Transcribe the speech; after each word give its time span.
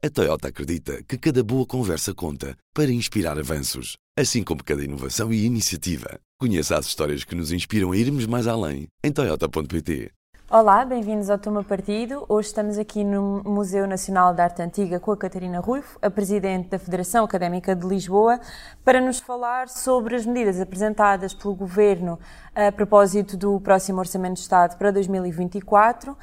A 0.00 0.08
Toyota 0.08 0.46
acredita 0.46 1.02
que 1.02 1.18
cada 1.18 1.42
boa 1.42 1.66
conversa 1.66 2.14
conta 2.14 2.56
para 2.72 2.88
inspirar 2.88 3.36
avanços, 3.36 3.96
assim 4.16 4.44
como 4.44 4.62
cada 4.62 4.84
inovação 4.84 5.32
e 5.32 5.44
iniciativa. 5.44 6.20
Conheça 6.38 6.78
as 6.78 6.86
histórias 6.86 7.24
que 7.24 7.34
nos 7.34 7.50
inspiram 7.50 7.90
a 7.90 7.96
irmos 7.96 8.24
mais 8.24 8.46
além 8.46 8.86
em 9.02 9.10
Toyota.pt. 9.10 10.12
Olá, 10.48 10.84
bem-vindos 10.84 11.28
ao 11.28 11.36
Toma 11.36 11.64
Partido. 11.64 12.24
Hoje 12.28 12.46
estamos 12.46 12.78
aqui 12.78 13.02
no 13.02 13.42
Museu 13.44 13.88
Nacional 13.88 14.32
de 14.32 14.40
Arte 14.40 14.62
Antiga 14.62 15.00
com 15.00 15.10
a 15.10 15.16
Catarina 15.16 15.58
Ruivo, 15.58 15.98
a 16.00 16.08
Presidente 16.08 16.68
da 16.68 16.78
Federação 16.78 17.24
Académica 17.24 17.74
de 17.74 17.84
Lisboa, 17.84 18.38
para 18.84 19.00
nos 19.00 19.18
falar 19.18 19.68
sobre 19.68 20.14
as 20.14 20.24
medidas 20.24 20.60
apresentadas 20.60 21.34
pelo 21.34 21.56
Governo 21.56 22.20
a 22.54 22.70
propósito 22.70 23.36
do 23.36 23.60
próximo 23.60 23.98
Orçamento 23.98 24.34
de 24.34 24.42
Estado 24.42 24.78
para 24.78 24.92
2024, 24.92 26.16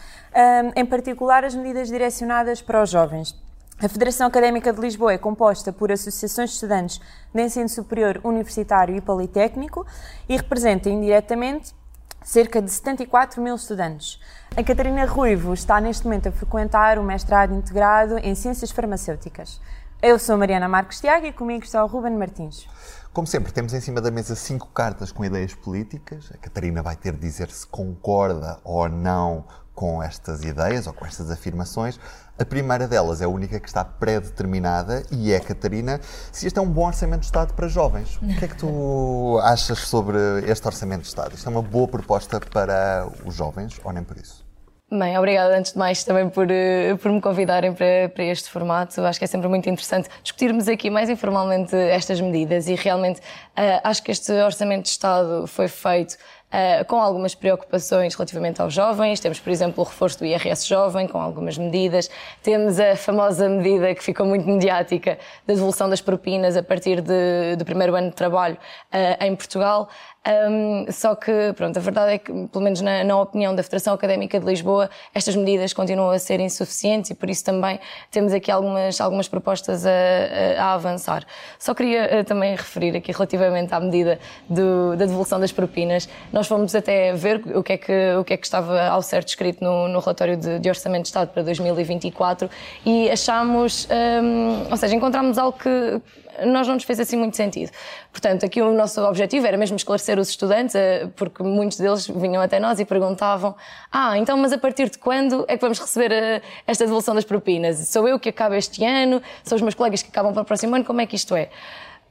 em 0.77 0.85
particular 0.85 1.43
as 1.43 1.53
medidas 1.53 1.89
direcionadas 1.89 2.61
para 2.61 2.81
os 2.81 2.89
jovens. 2.89 3.43
A 3.77 3.89
Federação 3.89 4.27
Académica 4.27 4.71
de 4.71 4.79
Lisboa 4.79 5.11
é 5.11 5.17
composta 5.17 5.73
por 5.73 5.91
associações 5.91 6.51
de 6.51 6.55
estudantes 6.55 7.01
de 7.33 7.41
ensino 7.41 7.67
superior, 7.67 8.21
universitário 8.23 8.95
e 8.95 9.01
politécnico 9.01 9.85
e 10.29 10.37
representa 10.37 10.89
indiretamente 10.89 11.75
cerca 12.23 12.61
de 12.61 12.71
74 12.71 13.41
mil 13.41 13.53
estudantes. 13.53 14.17
A 14.55 14.63
Catarina 14.63 15.05
Ruivo 15.05 15.53
está 15.53 15.81
neste 15.81 16.05
momento 16.05 16.29
a 16.29 16.31
frequentar 16.31 16.97
o 16.97 17.03
mestrado 17.03 17.53
integrado 17.53 18.17
em 18.19 18.33
Ciências 18.33 18.71
Farmacêuticas. 18.71 19.59
Eu 20.01 20.17
sou 20.19 20.37
Mariana 20.37 20.69
Marques 20.69 21.01
Tiago 21.01 21.25
e 21.25 21.33
comigo 21.33 21.65
está 21.65 21.83
o 21.83 21.87
Ruben 21.87 22.15
Martins. 22.15 22.65
Como 23.11 23.27
sempre, 23.27 23.51
temos 23.51 23.73
em 23.73 23.81
cima 23.81 23.99
da 23.99 24.09
mesa 24.09 24.35
cinco 24.35 24.67
cartas 24.67 25.11
com 25.11 25.23
ideias 25.25 25.53
políticas. 25.53 26.31
A 26.33 26.37
Catarina 26.37 26.81
vai 26.81 26.95
ter 26.95 27.11
de 27.11 27.19
dizer 27.19 27.49
se 27.49 27.67
concorda 27.67 28.57
ou 28.63 28.87
não 28.87 29.45
com 29.73 30.01
estas 30.01 30.43
ideias 30.43 30.87
ou 30.87 30.93
com 30.93 31.05
estas 31.05 31.29
afirmações. 31.29 31.99
A 32.37 32.43
primeira 32.43 32.85
delas 32.85 33.21
é 33.21 33.25
a 33.25 33.29
única 33.29 33.57
que 33.61 33.67
está 33.67 33.85
pré-determinada 33.85 35.03
e 35.09 35.31
é, 35.31 35.39
Catarina, 35.39 36.01
se 36.33 36.45
este 36.45 36.59
é 36.59 36.61
um 36.61 36.69
bom 36.69 36.85
orçamento 36.85 37.21
de 37.21 37.27
Estado 37.27 37.53
para 37.53 37.69
jovens. 37.69 38.17
O 38.17 38.27
que 38.27 38.43
é 38.43 38.47
que 38.49 38.57
tu 38.57 39.39
achas 39.41 39.79
sobre 39.79 40.17
este 40.45 40.67
orçamento 40.67 41.03
de 41.03 41.07
Estado? 41.07 41.33
Isto 41.33 41.47
é 41.47 41.49
uma 41.49 41.61
boa 41.61 41.87
proposta 41.87 42.41
para 42.41 43.07
os 43.25 43.33
jovens 43.33 43.79
ou 43.85 43.93
nem 43.93 44.03
por 44.03 44.17
isso? 44.17 44.43
Bem, 44.91 45.17
obrigada 45.17 45.57
antes 45.57 45.71
de 45.71 45.79
mais 45.79 46.03
também 46.03 46.29
por, 46.29 46.51
eh, 46.51 46.95
por 47.01 47.09
me 47.09 47.19
convidarem 47.19 47.73
para, 47.73 48.09
para 48.13 48.23
este 48.25 48.49
formato. 48.49 49.01
Acho 49.01 49.17
que 49.17 49.23
é 49.23 49.27
sempre 49.27 49.47
muito 49.47 49.69
interessante 49.69 50.09
discutirmos 50.21 50.67
aqui 50.67 50.89
mais 50.89 51.09
informalmente 51.09 51.73
estas 51.73 52.19
medidas 52.19 52.67
e 52.67 52.75
realmente 52.75 53.19
uh, 53.19 53.81
acho 53.83 54.03
que 54.03 54.11
este 54.11 54.31
Orçamento 54.33 54.83
de 54.83 54.89
Estado 54.89 55.47
foi 55.47 55.67
feito 55.67 56.17
Uh, 56.55 56.85
com 56.85 57.01
algumas 57.01 57.35
preocupações 57.35 58.15
relativamente 58.15 58.61
aos 58.61 58.73
jovens. 58.73 59.19
Temos, 59.19 59.41
por 59.41 59.49
exemplo, 59.49 59.83
o 59.83 59.85
reforço 59.85 60.19
do 60.19 60.25
IRS 60.25 60.65
jovem, 60.65 61.05
com 61.05 61.19
algumas 61.19 61.57
medidas. 61.57 62.09
Temos 62.41 62.79
a 62.79 62.95
famosa 62.95 63.49
medida 63.49 63.93
que 63.93 64.01
ficou 64.01 64.25
muito 64.25 64.47
mediática 64.47 65.17
da 65.45 65.53
devolução 65.53 65.89
das 65.89 65.99
propinas 65.99 66.55
a 66.55 66.63
partir 66.63 67.01
de, 67.01 67.57
do 67.57 67.65
primeiro 67.65 67.93
ano 67.93 68.09
de 68.09 68.15
trabalho 68.15 68.55
uh, 68.55 69.25
em 69.25 69.35
Portugal. 69.35 69.89
Um, 70.25 70.91
só 70.91 71.13
que, 71.13 71.53
pronto, 71.55 71.77
a 71.77 71.81
verdade 71.81 72.13
é 72.13 72.17
que, 72.17 72.31
pelo 72.47 72.63
menos 72.63 72.81
na, 72.81 73.03
na, 73.03 73.21
opinião 73.21 73.53
da 73.53 73.61
Federação 73.61 73.93
Académica 73.93 74.39
de 74.39 74.45
Lisboa, 74.45 74.89
estas 75.13 75.35
medidas 75.35 75.71
continuam 75.71 76.09
a 76.09 76.17
ser 76.17 76.39
insuficientes 76.39 77.11
e 77.11 77.15
por 77.15 77.29
isso 77.29 77.45
também 77.45 77.79
temos 78.09 78.33
aqui 78.33 78.49
algumas, 78.51 78.99
algumas 78.99 79.27
propostas 79.27 79.85
a, 79.85 79.89
a, 79.89 80.63
a 80.63 80.73
avançar. 80.73 81.23
Só 81.59 81.75
queria 81.75 82.21
uh, 82.21 82.23
também 82.23 82.55
referir 82.55 82.97
aqui 82.97 83.11
relativamente 83.11 83.71
à 83.73 83.79
medida 83.79 84.19
do, 84.49 84.95
da 84.95 85.05
devolução 85.05 85.39
das 85.39 85.51
propinas. 85.51 86.09
Nós 86.33 86.47
fomos 86.47 86.73
até 86.73 87.13
ver 87.13 87.43
o 87.55 87.61
que 87.61 87.73
é 87.73 87.77
que, 87.77 88.15
o 88.19 88.23
que, 88.23 88.33
é 88.33 88.37
que 88.37 88.45
estava 88.45 88.81
ao 88.87 89.03
certo 89.03 89.27
escrito 89.27 89.63
no, 89.63 89.87
no 89.87 89.99
relatório 89.99 90.35
de, 90.35 90.57
de, 90.57 90.69
Orçamento 90.69 91.03
de 91.03 91.09
Estado 91.09 91.29
para 91.29 91.43
2024 91.43 92.49
e 92.83 93.11
achámos, 93.11 93.87
um, 93.91 94.71
ou 94.71 94.77
seja, 94.77 94.95
encontramos 94.95 95.37
algo 95.37 95.57
que 95.57 96.01
nós 96.45 96.67
não 96.67 96.75
nos 96.75 96.83
fez 96.83 96.99
assim 96.99 97.17
muito 97.17 97.37
sentido. 97.37 97.71
Portanto, 98.11 98.45
aqui 98.45 98.61
o 98.61 98.73
nosso 98.73 99.01
objetivo 99.01 99.45
era 99.45 99.57
mesmo 99.57 99.75
esclarecer 99.75 100.19
os 100.19 100.29
estudantes, 100.29 100.75
eh, 100.75 101.07
porque 101.15 101.43
muitos 101.43 101.77
deles 101.77 102.07
vinham 102.07 102.41
até 102.41 102.59
nós 102.59 102.79
e 102.79 102.85
perguntavam: 102.85 103.55
Ah, 103.91 104.17
então, 104.17 104.37
mas 104.37 104.51
a 104.51 104.57
partir 104.57 104.89
de 104.89 104.97
quando 104.97 105.45
é 105.47 105.55
que 105.55 105.61
vamos 105.61 105.79
receber 105.79 106.11
eh, 106.11 106.41
esta 106.65 106.83
devolução 106.83 107.13
das 107.15 107.25
propinas? 107.25 107.77
Sou 107.89 108.07
eu 108.07 108.19
que 108.19 108.29
acabo 108.29 108.55
este 108.55 108.83
ano? 108.83 109.21
São 109.43 109.55
os 109.55 109.61
meus 109.61 109.75
colegas 109.75 110.01
que 110.01 110.09
acabam 110.09 110.33
para 110.33 110.41
o 110.41 110.45
próximo 110.45 110.75
ano? 110.75 110.83
Como 110.83 111.01
é 111.01 111.05
que 111.05 111.15
isto 111.15 111.35
é? 111.35 111.49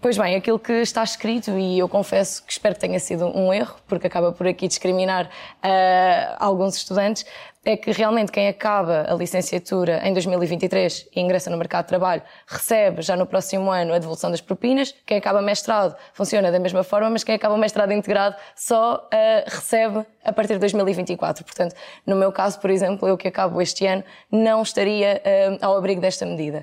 Pois 0.04 0.18
bem, 0.18 0.36
aquilo 0.36 0.58
que 0.58 0.70
está 0.82 1.02
escrito, 1.02 1.52
e 1.52 1.78
eu 1.78 1.88
confesso 1.88 2.44
que 2.44 2.52
espero 2.52 2.74
que 2.74 2.80
tenha 2.82 3.00
sido 3.00 3.24
um 3.24 3.50
erro, 3.54 3.74
porque 3.88 4.06
acaba 4.06 4.32
por 4.32 4.46
aqui 4.46 4.68
discriminar 4.68 5.24
uh, 5.24 6.36
alguns 6.38 6.76
estudantes, 6.76 7.24
é 7.64 7.74
que 7.74 7.90
realmente 7.90 8.30
quem 8.30 8.46
acaba 8.46 9.06
a 9.08 9.14
licenciatura 9.14 10.06
em 10.06 10.12
2023 10.12 11.08
e 11.16 11.20
ingressa 11.22 11.48
no 11.48 11.56
mercado 11.56 11.84
de 11.84 11.88
trabalho 11.88 12.20
recebe 12.46 13.00
já 13.00 13.16
no 13.16 13.24
próximo 13.24 13.70
ano 13.70 13.94
a 13.94 13.98
devolução 13.98 14.30
das 14.30 14.42
propinas. 14.42 14.94
Quem 15.06 15.16
acaba 15.16 15.40
mestrado 15.40 15.96
funciona 16.12 16.52
da 16.52 16.58
mesma 16.58 16.84
forma, 16.84 17.08
mas 17.08 17.24
quem 17.24 17.34
acaba 17.34 17.56
mestrado 17.56 17.90
integrado 17.90 18.36
só 18.54 19.08
uh, 19.10 19.50
recebe 19.50 20.04
a 20.22 20.32
partir 20.34 20.52
de 20.52 20.58
2024. 20.58 21.42
Portanto, 21.46 21.74
no 22.06 22.14
meu 22.14 22.30
caso, 22.30 22.60
por 22.60 22.68
exemplo, 22.68 23.08
eu 23.08 23.16
que 23.16 23.28
acabo 23.28 23.58
este 23.62 23.86
ano, 23.86 24.04
não 24.30 24.60
estaria 24.60 25.22
uh, 25.24 25.64
ao 25.64 25.78
abrigo 25.78 26.02
desta 26.02 26.26
medida. 26.26 26.62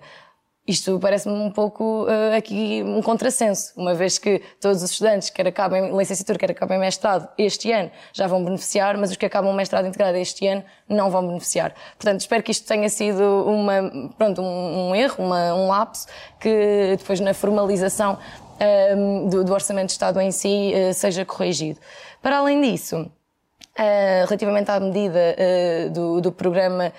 Isto 0.68 1.00
parece-me 1.00 1.34
um 1.34 1.50
pouco 1.50 2.04
uh, 2.04 2.38
aqui 2.38 2.84
um 2.86 3.02
contrassenso, 3.02 3.74
uma 3.76 3.96
vez 3.96 4.20
que 4.20 4.44
todos 4.60 4.84
os 4.84 4.92
estudantes, 4.92 5.32
quer 5.32 5.48
acabem 5.48 5.98
licenciatura, 5.98 6.38
quer 6.38 6.52
acabem 6.52 6.78
mestrado, 6.78 7.28
este 7.36 7.72
ano 7.72 7.90
já 8.14 8.28
vão 8.28 8.46
beneficiar, 8.46 8.96
mas 8.96 9.10
os 9.10 9.18
que 9.18 9.26
acabam 9.26 9.56
mestrado 9.56 9.88
integrado 9.88 10.18
este 10.18 10.46
ano 10.48 10.64
não 10.88 11.10
vão 11.10 11.28
beneficiar. 11.28 11.74
Portanto, 11.98 12.22
espero 12.22 12.44
que 12.44 12.52
isto 12.52 12.68
tenha 12.68 12.88
sido 12.90 13.24
uma, 13.48 14.12
pronto, 14.18 14.40
um, 14.40 14.90
um 14.90 14.96
erro, 14.96 15.26
uma, 15.26 15.52
um 15.56 15.68
lapso, 15.68 16.06
que 16.40 16.96
depois 16.96 17.20
na 17.20 17.34
formalização 17.34 18.20
um, 18.60 18.64
ehm, 18.64 19.30
do, 19.30 19.44
do, 19.44 19.54
Orçamento 19.54 19.88
de 19.88 19.94
Estado 19.94 20.22
em 20.22 20.32
si 20.32 20.74
uh, 20.76 20.94
seja 20.94 21.26
corrigido. 21.26 21.80
Para 22.22 22.38
além 22.38 22.62
disso, 22.62 23.12
Uh, 23.72 24.28
relativamente 24.28 24.70
à 24.70 24.78
medida 24.82 25.18
uh, 25.18 25.90
do, 25.92 26.20
do, 26.20 26.30
programa 26.30 26.92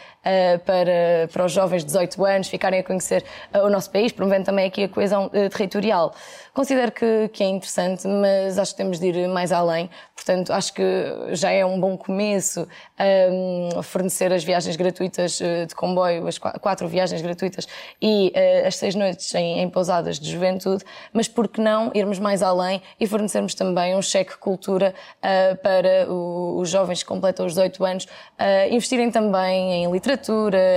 para, 0.64 1.28
para 1.32 1.44
os 1.44 1.52
jovens 1.52 1.80
de 1.80 1.86
18 1.86 2.24
anos 2.24 2.48
ficarem 2.48 2.80
a 2.80 2.84
conhecer 2.84 3.24
o 3.54 3.68
nosso 3.68 3.90
país, 3.90 4.12
promovendo 4.12 4.44
também 4.44 4.66
aqui 4.66 4.84
a 4.84 4.88
coesão 4.88 5.28
territorial. 5.28 6.14
Considero 6.54 6.92
que, 6.92 7.28
que, 7.32 7.42
é 7.42 7.46
interessante, 7.46 8.06
mas 8.06 8.58
acho 8.58 8.72
que 8.72 8.76
temos 8.76 9.00
de 9.00 9.06
ir 9.06 9.28
mais 9.28 9.52
além. 9.52 9.88
Portanto, 10.14 10.52
acho 10.52 10.72
que 10.74 10.84
já 11.30 11.50
é 11.50 11.64
um 11.64 11.80
bom 11.80 11.96
começo 11.96 12.68
um, 13.00 13.82
fornecer 13.82 14.32
as 14.32 14.44
viagens 14.44 14.76
gratuitas 14.76 15.40
eh, 15.40 15.66
de 15.66 15.74
comboio, 15.74 16.26
as 16.26 16.38
quatro 16.38 16.86
viagens 16.86 17.20
gratuitas 17.22 17.66
e 18.00 18.32
uh, 18.34 18.66
as 18.66 18.76
seis 18.76 18.94
noites 18.94 19.34
em, 19.34 19.60
em, 19.60 19.68
pousadas 19.68 20.20
de 20.20 20.30
juventude, 20.30 20.84
mas 21.12 21.26
por 21.26 21.48
que 21.48 21.60
não 21.60 21.90
irmos 21.94 22.18
mais 22.18 22.42
além 22.42 22.82
e 23.00 23.06
fornecermos 23.06 23.54
também 23.54 23.96
um 23.96 24.02
cheque 24.02 24.36
cultura 24.36 24.94
uh, 25.18 25.56
para 25.56 26.10
o, 26.10 26.58
os 26.60 26.68
jovens 26.68 27.02
que 27.02 27.08
completam 27.08 27.46
os 27.46 27.54
18 27.54 27.84
anos 27.84 28.04
uh, 28.04 28.72
investirem 28.72 29.10
também 29.10 29.84
em 29.84 29.90
literatura, 29.90 30.11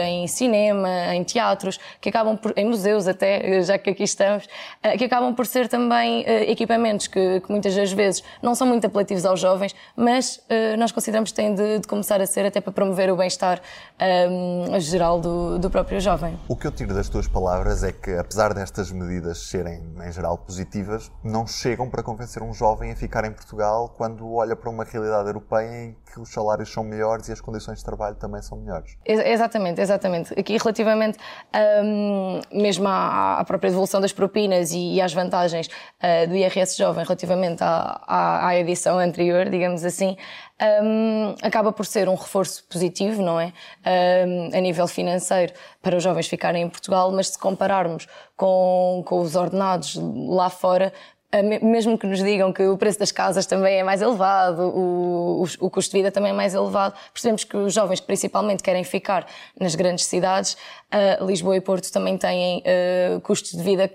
em 0.08 0.28
cinema, 0.28 1.14
em 1.14 1.24
teatros, 1.24 1.80
que 2.00 2.10
acabam 2.10 2.38
por, 2.38 2.54
em 2.56 2.66
museus 2.66 3.08
até, 3.08 3.62
já 3.64 3.78
que 3.78 3.90
aqui 3.90 4.04
estamos, 4.04 4.48
que 4.98 5.06
acabam 5.06 5.34
por 5.34 5.46
ser 5.46 5.68
também 5.68 6.24
uh, 6.24 6.50
equipamentos 6.50 7.08
que, 7.08 7.40
que, 7.42 7.52
muitas 7.52 7.76
das 7.76 7.92
vezes 7.92 8.24
não 8.42 8.56
são 8.56 8.68
muito 8.68 8.86
apelativos 8.86 9.26
aos 9.26 9.40
jovens, 9.40 9.76
mas 9.96 10.38
uh, 10.38 10.78
nós 10.78 10.92
consideramos 10.92 11.32
que 11.32 11.36
têm 11.36 11.54
de, 11.54 11.80
de, 11.80 11.88
começar 11.88 12.22
a 12.22 12.26
ser 12.26 12.46
até 12.46 12.62
para 12.62 12.72
promover 12.72 13.12
o 13.12 13.16
bem-estar 13.16 13.62
um, 14.00 14.76
ehm, 14.76 14.80
geral 14.80 15.20
do, 15.20 15.60
do 15.60 15.70
próprio 15.70 16.00
jovem. 16.00 16.38
O 16.48 16.56
que 16.56 16.68
eu 16.68 16.72
tiro 16.72 16.94
das 16.94 17.10
tuas 17.10 17.28
palavras 17.28 17.84
é 17.84 17.92
que, 17.92 18.12
apesar 18.12 18.54
destas 18.54 18.92
medidas 18.92 19.50
serem, 19.50 19.82
em 20.06 20.12
geral, 20.12 20.38
positivas, 20.38 21.12
não 21.24 21.46
chegam 21.46 21.90
para 21.90 22.04
convencer 22.04 22.42
um 22.42 22.54
jovem 22.54 22.92
a 22.92 22.96
ficar 22.96 23.26
em 23.26 23.32
Portugal 23.32 23.94
quando 23.98 24.34
olha 24.34 24.56
para 24.56 24.70
uma 24.70 24.84
realidade 24.84 25.28
europeia 25.28 25.86
em 25.86 25.96
que 26.12 26.20
os 26.20 26.30
salários 26.30 26.72
são 26.72 26.84
melhores 26.84 27.28
e 27.28 27.32
as 27.32 27.42
condições 27.42 27.80
de 27.80 27.86
trabalho 27.86 28.16
também 28.16 28.42
são 28.42 28.58
melhores. 28.58 28.98
Exatamente, 29.26 29.82
exatamente. 29.82 30.40
Aqui, 30.40 30.58
relativamente 30.58 31.18
um, 31.84 32.40
mesmo 32.52 32.88
à, 32.88 33.40
à, 33.40 33.44
própria 33.44 33.70
devolução 33.70 34.00
das 34.00 34.14
propinas 34.14 34.72
e, 34.72 34.96
e 34.96 35.02
às 35.02 35.14
vantagens 35.14 35.68
uh, 35.68 36.28
do 36.28 36.36
IRS 36.36 36.78
jovem 36.78 37.04
relativamente 37.04 37.64
à, 37.64 38.02
à, 38.06 38.48
à, 38.48 38.60
edição 38.60 39.00
anterior, 39.00 39.50
digamos 39.50 39.84
assim, 39.84 40.16
um, 40.84 41.36
acaba 41.42 41.72
por 41.72 41.86
ser 41.86 42.08
um 42.08 42.16
reforço 42.16 42.64
positivo, 42.70 43.22
não 43.22 43.40
é? 43.40 43.52
Um, 43.86 44.58
a 44.58 44.62
nível 44.62 44.88
financeiro, 44.88 45.54
para 45.82 45.98
os 45.98 46.04
jovens 46.04 46.28
ficarem 46.28 46.64
em 46.64 46.70
Portugal, 46.70 47.12
mas 47.12 47.30
se 47.30 47.40
compararmos 47.40 48.08
com, 48.38 49.04
com 49.06 49.20
os 49.20 49.36
ordenados 49.36 49.96
lá 49.96 50.50
fora, 50.50 50.94
mesmo 51.42 51.98
que 51.98 52.08
nos 52.08 52.24
digam 52.24 52.52
que 52.54 52.64
o 52.64 52.78
preço 52.78 53.00
das 53.00 53.12
casas 53.12 53.46
também 53.46 53.80
é 53.80 53.84
mais 53.84 54.02
elevado, 54.02 54.62
o, 54.62 55.44
o, 55.44 55.46
o, 55.60 55.70
custo 55.70 55.92
de 55.92 55.98
vida 55.98 56.12
também 56.12 56.32
é 56.32 56.34
mais 56.34 56.54
elevado, 56.54 56.96
percebemos 57.12 57.44
que 57.44 57.56
os 57.58 57.74
jovens 57.74 58.00
principalmente 58.00 58.64
querem 58.64 58.84
ficar 58.84 59.26
nas 59.60 59.76
grandes 59.76 60.06
cidades, 60.06 60.58
uh, 60.94 61.26
Lisboa 61.26 61.56
e 61.56 61.62
Porto 61.62 61.92
também 61.92 62.18
têm 62.18 62.60
uh, 62.60 63.20
custos 63.22 63.52
de 63.52 63.64
vida 63.64 63.92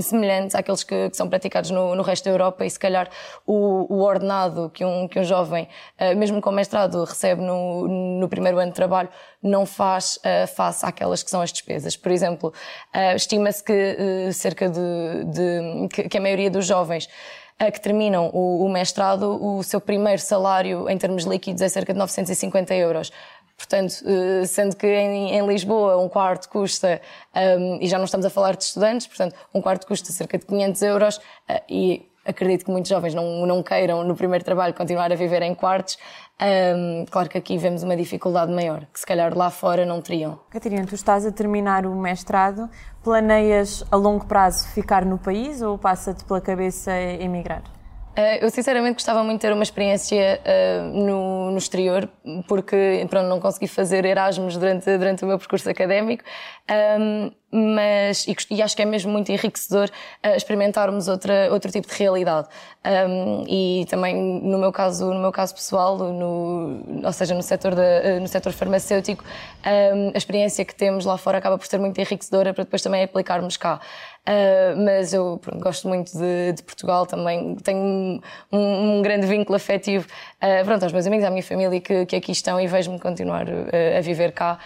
semelhantes 0.00 0.54
àqueles 0.54 0.82
que, 0.82 1.10
que 1.10 1.16
são 1.16 1.28
praticados 1.28 1.70
no, 1.70 1.94
no, 1.94 2.02
resto 2.02 2.24
da 2.24 2.30
Europa 2.30 2.64
e 2.64 2.70
se 2.70 2.78
calhar 2.78 3.08
o, 3.46 3.94
o 3.94 4.02
ordenado 4.02 4.70
que 4.70 4.84
um, 4.84 5.06
que 5.06 5.18
um 5.18 5.24
jovem, 5.24 5.68
uh, 6.00 6.16
mesmo 6.16 6.40
com 6.40 6.50
mestrado, 6.50 7.04
recebe 7.04 7.42
no, 7.42 7.86
no 7.86 8.28
primeiro 8.28 8.58
ano 8.58 8.70
de 8.70 8.76
trabalho, 8.76 9.08
não 9.42 9.64
faz 9.64 10.18
face 10.56 10.84
àquelas 10.84 11.22
que 11.22 11.30
são 11.30 11.40
as 11.40 11.52
despesas. 11.52 11.96
Por 11.96 12.10
exemplo, 12.10 12.52
estima-se 13.14 13.62
que 13.62 14.32
cerca 14.32 14.68
de, 14.68 15.24
de 15.26 15.88
que, 15.88 16.08
que 16.08 16.18
a 16.18 16.20
maioria 16.20 16.50
dos 16.50 16.66
jovens 16.66 17.08
que 17.72 17.80
terminam 17.80 18.30
o, 18.32 18.64
o, 18.64 18.68
mestrado, 18.68 19.36
o 19.44 19.62
seu 19.64 19.80
primeiro 19.80 20.20
salário 20.20 20.88
em 20.88 20.96
termos 20.96 21.24
líquidos 21.24 21.60
é 21.60 21.68
cerca 21.68 21.92
de 21.92 21.98
950 21.98 22.74
euros. 22.74 23.12
Portanto, 23.58 24.04
eh, 24.06 24.46
sendo 24.46 24.76
que 24.76 24.86
em, 24.86 25.36
em 25.36 25.44
Lisboa 25.44 25.98
um 25.98 26.08
quarto 26.08 26.48
custa, 26.48 27.02
um, 27.34 27.38
ehm, 27.40 27.78
e 27.82 27.88
já 27.88 27.98
não 27.98 28.04
estamos 28.04 28.24
a 28.24 28.30
falar 28.30 28.56
de 28.56 28.62
estudantes, 28.62 29.08
portanto, 29.08 29.34
um 29.52 29.60
quarto 29.60 29.84
custa 29.84 30.12
cerca 30.12 30.38
de 30.38 30.46
500 30.46 30.82
euros, 30.82 31.16
uh, 31.16 31.60
e 31.68 32.08
acredito 32.24 32.64
que 32.64 32.70
muitos 32.70 32.88
jovens 32.88 33.14
não, 33.14 33.44
não 33.46 33.60
queiram 33.60 34.04
no 34.04 34.14
primeiro 34.14 34.44
trabalho 34.44 34.72
continuar 34.74 35.10
a 35.10 35.16
viver 35.16 35.42
em 35.42 35.56
quartos. 35.56 35.98
Um, 36.40 36.44
ehm, 36.44 37.04
claro 37.10 37.28
que 37.28 37.36
aqui 37.36 37.58
vemos 37.58 37.82
uma 37.82 37.96
dificuldade 37.96 38.52
maior, 38.52 38.86
que 38.92 39.00
se 39.00 39.04
calhar 39.04 39.36
lá 39.36 39.50
fora 39.50 39.84
não 39.84 40.00
teriam. 40.00 40.38
Catarina, 40.50 40.86
tu 40.86 40.94
estás 40.94 41.26
a 41.26 41.32
terminar 41.32 41.84
o 41.84 41.96
mestrado, 41.96 42.70
planeias 43.02 43.84
a 43.90 43.96
longo 43.96 44.24
prazo 44.24 44.68
ficar 44.68 45.04
no 45.04 45.18
país 45.18 45.62
ou 45.62 45.76
passa-te 45.76 46.24
pela 46.24 46.40
cabeça 46.40 46.92
emigrar? 46.96 47.77
Eh, 48.18 48.44
eu 48.44 48.50
sinceramente 48.50 48.94
gostava 48.94 49.22
muito 49.22 49.36
de 49.36 49.46
ter 49.46 49.52
uma 49.52 49.62
experiência 49.62 50.40
uh, 50.42 50.84
no, 50.88 51.52
no, 51.52 51.56
exterior, 51.56 52.08
porque 52.48 53.06
pronto, 53.08 53.28
não 53.28 53.38
consegui 53.38 53.68
fazer 53.68 54.04
Erasmus 54.04 54.56
durante, 54.56 54.98
durante 54.98 55.22
o 55.22 55.28
meu 55.28 55.38
percurso 55.38 55.70
académico, 55.70 56.24
um, 56.98 57.30
mas 57.50 58.26
e, 58.26 58.36
e, 58.50 58.60
acho 58.60 58.74
que 58.74 58.82
é 58.82 58.84
mesmo 58.84 59.12
muito 59.12 59.30
enriquecedor 59.30 59.88
uh, 59.88 60.36
experimentarmos 60.36 61.06
outra, 61.06 61.48
outro 61.52 61.70
tipo 61.70 61.86
de 61.86 61.94
realidade. 61.94 62.48
Um, 62.84 63.44
e 63.46 63.86
também 63.88 64.16
no 64.16 64.58
meu 64.58 64.72
caso, 64.72 65.14
no 65.14 65.20
meu 65.20 65.30
caso 65.30 65.54
pessoal, 65.54 65.96
no, 65.96 66.82
ou 67.04 67.12
seja, 67.12 67.36
no 67.36 67.42
setor, 67.42 67.74
no 68.20 68.26
setor 68.26 68.52
farmacêutico, 68.52 69.24
um, 69.64 70.10
a 70.12 70.18
experiência 70.18 70.64
que 70.64 70.74
temos 70.74 71.04
lá 71.04 71.16
fora 71.16 71.38
acaba 71.38 71.56
por 71.56 71.68
ser 71.68 71.78
muito 71.78 71.96
enriquecedora 72.00 72.52
para 72.52 72.64
depois 72.64 72.82
também 72.82 73.04
aplicarmos 73.04 73.56
cá. 73.56 73.80
Uh, 74.28 74.84
mas 74.84 75.14
eu 75.14 75.38
pronto, 75.40 75.62
gosto 75.62 75.88
muito 75.88 76.12
de, 76.12 76.52
de, 76.52 76.62
Portugal 76.62 77.06
também, 77.06 77.56
tenho 77.56 77.80
um, 77.80 78.20
um, 78.52 79.00
grande 79.00 79.26
vínculo 79.26 79.56
afetivo 79.56 80.06
uh, 80.06 80.64
pronto, 80.66 80.82
aos 80.82 80.92
meus 80.92 81.06
amigos, 81.06 81.24
à 81.24 81.30
minha 81.30 81.42
família 81.42 81.80
que, 81.80 82.04
que 82.04 82.14
aqui 82.14 82.32
estão 82.32 82.60
e 82.60 82.66
vejo-me 82.66 82.98
continuar 82.98 83.48
uh, 83.48 83.96
a 83.96 84.02
viver 84.02 84.32
cá, 84.32 84.58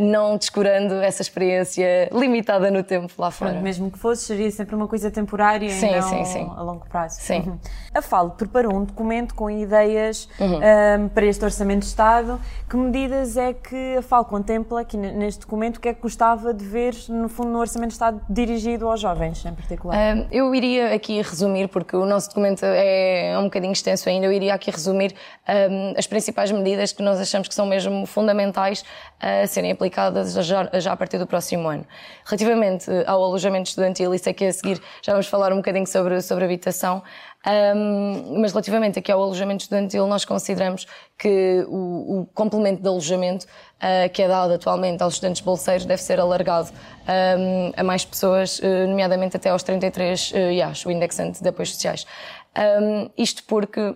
não 0.00 0.38
descurando 0.38 0.94
essa 0.94 1.20
experiência 1.20 2.08
limitada 2.10 2.70
no 2.70 2.82
tempo 2.82 3.12
lá 3.18 3.30
fora. 3.30 3.50
Pronto, 3.50 3.64
mesmo 3.64 3.90
que 3.90 3.98
fosse, 3.98 4.24
seria 4.24 4.50
sempre 4.50 4.74
uma 4.74 4.88
coisa 4.88 5.10
temporária 5.10 5.68
sim, 5.68 5.88
e 5.88 5.96
não 5.96 6.08
sim, 6.08 6.24
sim. 6.24 6.50
a 6.56 6.62
longo 6.62 6.86
prazo. 6.88 7.20
Sim. 7.20 7.40
Uhum. 7.40 7.58
A 7.92 8.00
FAL 8.00 8.30
preparou 8.30 8.74
um 8.74 8.84
documento 8.84 9.34
com 9.34 9.50
ideias 9.50 10.28
uhum. 10.40 11.08
para 11.08 11.26
este 11.26 11.44
Orçamento 11.44 11.80
de 11.80 11.86
Estado. 11.86 12.40
Que 12.68 12.76
medidas 12.76 13.36
é 13.36 13.52
que 13.52 13.96
a 13.96 14.02
FAL 14.02 14.24
contempla 14.24 14.80
aqui 14.80 14.96
neste 14.96 15.40
documento? 15.40 15.76
O 15.76 15.80
que 15.80 15.88
é 15.88 15.94
que 15.94 16.00
gostava 16.00 16.54
de 16.54 16.64
ver, 16.64 16.94
no 17.08 17.28
fundo, 17.28 17.50
no 17.50 17.58
Orçamento 17.58 17.88
de 17.88 17.94
Estado 17.94 18.20
dirigido 18.28 18.85
aos 18.90 19.00
jovens, 19.00 19.44
em 19.44 19.54
particular? 19.54 19.96
eu 20.30 20.54
iria 20.54 20.94
aqui 20.94 21.20
resumir, 21.20 21.68
porque 21.68 21.96
o 21.96 22.04
nosso 22.04 22.28
documento 22.28 22.64
é 22.64 23.36
um 23.38 23.44
bocadinho 23.44 23.72
extenso 23.72 24.08
ainda, 24.08 24.26
eu 24.26 24.32
iria 24.32 24.54
aqui 24.54 24.70
resumir 24.70 25.14
um, 25.48 25.94
as 25.96 26.06
principais 26.06 26.50
medidas 26.50 26.92
que 26.92 27.02
nós 27.02 27.20
achamos 27.20 27.48
que 27.48 27.54
são 27.54 27.66
mesmo 27.66 28.06
fundamentais 28.06 28.84
a 29.20 29.46
serem 29.46 29.72
aplicadas 29.72 30.34
já, 30.34 30.68
já 30.74 30.92
a 30.92 30.96
partir 30.96 31.18
do 31.18 31.26
próximo 31.26 31.68
ano. 31.68 31.86
Relativamente 32.24 32.90
ao 33.06 33.22
alojamento 33.22 33.68
estudantil, 33.68 34.14
isso 34.14 34.28
é 34.28 34.32
que 34.32 34.44
a 34.44 34.52
seguir 34.52 34.80
já 35.02 35.12
vamos 35.12 35.26
falar 35.26 35.52
um 35.52 35.56
bocadinho 35.56 35.86
sobre, 35.86 36.20
sobre 36.20 36.44
habitação. 36.44 37.02
Um, 37.46 38.40
mas 38.40 38.50
relativamente 38.50 38.98
aqui 38.98 39.12
ao 39.12 39.22
alojamento 39.22 39.62
estudantil, 39.62 40.04
nós 40.08 40.24
consideramos 40.24 40.84
que 41.16 41.64
o, 41.68 42.22
o 42.22 42.26
complemento 42.34 42.82
de 42.82 42.88
alojamento 42.88 43.44
uh, 43.44 44.10
que 44.12 44.20
é 44.20 44.26
dado 44.26 44.54
atualmente 44.54 45.00
aos 45.00 45.14
estudantes 45.14 45.40
bolseiros 45.42 45.86
deve 45.86 46.02
ser 46.02 46.18
alargado 46.18 46.70
um, 46.70 47.72
a 47.76 47.84
mais 47.84 48.04
pessoas, 48.04 48.58
uh, 48.58 48.88
nomeadamente 48.88 49.36
até 49.36 49.50
aos 49.50 49.62
33 49.62 50.32
uh, 50.32 50.36
IAS, 50.36 50.84
o 50.86 50.90
indexante 50.90 51.40
de 51.40 51.48
apoios 51.48 51.72
sociais. 51.72 52.04
Um, 52.82 53.10
isto 53.16 53.44
porque 53.44 53.94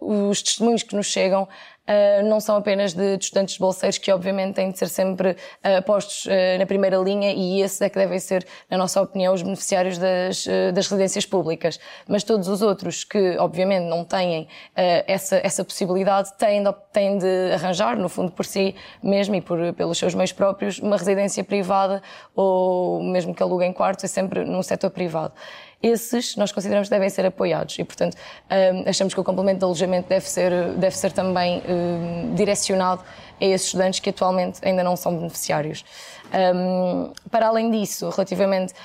os 0.00 0.42
testemunhos 0.42 0.82
que 0.82 0.96
nos 0.96 1.06
chegam 1.06 1.48
uh, 1.86 2.26
não 2.26 2.40
são 2.40 2.56
apenas 2.56 2.92
de, 2.92 3.16
de 3.16 3.24
estudantes 3.24 3.56
bolseiros 3.58 3.98
que 3.98 4.10
obviamente 4.12 4.54
têm 4.54 4.70
de 4.70 4.78
ser 4.78 4.88
sempre 4.88 5.30
uh, 5.30 5.82
postos 5.84 6.26
uh, 6.26 6.58
na 6.58 6.66
primeira 6.66 6.96
linha 6.98 7.32
e 7.32 7.62
esses 7.62 7.80
é 7.80 7.88
que 7.88 7.98
devem 7.98 8.18
ser, 8.18 8.46
na 8.70 8.76
nossa 8.76 9.00
opinião, 9.00 9.34
os 9.34 9.42
beneficiários 9.42 9.98
das, 9.98 10.46
das 10.74 10.88
residências 10.88 11.26
públicas. 11.26 11.78
Mas 12.08 12.24
todos 12.24 12.48
os 12.48 12.62
outros 12.62 13.04
que 13.04 13.36
obviamente 13.38 13.84
não 13.84 14.04
têm 14.04 14.48
essa, 15.06 15.40
essa 15.42 15.64
possibilidade 15.64 16.36
têm 16.36 16.62
de, 16.62 16.72
têm 16.92 17.18
de 17.18 17.52
arranjar, 17.52 17.96
no 17.96 18.08
fundo 18.08 18.32
por 18.32 18.44
si 18.44 18.74
mesmo 19.02 19.34
e 19.34 19.40
por, 19.40 19.72
pelos 19.74 19.98
seus 19.98 20.14
meios 20.14 20.32
próprios, 20.32 20.78
uma 20.78 20.96
residência 20.96 21.42
privada 21.44 22.02
ou 22.34 23.02
mesmo 23.02 23.34
que 23.34 23.42
aluguem 23.42 23.72
quartos, 23.72 24.04
é 24.04 24.08
sempre 24.08 24.44
num 24.44 24.62
setor 24.62 24.90
privado 24.90 25.32
esses 25.82 26.36
nós 26.36 26.52
consideramos 26.52 26.88
que 26.88 26.94
devem 26.94 27.08
ser 27.08 27.26
apoiados 27.26 27.78
e, 27.78 27.84
portanto, 27.84 28.16
hum, 28.16 28.84
achamos 28.86 29.14
que 29.14 29.20
o 29.20 29.24
complemento 29.24 29.58
de 29.58 29.64
alojamento 29.64 30.08
deve 30.08 30.28
ser, 30.28 30.72
deve 30.74 30.96
ser 30.96 31.12
também 31.12 31.62
hum, 31.68 32.34
direcionado 32.34 33.02
a 33.40 33.44
esses 33.44 33.66
estudantes 33.68 34.00
que 34.00 34.10
atualmente 34.10 34.60
ainda 34.62 34.82
não 34.82 34.96
são 34.96 35.14
beneficiários. 35.16 35.84
Um, 36.26 37.12
para 37.30 37.46
além 37.46 37.70
disso, 37.70 38.08
relativamente 38.10 38.72
uh, 38.72 38.76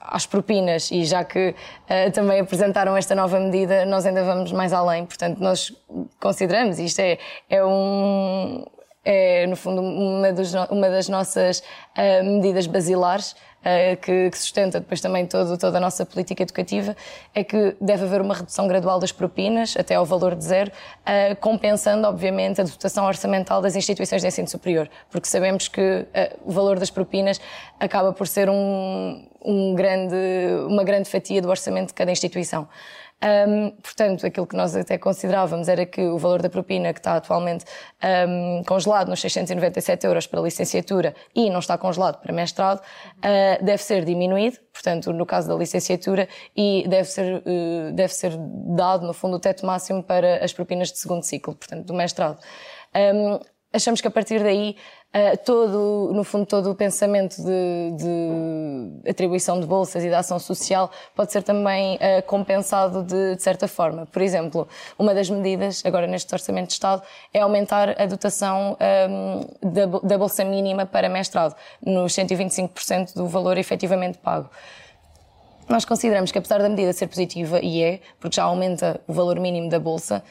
às 0.00 0.26
propinas, 0.26 0.90
e 0.90 1.04
já 1.04 1.24
que 1.24 1.50
uh, 1.50 2.10
também 2.12 2.40
apresentaram 2.40 2.96
esta 2.96 3.14
nova 3.14 3.40
medida, 3.40 3.84
nós 3.84 4.06
ainda 4.06 4.22
vamos 4.22 4.52
mais 4.52 4.72
além. 4.72 5.04
Portanto, 5.06 5.38
nós 5.38 5.72
consideramos, 6.20 6.78
isto 6.78 7.00
é, 7.00 7.18
é 7.48 7.64
um. 7.64 8.64
É, 9.02 9.46
no 9.46 9.56
fundo, 9.56 9.80
uma, 9.80 10.28
uma 10.70 10.90
das 10.90 11.08
nossas 11.08 11.60
uh, 11.60 12.22
medidas 12.22 12.66
basilares 12.66 13.34
eh, 13.62 13.96
que, 13.96 14.30
sustenta 14.34 14.80
depois 14.80 15.02
também 15.02 15.26
todo, 15.26 15.58
toda 15.58 15.76
a 15.76 15.80
nossa 15.80 16.06
política 16.06 16.42
educativa, 16.42 16.96
é 17.34 17.44
que 17.44 17.76
deve 17.78 18.04
haver 18.04 18.22
uma 18.22 18.34
redução 18.34 18.66
gradual 18.66 18.98
das 18.98 19.12
propinas, 19.12 19.76
até 19.76 19.96
ao 19.96 20.06
valor 20.06 20.34
de 20.34 20.42
zero, 20.44 20.72
eh, 21.04 21.34
compensando, 21.34 22.06
obviamente, 22.06 22.60
a 22.60 22.64
dotação 22.64 23.04
orçamental 23.04 23.60
das 23.60 23.76
instituições 23.76 24.22
de 24.22 24.28
ensino 24.28 24.48
superior, 24.48 24.88
porque 25.10 25.28
sabemos 25.28 25.68
que 25.68 26.06
o 26.42 26.50
valor 26.50 26.78
das 26.78 26.90
propinas 26.90 27.38
acaba 27.78 28.14
por 28.14 28.26
ser 28.26 28.48
um, 28.48 29.28
um 29.44 29.74
grande, 29.74 30.16
uma 30.66 30.82
grande 30.82 31.10
fatia 31.10 31.42
do 31.42 31.48
orçamento 31.50 31.88
de 31.88 31.94
cada 31.94 32.10
instituição. 32.10 32.66
Um, 33.22 33.72
portanto, 33.82 34.26
aquilo 34.26 34.46
que 34.46 34.56
nós 34.56 34.74
até 34.74 34.96
considerávamos 34.96 35.68
era 35.68 35.84
que 35.84 36.00
o 36.00 36.16
valor 36.16 36.40
da 36.40 36.48
propina, 36.48 36.92
que 36.94 37.00
está 37.00 37.16
atualmente 37.16 37.66
um, 38.28 38.62
congelado 38.64 39.08
nos 39.08 39.20
697 39.20 40.06
euros 40.06 40.26
para 40.26 40.40
licenciatura 40.40 41.14
e 41.34 41.50
não 41.50 41.58
está 41.58 41.76
congelado 41.76 42.18
para 42.20 42.32
mestrado, 42.32 42.78
uh, 42.80 43.64
deve 43.64 43.82
ser 43.82 44.06
diminuído, 44.06 44.58
portanto, 44.72 45.12
no 45.12 45.26
caso 45.26 45.48
da 45.48 45.54
licenciatura, 45.54 46.28
e 46.56 46.84
deve 46.88 47.08
ser, 47.08 47.42
uh, 47.46 47.92
deve 47.92 48.14
ser 48.14 48.32
dado, 48.74 49.06
no 49.06 49.12
fundo, 49.12 49.36
o 49.36 49.40
teto 49.40 49.66
máximo 49.66 50.02
para 50.02 50.42
as 50.42 50.52
propinas 50.54 50.90
de 50.90 50.98
segundo 50.98 51.22
ciclo, 51.22 51.54
portanto, 51.54 51.84
do 51.84 51.92
mestrado. 51.92 52.38
Um, 52.94 53.38
achamos 53.72 54.00
que 54.00 54.08
a 54.08 54.10
partir 54.10 54.42
daí 54.42 54.76
Uh, 55.12 55.36
todo, 55.44 56.12
no 56.14 56.22
fundo, 56.22 56.46
todo 56.46 56.70
o 56.70 56.74
pensamento 56.74 57.34
de, 57.42 57.96
de, 57.96 59.10
atribuição 59.10 59.58
de 59.58 59.66
bolsas 59.66 60.04
e 60.04 60.08
de 60.08 60.14
ação 60.14 60.38
social 60.38 60.88
pode 61.16 61.32
ser 61.32 61.42
também 61.42 61.96
uh, 61.96 62.22
compensado 62.26 63.02
de, 63.02 63.34
de, 63.34 63.42
certa 63.42 63.66
forma. 63.66 64.06
Por 64.06 64.22
exemplo, 64.22 64.68
uma 64.96 65.12
das 65.12 65.28
medidas, 65.28 65.82
agora 65.84 66.06
neste 66.06 66.32
Orçamento 66.32 66.68
de 66.68 66.74
Estado, 66.74 67.02
é 67.34 67.40
aumentar 67.40 68.00
a 68.00 68.06
dotação 68.06 68.76
um, 69.10 69.68
da, 69.72 69.86
da, 69.86 70.16
bolsa 70.16 70.44
mínima 70.44 70.86
para 70.86 71.08
mestrado, 71.08 71.56
nos 71.84 72.12
125% 72.12 73.14
do 73.14 73.26
valor 73.26 73.58
efetivamente 73.58 74.16
pago. 74.18 74.48
Nós 75.68 75.84
consideramos 75.84 76.30
que, 76.30 76.38
apesar 76.38 76.58
da 76.58 76.68
medida 76.68 76.92
ser 76.92 77.08
positiva, 77.08 77.58
e 77.60 77.82
é, 77.82 78.00
porque 78.20 78.36
já 78.36 78.44
aumenta 78.44 79.00
o 79.08 79.12
valor 79.12 79.40
mínimo 79.40 79.68
da 79.68 79.80
bolsa, 79.80 80.22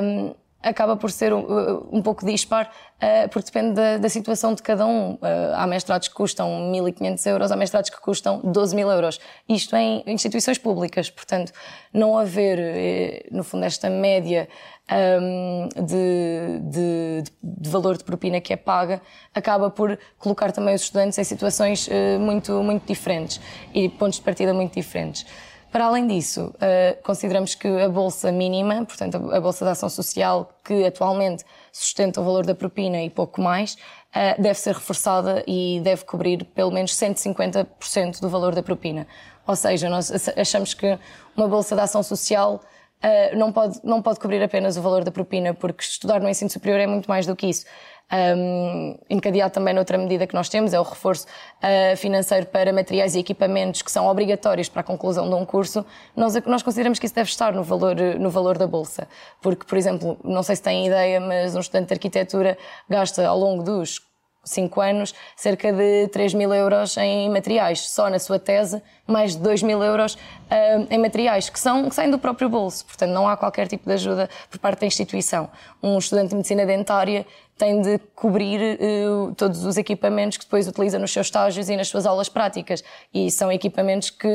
um, 0.00 0.32
acaba 0.62 0.96
por 0.96 1.10
ser 1.10 1.32
um, 1.32 1.88
um 1.90 2.02
pouco 2.02 2.24
dispar, 2.24 2.72
uh, 2.96 3.28
porque 3.28 3.46
depende 3.46 3.74
da, 3.74 3.98
da, 3.98 4.08
situação 4.08 4.54
de 4.54 4.62
cada 4.62 4.86
um. 4.86 5.14
Uh, 5.14 5.18
há 5.54 5.66
mestrados 5.66 6.08
que 6.08 6.14
custam 6.14 6.72
1.500 6.72 7.26
euros, 7.26 7.52
há 7.52 7.56
mestrados 7.56 7.90
que 7.90 8.00
custam 8.00 8.40
12 8.44 8.76
mil 8.76 8.90
euros. 8.90 9.20
Isto 9.48 9.74
em 9.76 10.04
instituições 10.06 10.58
públicas, 10.58 11.10
portanto, 11.10 11.52
não 11.92 12.16
haver, 12.16 12.58
eh, 12.58 13.26
no 13.30 13.42
fundo, 13.44 13.64
esta 13.64 13.90
média 13.90 14.48
um, 14.90 15.68
de, 15.74 16.58
de, 16.70 17.22
de, 17.42 17.68
valor 17.68 17.96
de 17.96 18.04
propina 18.04 18.40
que 18.40 18.52
é 18.52 18.56
paga, 18.56 19.00
acaba 19.34 19.70
por 19.70 19.98
colocar 20.18 20.52
também 20.52 20.74
os 20.74 20.82
estudantes 20.82 21.18
em 21.18 21.24
situações 21.24 21.88
uh, 21.88 22.18
muito, 22.20 22.52
muito 22.62 22.86
diferentes 22.86 23.40
e 23.74 23.88
pontos 23.88 24.18
de 24.18 24.24
partida 24.24 24.52
muito 24.52 24.74
diferentes. 24.74 25.26
Para 25.72 25.86
além 25.86 26.06
disso, 26.06 26.52
uh, 26.56 27.02
consideramos 27.02 27.54
que 27.54 27.66
a 27.66 27.88
bolsa 27.88 28.30
mínima, 28.30 28.84
portanto 28.84 29.32
a 29.32 29.40
bolsa 29.40 29.64
de 29.64 29.70
ação 29.70 29.88
social, 29.88 30.52
que 30.62 30.84
atualmente 30.84 31.44
sustenta 31.72 32.20
o 32.20 32.24
valor 32.24 32.44
da 32.44 32.54
propina 32.54 33.02
e 33.02 33.08
pouco 33.08 33.40
mais, 33.40 33.72
uh, 33.74 34.40
deve 34.40 34.58
ser 34.58 34.74
reforçada 34.74 35.42
e 35.46 35.80
deve 35.82 36.04
cobrir 36.04 36.44
pelo 36.44 36.70
menos 36.70 36.94
150% 36.94 38.20
do 38.20 38.28
valor 38.28 38.54
da 38.54 38.62
propina. 38.62 39.06
Ou 39.46 39.56
seja, 39.56 39.88
nós 39.88 40.12
achamos 40.36 40.74
que 40.74 40.98
uma 41.34 41.48
bolsa 41.48 41.74
de 41.74 41.80
ação 41.80 42.02
social 42.02 42.60
uh, 43.02 43.38
não, 43.38 43.50
pode, 43.50 43.80
não 43.82 44.02
pode 44.02 44.20
cobrir 44.20 44.42
apenas 44.42 44.76
o 44.76 44.82
valor 44.82 45.04
da 45.04 45.10
propina, 45.10 45.54
porque 45.54 45.82
estudar 45.82 46.20
no 46.20 46.28
ensino 46.28 46.50
superior 46.50 46.80
é 46.80 46.86
muito 46.86 47.06
mais 47.06 47.26
do 47.26 47.34
que 47.34 47.46
isso. 47.46 47.64
Um, 48.12 48.98
encadeado 49.08 49.52
também 49.52 49.72
noutra 49.72 49.96
medida 49.96 50.26
que 50.26 50.34
nós 50.34 50.48
temos, 50.48 50.74
é 50.74 50.80
o 50.80 50.82
reforço 50.82 51.26
uh, 51.26 51.96
financeiro 51.96 52.46
para 52.46 52.72
materiais 52.72 53.14
e 53.14 53.18
equipamentos 53.18 53.82
que 53.82 53.90
são 53.90 54.06
obrigatórios 54.06 54.68
para 54.68 54.80
a 54.80 54.84
conclusão 54.84 55.28
de 55.28 55.34
um 55.34 55.44
curso, 55.44 55.84
nós, 56.14 56.34
nós 56.44 56.62
consideramos 56.62 56.98
que 56.98 57.06
isso 57.06 57.14
deve 57.14 57.30
estar 57.30 57.52
no 57.52 57.62
valor, 57.62 57.96
no 58.18 58.30
valor 58.30 58.58
da 58.58 58.66
bolsa. 58.66 59.08
Porque, 59.40 59.64
por 59.64 59.78
exemplo, 59.78 60.18
não 60.22 60.42
sei 60.42 60.56
se 60.56 60.62
têm 60.62 60.86
ideia, 60.86 61.20
mas 61.20 61.54
um 61.54 61.60
estudante 61.60 61.88
de 61.88 61.94
arquitetura 61.94 62.58
gasta 62.88 63.26
ao 63.26 63.38
longo 63.38 63.62
dos 63.62 63.98
5 64.44 64.80
anos, 64.80 65.14
cerca 65.36 65.72
de 65.72 66.08
3 66.08 66.34
mil 66.34 66.52
euros 66.52 66.96
em 66.96 67.30
materiais, 67.30 67.88
só 67.88 68.10
na 68.10 68.18
sua 68.18 68.38
tese, 68.38 68.82
mais 69.06 69.36
de 69.36 69.42
2 69.42 69.62
mil 69.62 69.82
euros 69.82 70.14
uh, 70.14 70.86
em 70.90 70.98
materiais, 70.98 71.48
que, 71.48 71.58
são, 71.58 71.88
que 71.88 71.94
saem 71.94 72.10
do 72.10 72.18
próprio 72.18 72.48
bolso. 72.48 72.84
Portanto, 72.84 73.10
não 73.10 73.28
há 73.28 73.36
qualquer 73.36 73.68
tipo 73.68 73.86
de 73.86 73.92
ajuda 73.92 74.28
por 74.50 74.58
parte 74.58 74.80
da 74.80 74.86
instituição. 74.86 75.48
Um 75.82 75.98
estudante 75.98 76.30
de 76.30 76.36
medicina 76.36 76.66
dentária 76.66 77.24
tem 77.56 77.80
de 77.80 77.98
cobrir 78.16 78.78
uh, 78.80 79.34
todos 79.36 79.64
os 79.64 79.76
equipamentos 79.76 80.38
que 80.38 80.44
depois 80.44 80.66
utiliza 80.66 80.98
nos 80.98 81.12
seus 81.12 81.26
estágios 81.26 81.68
e 81.68 81.76
nas 81.76 81.88
suas 81.88 82.06
aulas 82.06 82.28
práticas. 82.28 82.82
E 83.14 83.30
são 83.30 83.52
equipamentos 83.52 84.10
que 84.10 84.28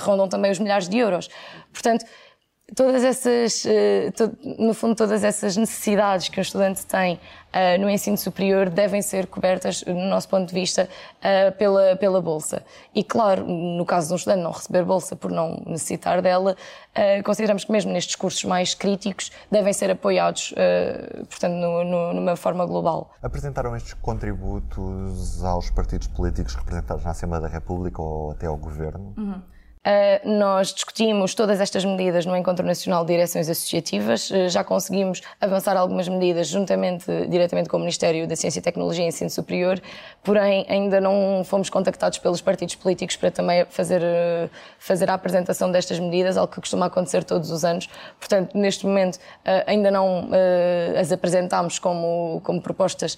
rondam 0.00 0.28
também 0.28 0.50
os 0.50 0.58
milhares 0.58 0.88
de 0.88 0.98
euros. 0.98 1.30
Portanto, 1.72 2.04
todas 2.74 3.02
essas, 3.02 3.64
eh, 3.66 4.12
no 4.58 4.74
fundo, 4.74 4.94
todas 4.94 5.24
essas 5.24 5.56
necessidades 5.56 6.28
que 6.28 6.38
um 6.38 6.42
estudante 6.42 6.84
tem 6.84 7.18
eh, 7.52 7.78
no 7.78 7.88
ensino 7.88 8.16
superior 8.16 8.68
devem 8.68 9.00
ser 9.00 9.26
cobertas, 9.26 9.82
no 9.86 10.06
nosso 10.06 10.28
ponto 10.28 10.48
de 10.48 10.54
vista, 10.54 10.88
eh, 11.22 11.50
pela, 11.52 11.96
pela 11.96 12.20
Bolsa. 12.20 12.62
E, 12.94 13.02
claro, 13.02 13.46
no 13.46 13.84
caso 13.86 14.08
de 14.08 14.12
um 14.12 14.16
estudante 14.16 14.42
não 14.42 14.50
receber 14.50 14.84
Bolsa 14.84 15.16
por 15.16 15.30
não 15.30 15.62
necessitar 15.66 16.20
dela, 16.20 16.56
consideramos 17.24 17.64
que 17.64 17.70
mesmo 17.70 17.92
nestes 17.92 18.16
cursos 18.16 18.42
mais 18.44 18.74
críticos 18.74 19.30
devem 19.50 19.72
ser 19.72 19.88
apoiados, 19.88 20.52
portanto, 21.28 21.52
no, 21.52 21.84
no, 21.84 22.12
numa 22.12 22.34
forma 22.34 22.66
global. 22.66 23.12
Apresentaram 23.22 23.76
estes 23.76 23.94
contributos 23.94 25.44
aos 25.44 25.70
partidos 25.70 26.08
políticos 26.08 26.56
representados 26.56 27.04
na 27.04 27.12
Assembleia 27.12 27.42
da 27.42 27.48
República 27.48 28.02
ou 28.02 28.32
até 28.32 28.46
ao 28.46 28.56
Governo? 28.56 29.14
Uhum. 29.16 29.40
Uh, 29.88 30.28
nós 30.28 30.74
discutimos 30.74 31.34
todas 31.34 31.62
estas 31.62 31.82
medidas 31.82 32.26
no 32.26 32.36
Encontro 32.36 32.66
Nacional 32.66 33.06
de 33.06 33.14
Direções 33.14 33.48
Associativas. 33.48 34.30
Uh, 34.30 34.46
já 34.50 34.62
conseguimos 34.62 35.22
avançar 35.40 35.78
algumas 35.78 36.06
medidas 36.06 36.46
juntamente, 36.48 37.06
diretamente 37.26 37.70
com 37.70 37.78
o 37.78 37.80
Ministério 37.80 38.28
da 38.28 38.36
Ciência 38.36 38.58
e 38.58 38.62
Tecnologia 38.62 39.06
e 39.06 39.08
Ensino 39.08 39.30
Superior, 39.30 39.80
porém 40.22 40.66
ainda 40.68 41.00
não 41.00 41.42
fomos 41.42 41.70
contactados 41.70 42.18
pelos 42.18 42.42
partidos 42.42 42.74
políticos 42.74 43.16
para 43.16 43.30
também 43.30 43.64
fazer, 43.70 44.02
uh, 44.02 44.50
fazer 44.78 45.08
a 45.08 45.14
apresentação 45.14 45.72
destas 45.72 45.98
medidas, 45.98 46.36
algo 46.36 46.52
que 46.52 46.60
costuma 46.60 46.84
acontecer 46.84 47.24
todos 47.24 47.50
os 47.50 47.64
anos. 47.64 47.88
Portanto, 48.18 48.58
neste 48.58 48.84
momento 48.84 49.18
ainda 49.66 49.90
não 49.90 50.28
as 51.00 51.10
apresentámos 51.12 51.78
como, 51.78 52.40
como 52.44 52.60
propostas 52.60 53.16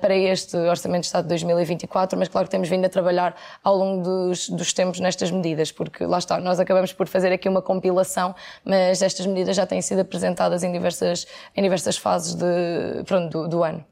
para 0.00 0.14
este 0.14 0.56
Orçamento 0.56 1.02
de 1.02 1.06
Estado 1.06 1.24
de 1.24 1.28
2024, 1.30 2.18
mas 2.18 2.28
claro 2.28 2.46
que 2.46 2.50
temos 2.50 2.68
vindo 2.68 2.86
a 2.86 2.88
trabalhar 2.88 3.34
ao 3.62 3.76
longo 3.76 4.02
dos, 4.02 4.48
dos 4.48 4.72
tempos 4.72 5.00
nestas 5.00 5.30
medidas, 5.30 5.70
porque 5.70 6.05
lá 6.06 6.18
está, 6.18 6.38
nós 6.40 6.58
acabamos 6.60 6.92
por 6.92 7.06
fazer 7.08 7.32
aqui 7.32 7.48
uma 7.48 7.62
compilação, 7.62 8.34
mas 8.64 9.02
estas 9.02 9.26
medidas 9.26 9.56
já 9.56 9.66
têm 9.66 9.82
sido 9.82 10.00
apresentadas 10.00 10.62
em 10.62 10.72
diversas, 10.72 11.26
em 11.56 11.62
diversas 11.62 11.96
fases 11.96 12.34
de, 12.34 13.04
pronto, 13.04 13.30
do, 13.30 13.48
do 13.48 13.62
ano 13.62 13.84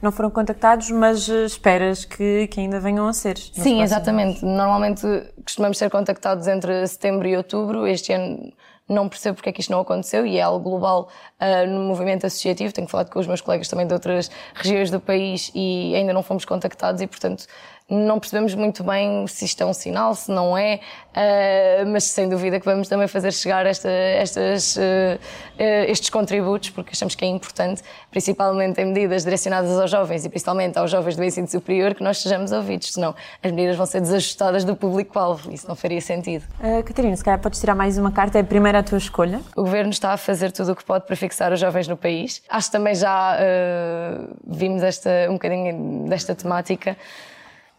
não 0.00 0.12
foram 0.12 0.30
contactados, 0.30 0.90
mas 0.90 1.28
eh, 1.28 1.44
esperas 1.44 2.04
que, 2.04 2.46
que 2.48 2.60
ainda 2.60 2.78
venham 2.78 3.08
a 3.08 3.12
ser. 3.12 3.38
Sim, 3.38 3.82
exatamente. 3.82 4.44
Normalmente 4.44 5.06
costumamos 5.42 5.78
ser 5.78 5.90
contactados 5.90 6.46
entre 6.46 6.86
setembro 6.86 7.26
e 7.26 7.36
outubro. 7.36 7.86
Este 7.86 8.12
ano 8.12 8.52
não 8.88 9.08
percebo 9.08 9.36
porque 9.36 9.48
é 9.48 9.52
que 9.52 9.60
isto 9.60 9.72
não 9.72 9.80
aconteceu 9.80 10.24
e 10.24 10.38
é 10.38 10.42
algo 10.42 10.62
global 10.62 11.08
uh, 11.40 11.68
no 11.68 11.80
movimento 11.80 12.26
associativo. 12.26 12.72
Tenho 12.72 12.86
falado 12.86 13.10
com 13.10 13.18
os 13.18 13.26
meus 13.26 13.40
colegas 13.40 13.68
também 13.68 13.86
de 13.86 13.92
outras 13.92 14.30
regiões 14.54 14.90
do 14.90 15.00
país 15.00 15.50
e 15.54 15.94
ainda 15.94 16.12
não 16.12 16.22
fomos 16.22 16.44
contactados 16.44 17.00
e, 17.00 17.06
portanto, 17.06 17.46
não 17.88 18.18
percebemos 18.18 18.52
muito 18.54 18.82
bem 18.82 19.26
se 19.28 19.44
isto 19.44 19.62
é 19.62 19.66
um 19.66 19.72
sinal, 19.72 20.12
se 20.14 20.30
não 20.30 20.58
é, 20.58 20.80
uh, 21.12 21.88
mas 21.88 22.04
sem 22.04 22.28
dúvida 22.28 22.58
que 22.58 22.66
vamos 22.66 22.88
também 22.88 23.06
fazer 23.06 23.32
chegar 23.32 23.64
esta, 23.64 23.88
estas, 23.88 24.76
uh, 24.76 24.80
uh, 24.80 25.62
estes 25.88 26.10
contributos, 26.10 26.70
porque 26.70 26.90
achamos 26.92 27.14
que 27.14 27.24
é 27.24 27.28
importante, 27.28 27.82
principalmente 28.10 28.80
em 28.80 28.86
medidas 28.86 29.22
direcionadas 29.22 29.78
aos 29.78 29.88
jovens 29.88 30.24
e 30.24 30.28
principalmente 30.28 30.76
aos 30.76 30.90
jovens 30.90 31.14
do 31.14 31.22
ensino 31.22 31.46
superior, 31.46 31.94
que 31.94 32.02
nós 32.02 32.18
sejamos 32.18 32.50
ouvidos, 32.50 32.92
senão 32.92 33.14
as 33.40 33.52
medidas 33.52 33.76
vão 33.76 33.86
ser 33.86 34.00
desajustadas 34.00 34.64
do 34.64 34.74
público-alvo, 34.74 35.52
isso 35.52 35.68
não 35.68 35.76
faria 35.76 36.00
sentido. 36.00 36.44
Catarina, 36.84 37.16
se 37.16 37.22
calhar 37.22 37.40
podes 37.40 37.60
tirar 37.60 37.76
mais 37.76 37.96
uma 37.98 38.10
carta, 38.10 38.38
é 38.38 38.40
a 38.40 38.44
primeira 38.44 38.80
a 38.80 38.82
tua 38.82 38.98
escolha? 38.98 39.40
O 39.54 39.62
Governo 39.62 39.90
está 39.90 40.12
a 40.12 40.16
fazer 40.16 40.50
tudo 40.50 40.72
o 40.72 40.76
que 40.76 40.84
pode 40.84 41.06
para 41.06 41.14
fixar 41.14 41.52
os 41.52 41.60
jovens 41.60 41.86
no 41.86 41.96
país. 41.96 42.42
Acho 42.48 42.68
que 42.68 42.72
também 42.72 42.94
já 42.94 43.38
vimos 44.46 44.82
esta, 44.82 45.10
um 45.28 45.34
bocadinho 45.34 46.08
desta 46.08 46.34
temática. 46.34 46.96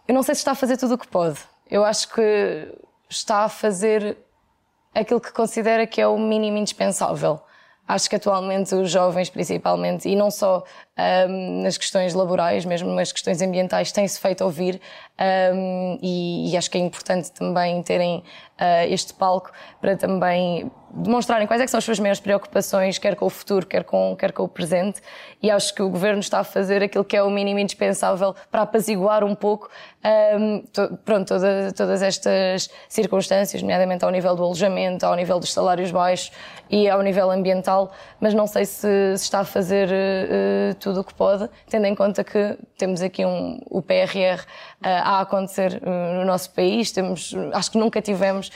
Eu 0.07 0.13
não 0.13 0.23
sei 0.23 0.35
se 0.35 0.39
está 0.39 0.51
a 0.51 0.55
fazer 0.55 0.77
tudo 0.77 0.95
o 0.95 0.97
que 0.97 1.07
pode. 1.07 1.39
Eu 1.69 1.83
acho 1.83 2.07
que 2.13 2.73
está 3.09 3.43
a 3.43 3.49
fazer 3.49 4.17
aquilo 4.95 5.19
que 5.19 5.31
considera 5.33 5.85
que 5.85 5.99
é 5.99 6.07
o 6.07 6.17
mínimo 6.17 6.57
indispensável. 6.57 7.41
Acho 7.87 8.09
que 8.09 8.15
atualmente 8.15 8.73
os 8.75 8.89
jovens, 8.89 9.29
principalmente, 9.29 10.09
e 10.09 10.15
não 10.15 10.29
só 10.31 10.63
nas 11.61 11.77
questões 11.77 12.13
laborais, 12.13 12.65
mesmo 12.65 12.89
nas 12.93 13.11
questões 13.11 13.41
ambientais, 13.41 13.91
têm-se 13.91 14.19
feito 14.19 14.43
ouvir 14.43 14.81
um, 15.19 15.97
e, 16.01 16.51
e, 16.51 16.57
acho 16.57 16.69
que 16.69 16.77
é 16.77 16.81
importante 16.81 17.31
também 17.31 17.81
terem 17.81 18.17
uh, 18.17 18.23
este 18.87 19.13
palco 19.13 19.51
para 19.81 19.97
também 19.97 20.71
demonstrarem 20.89 21.45
quais 21.45 21.61
é 21.61 21.67
são 21.67 21.77
as 21.77 21.83
suas 21.83 21.99
maiores 21.99 22.19
preocupações, 22.19 22.97
quer 22.97 23.15
com 23.15 23.25
o 23.25 23.29
futuro, 23.29 23.65
quer 23.65 23.83
com, 23.83 24.15
quer 24.15 24.31
com 24.31 24.43
o 24.43 24.47
presente. 24.47 25.01
E 25.41 25.51
acho 25.51 25.73
que 25.73 25.81
o 25.81 25.89
Governo 25.89 26.19
está 26.19 26.39
a 26.39 26.43
fazer 26.43 26.81
aquilo 26.81 27.03
que 27.03 27.15
é 27.15 27.21
o 27.21 27.29
mínimo 27.29 27.59
indispensável 27.59 28.35
para 28.49 28.61
apaziguar 28.61 29.23
um 29.23 29.35
pouco 29.35 29.69
um, 30.39 30.61
to, 30.61 30.97
pronto, 31.03 31.27
toda, 31.27 31.71
todas 31.73 32.01
estas 32.01 32.69
circunstâncias, 32.87 33.61
nomeadamente 33.61 34.05
ao 34.05 34.11
nível 34.11 34.35
do 34.35 34.43
alojamento, 34.43 35.05
ao 35.05 35.15
nível 35.15 35.39
dos 35.39 35.51
salários 35.51 35.91
baixos 35.91 36.31
e 36.69 36.89
ao 36.89 37.01
nível 37.01 37.29
ambiental, 37.29 37.91
mas 38.19 38.33
não 38.33 38.47
sei 38.47 38.65
se, 38.65 39.17
se 39.17 39.23
está 39.23 39.39
a 39.39 39.45
fazer 39.45 39.89
uh, 39.89 40.75
tudo 40.75 41.01
o 41.01 41.03
que 41.03 41.13
pode, 41.13 41.49
tendo 41.69 41.85
em 41.85 41.95
conta 41.95 42.23
que 42.23 42.57
temos 42.77 43.01
aqui 43.01 43.25
um, 43.25 43.59
o 43.69 43.81
PRR 43.81 44.45
a 44.81 45.21
acontecer 45.21 45.81
uh, 45.81 46.19
no 46.19 46.25
nosso 46.25 46.51
país, 46.51 46.91
temos, 46.91 47.33
acho 47.53 47.71
que 47.71 47.77
nunca 47.77 48.01
tivemos 48.01 48.51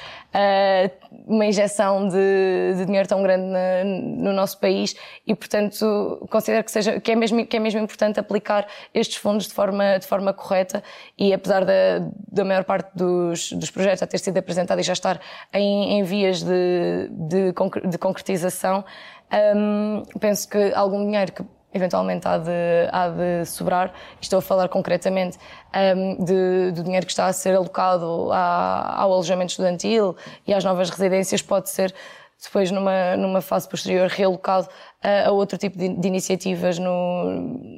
uma 1.27 1.45
injeção 1.45 2.07
de, 2.07 2.75
de, 2.77 2.85
dinheiro 2.85 3.07
tão 3.07 3.21
grande 3.21 3.45
na, 3.45 3.83
no 3.83 4.31
nosso 4.31 4.59
país. 4.59 4.95
E, 5.25 5.35
portanto, 5.35 6.25
considero 6.29 6.63
que, 6.63 6.71
seja, 6.71 6.99
que, 6.99 7.11
é 7.11 7.15
mesmo, 7.15 7.45
que 7.45 7.57
é 7.57 7.59
mesmo 7.59 7.81
importante 7.81 8.19
aplicar 8.19 8.65
estes 8.93 9.17
fundos 9.17 9.47
de 9.47 9.53
forma, 9.53 9.99
de 9.99 10.07
forma 10.07 10.33
correta. 10.33 10.81
E, 11.17 11.33
apesar 11.33 11.65
da, 11.65 11.99
da 12.31 12.45
maior 12.45 12.63
parte 12.63 12.91
dos, 12.95 13.51
dos 13.51 13.69
projetos 13.71 14.01
a 14.03 14.07
ter 14.07 14.19
sido 14.19 14.37
apresentado 14.37 14.79
e 14.79 14.83
já 14.83 14.93
estar 14.93 15.19
em, 15.51 15.99
em 15.99 16.03
vias 16.03 16.41
de, 16.43 17.09
de, 17.09 17.53
de 17.89 17.97
concretização, 17.97 18.85
um, 19.55 20.03
penso 20.19 20.47
que 20.47 20.71
algum 20.73 21.03
dinheiro 21.05 21.31
que 21.31 21.43
eventualmente 21.73 22.27
há 22.27 22.37
de, 22.37 22.89
há 22.91 23.07
de 23.09 23.45
sobrar, 23.45 23.93
estou 24.19 24.39
a 24.39 24.41
falar 24.41 24.69
concretamente 24.69 25.37
um, 25.95 26.23
de, 26.23 26.71
do 26.71 26.83
dinheiro 26.83 27.05
que 27.05 27.11
está 27.11 27.27
a 27.27 27.33
ser 27.33 27.55
alocado 27.55 28.29
à, 28.31 29.01
ao 29.01 29.13
alojamento 29.13 29.51
estudantil 29.51 30.15
e 30.45 30.53
às 30.53 30.63
novas 30.63 30.89
residências, 30.89 31.41
pode 31.41 31.69
ser 31.69 31.93
depois 32.43 32.71
numa, 32.71 33.15
numa 33.15 33.41
fase 33.41 33.69
posterior 33.69 34.07
realocado 34.07 34.67
a, 35.03 35.27
a 35.29 35.31
outro 35.31 35.57
tipo 35.57 35.77
de, 35.77 35.89
de, 35.89 36.07
iniciativas 36.07 36.79
no, 36.79 37.25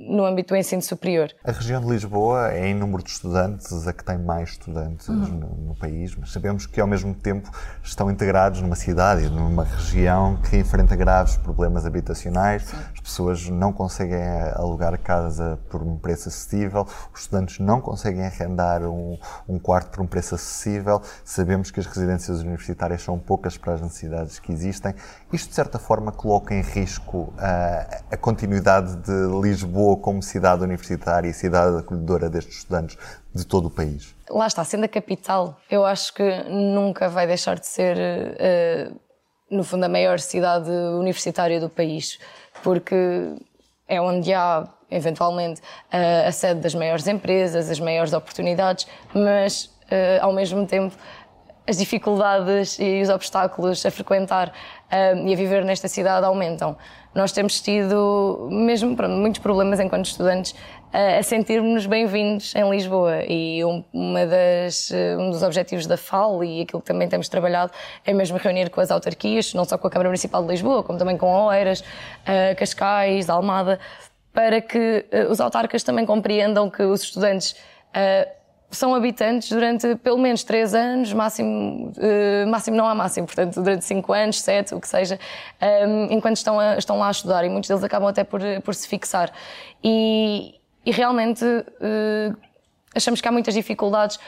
no 0.09 0.25
âmbito 0.25 0.53
do 0.53 0.57
ensino 0.57 0.81
superior. 0.81 1.33
A 1.43 1.51
região 1.51 1.81
de 1.81 1.87
Lisboa 1.87 2.51
é 2.51 2.67
em 2.67 2.73
número 2.73 3.03
de 3.03 3.09
estudantes 3.09 3.87
a 3.87 3.93
que 3.93 4.03
tem 4.03 4.17
mais 4.17 4.51
estudantes 4.51 5.07
uhum. 5.07 5.15
no, 5.15 5.47
no, 5.67 5.75
país, 5.75 6.15
mas 6.15 6.31
sabemos 6.31 6.65
que 6.65 6.79
ao 6.79 6.87
mesmo 6.87 7.13
tempo 7.13 7.49
estão 7.83 8.09
integrados 8.09 8.61
numa 8.61 8.75
cidade, 8.75 9.29
numa 9.29 9.63
região 9.63 10.37
que 10.37 10.57
enfrenta 10.57 10.95
graves 10.95 11.35
problemas 11.37 11.85
habitacionais, 11.85 12.63
Sim. 12.63 12.77
as 12.93 12.99
pessoas 12.99 13.49
não 13.49 13.73
conseguem 13.73 14.23
alugar 14.55 14.97
casa 14.99 15.59
por 15.69 15.81
um 15.81 15.97
preço 15.97 16.29
acessível, 16.29 16.87
os 17.13 17.21
estudantes 17.21 17.59
não 17.59 17.81
conseguem 17.81 18.25
arrendar 18.25 18.83
um, 18.83 19.17
um 19.47 19.59
quarto 19.59 19.91
por 19.91 20.01
um 20.01 20.07
preço 20.07 20.35
acessível, 20.35 21.01
sabemos 21.23 21.71
que 21.71 21.79
as 21.79 21.85
residências 21.85 22.41
universitárias 22.41 23.01
são 23.01 23.17
poucas 23.19 23.57
para 23.57 23.73
as 23.73 23.81
necessidades 23.81 24.39
que 24.39 24.52
existem. 24.53 24.93
Isto, 25.31 25.49
de 25.49 25.55
certa 25.55 25.77
forma, 25.77 26.11
coloca 26.11 26.53
em 26.53 26.61
risco 26.61 27.33
a, 27.37 28.01
a 28.11 28.17
continuidade 28.17 28.95
de 28.97 29.41
Lisboa 29.41 29.97
como 29.97 30.21
cidade 30.21 30.63
universitária 30.63 31.27
e 31.27 31.33
cidade 31.33 31.77
acolhedora 31.77 32.29
destes 32.29 32.57
estudantes 32.57 32.97
de 33.33 33.45
todo 33.45 33.67
o 33.67 33.69
país? 33.69 34.15
Lá 34.29 34.47
está, 34.47 34.63
sendo 34.63 34.85
a 34.85 34.87
capital, 34.87 35.57
eu 35.69 35.85
acho 35.85 36.13
que 36.13 36.43
nunca 36.49 37.09
vai 37.09 37.27
deixar 37.27 37.59
de 37.59 37.67
ser, 37.67 37.97
uh, 37.97 38.99
no 39.49 39.63
fundo, 39.63 39.83
a 39.83 39.89
maior 39.89 40.19
cidade 40.19 40.69
universitária 40.69 41.59
do 41.59 41.69
país, 41.69 42.19
porque 42.63 43.35
é 43.87 43.99
onde 43.99 44.33
há, 44.33 44.67
eventualmente, 44.89 45.61
uh, 45.61 46.27
a 46.27 46.31
sede 46.31 46.61
das 46.61 46.75
maiores 46.75 47.07
empresas, 47.07 47.69
as 47.69 47.79
maiores 47.79 48.13
oportunidades, 48.13 48.87
mas, 49.13 49.65
uh, 49.65 50.21
ao 50.21 50.33
mesmo 50.33 50.65
tempo, 50.65 50.95
as 51.67 51.77
dificuldades 51.77 52.77
e 52.79 53.01
os 53.01 53.09
obstáculos 53.09 53.85
a 53.85 53.91
frequentar 53.91 54.49
uh, 54.49 55.27
e 55.27 55.33
a 55.33 55.35
viver 55.35 55.63
nesta 55.63 55.87
cidade 55.87 56.25
aumentam. 56.25 56.75
Nós 57.15 57.31
temos 57.31 57.61
tido 57.61 58.49
mesmo 58.51 58.95
pronto, 58.95 59.13
muitos 59.13 59.39
problemas 59.39 59.79
enquanto 59.79 60.05
estudantes 60.05 60.51
uh, 60.51 61.19
a 61.19 61.23
sentirmos-nos 61.23 61.85
bem-vindos 61.85 62.53
em 62.55 62.69
Lisboa 62.69 63.23
e 63.25 63.63
um, 63.63 63.83
uma 63.93 64.25
das, 64.25 64.89
uh, 64.89 65.19
um 65.19 65.31
dos 65.31 65.41
objetivos 65.41 65.87
da 65.87 65.95
FAL 65.95 66.43
e 66.43 66.61
aquilo 66.61 66.81
que 66.81 66.87
também 66.87 67.07
temos 67.07 67.29
trabalhado 67.29 67.71
é 68.05 68.13
mesmo 68.13 68.37
reunir 68.37 68.69
com 68.69 68.81
as 68.81 68.91
autarquias, 68.91 69.53
não 69.53 69.63
só 69.63 69.77
com 69.77 69.87
a 69.87 69.89
Câmara 69.89 70.09
Municipal 70.09 70.43
de 70.43 70.49
Lisboa, 70.49 70.83
como 70.83 70.99
também 70.99 71.17
com 71.17 71.31
Oeiras, 71.45 71.83
Cascais, 72.57 73.29
Almada, 73.29 73.79
para 74.33 74.59
que 74.59 75.05
os 75.29 75.39
autarcas 75.39 75.83
também 75.83 76.05
compreendam 76.05 76.69
que 76.69 76.81
os 76.81 77.03
estudantes 77.03 77.55
são 78.75 78.93
habitantes 78.95 79.49
durante 79.49 79.95
pelo 79.95 80.17
menos 80.17 80.43
três 80.43 80.73
anos, 80.73 81.13
máximo, 81.13 81.91
uh, 81.97 82.47
máximo 82.47 82.77
não 82.77 82.87
há 82.87 82.95
máximo, 82.95 83.27
portanto, 83.27 83.61
durante 83.61 83.85
cinco 83.85 84.13
anos, 84.13 84.41
sete, 84.41 84.73
o 84.73 84.79
que 84.79 84.87
seja, 84.87 85.19
um, 85.61 85.65
ehm, 85.65 86.13
enquanto 86.13 86.37
estão, 86.37 86.59
a, 86.59 86.77
estão 86.77 86.97
lá 86.97 87.07
a 87.07 87.11
estudar 87.11 87.45
e 87.45 87.49
muitos 87.49 87.67
deles 87.67 87.83
acabam 87.83 88.09
até 88.09 88.23
por, 88.23 88.41
por 88.63 88.75
se 88.75 88.87
fixar. 88.87 89.31
E, 89.83 90.55
e 90.85 90.91
realmente. 90.91 91.43
Uh, 91.45 92.52
achamos 92.93 93.21
que 93.21 93.27
há 93.27 93.31
muitas 93.31 93.53
dificuldades 93.53 94.19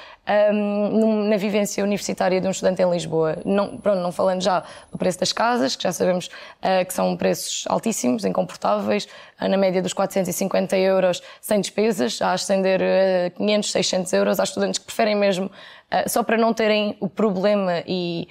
um, 0.54 1.30
na 1.30 1.38
vivência 1.38 1.84
universitária 1.84 2.42
de 2.42 2.48
um 2.48 2.52
estudante 2.52 2.82
em 2.82 2.90
Lisboa. 2.90 3.38
Não, 3.46 3.78
pronto, 3.78 4.00
não 4.00 4.12
falando 4.12 4.42
já 4.42 4.64
do 4.92 4.98
preço 4.98 5.20
das 5.20 5.32
casas, 5.32 5.76
que 5.76 5.84
já 5.84 5.92
sabemos 5.92 6.28
uh, 6.28 6.86
que 6.86 6.94
são 6.94 7.16
preços 7.16 7.66
altíssimos, 7.68 8.26
incomportáveis, 8.26 9.08
uh, 9.40 9.48
na 9.48 9.58
média 9.58 9.82
dos 9.82 9.94
450 9.94 10.78
euros 10.78 11.22
sem 11.42 11.62
despesas, 11.62 12.22
a 12.22 12.34
ascender 12.34 12.82
a 12.82 13.28
uh, 13.28 13.38
500, 13.38 13.72
600 13.72 14.14
euros. 14.14 14.40
Há 14.40 14.44
estudantes 14.44 14.80
que 14.80 14.86
preferem 14.86 15.16
mesmo, 15.16 15.50
uh, 15.92 16.10
só 16.10 16.24
para 16.24 16.38
não 16.38 16.54
terem 16.54 16.96
o 17.00 17.08
problema 17.08 17.84
e 17.86 18.28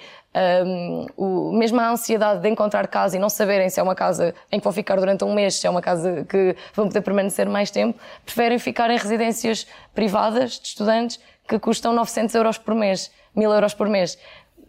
um, 0.65 1.05
o, 1.15 1.51
mesmo 1.53 1.79
a 1.79 1.89
ansiedade 1.89 2.41
de 2.41 2.49
encontrar 2.49 2.87
casa 2.87 3.15
e 3.15 3.19
não 3.19 3.29
saberem 3.29 3.69
se 3.69 3.79
é 3.79 3.83
uma 3.83 3.95
casa 3.95 4.35
em 4.51 4.59
que 4.59 4.63
vão 4.63 4.73
ficar 4.73 4.97
durante 4.97 5.23
um 5.23 5.33
mês, 5.33 5.55
se 5.55 5.67
é 5.67 5.69
uma 5.69 5.81
casa 5.81 6.25
que 6.27 6.55
vão 6.73 6.87
poder 6.87 7.01
permanecer 7.01 7.47
mais 7.47 7.71
tempo, 7.71 7.97
preferem 8.25 8.59
ficar 8.59 8.89
em 8.89 8.97
residências 8.97 9.65
privadas 9.93 10.59
de 10.59 10.67
estudantes 10.67 11.19
que 11.47 11.57
custam 11.57 11.93
900 11.93 12.35
euros 12.35 12.57
por 12.57 12.75
mês, 12.75 13.11
1000 13.35 13.51
euros 13.51 13.73
por 13.73 13.87
mês. 13.87 14.17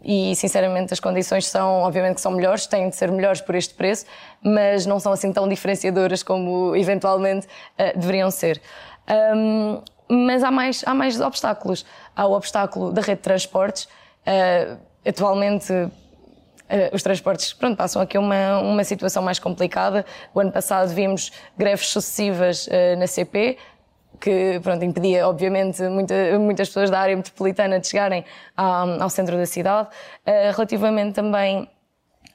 E, 0.03 0.35
sinceramente, 0.35 0.93
as 0.93 0.99
condições 0.99 1.47
são, 1.47 1.81
obviamente, 1.81 2.15
que 2.15 2.21
são 2.21 2.31
melhores, 2.31 2.67
têm 2.67 2.87
de 2.87 2.95
ser 2.95 3.11
melhores 3.11 3.41
por 3.41 3.55
este 3.55 3.73
preço, 3.73 4.05
mas 4.41 4.85
não 4.85 4.99
são 4.99 5.11
assim 5.11 5.33
tão 5.33 5.49
diferenciadoras 5.49 6.21
como, 6.21 6.75
eventualmente, 6.75 7.47
uh, 7.47 7.99
deveriam 7.99 8.29
ser. 8.29 8.61
Um, 9.35 9.81
mas 10.09 10.43
há 10.43 10.51
mais, 10.51 10.83
há 10.85 10.93
mais 10.93 11.19
obstáculos. 11.19 11.85
Há 12.15 12.25
o 12.25 12.33
obstáculo 12.33 12.91
da 12.91 13.01
rede 13.01 13.17
de 13.17 13.23
transportes. 13.23 13.85
Uh, 14.25 14.77
atualmente 15.05 15.73
Uh, 16.67 16.93
os 16.93 17.01
transportes 17.01 17.53
pronto, 17.53 17.77
passam 17.77 18.01
aqui 18.01 18.17
uma, 18.17 18.59
uma 18.59 18.83
situação 18.83 19.23
mais 19.23 19.39
complicada. 19.39 20.05
O 20.33 20.39
ano 20.41 20.51
passado 20.51 20.89
vimos 20.89 21.31
greves 21.57 21.87
sucessivas 21.87 22.67
uh, 22.67 22.99
na 22.99 23.07
CP, 23.07 23.57
que 24.19 24.59
pronto, 24.61 24.83
impedia, 24.83 25.29
obviamente, 25.29 25.81
muita, 25.83 26.13
muitas 26.37 26.67
pessoas 26.67 26.89
da 26.89 26.99
área 26.99 27.15
metropolitana 27.15 27.79
de 27.79 27.87
chegarem 27.87 28.25
ao, 28.57 29.01
ao 29.01 29.09
centro 29.09 29.37
da 29.37 29.45
cidade. 29.45 29.87
Relativamente 30.25 31.13
também 31.13 31.69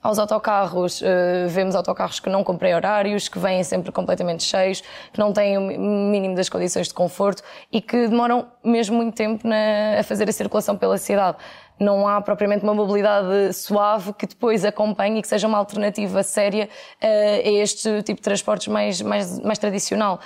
aos 0.02 0.18
autocarros, 0.18 1.00
uh, 1.00 1.04
vemos 1.48 1.74
autocarros 1.74 2.18
que 2.18 2.28
não 2.28 2.42
cumprem 2.42 2.74
horários, 2.74 3.28
que 3.28 3.38
vêm 3.38 3.62
sempre 3.62 3.92
completamente 3.92 4.42
cheios, 4.42 4.82
que 5.12 5.18
não 5.18 5.32
têm 5.32 5.56
o 5.56 5.60
mínimo 5.60 6.34
das 6.34 6.48
condições 6.48 6.88
de 6.88 6.94
conforto 6.94 7.42
e 7.70 7.80
que 7.80 8.08
demoram 8.08 8.48
mesmo 8.64 8.96
muito 8.96 9.14
tempo 9.14 9.46
na, 9.46 10.00
a 10.00 10.02
fazer 10.02 10.28
a 10.28 10.32
circulação 10.32 10.76
pela 10.76 10.98
cidade 10.98 11.36
não 11.78 12.06
há 12.06 12.20
propriamente 12.20 12.62
uma 12.62 12.74
mobilidade 12.74 13.52
suave 13.52 14.12
que 14.12 14.26
depois 14.26 14.64
acompanhe 14.64 15.18
e 15.18 15.22
que 15.22 15.28
seja 15.28 15.48
uma 15.48 15.58
alternativa 15.58 16.22
séria 16.22 16.68
uh, 17.02 17.48
a 17.48 17.50
este 17.50 18.02
tipo 18.02 18.20
de 18.20 18.22
transportes 18.22 18.68
mais, 18.68 19.02
mais, 19.02 19.38
mais 19.40 19.58
tradicional. 19.58 20.20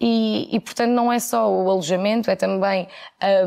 E, 0.00 0.48
e, 0.54 0.60
portanto, 0.60 0.90
não 0.90 1.12
é 1.12 1.18
só 1.18 1.50
o 1.50 1.68
alojamento, 1.68 2.30
é 2.30 2.36
também 2.36 2.86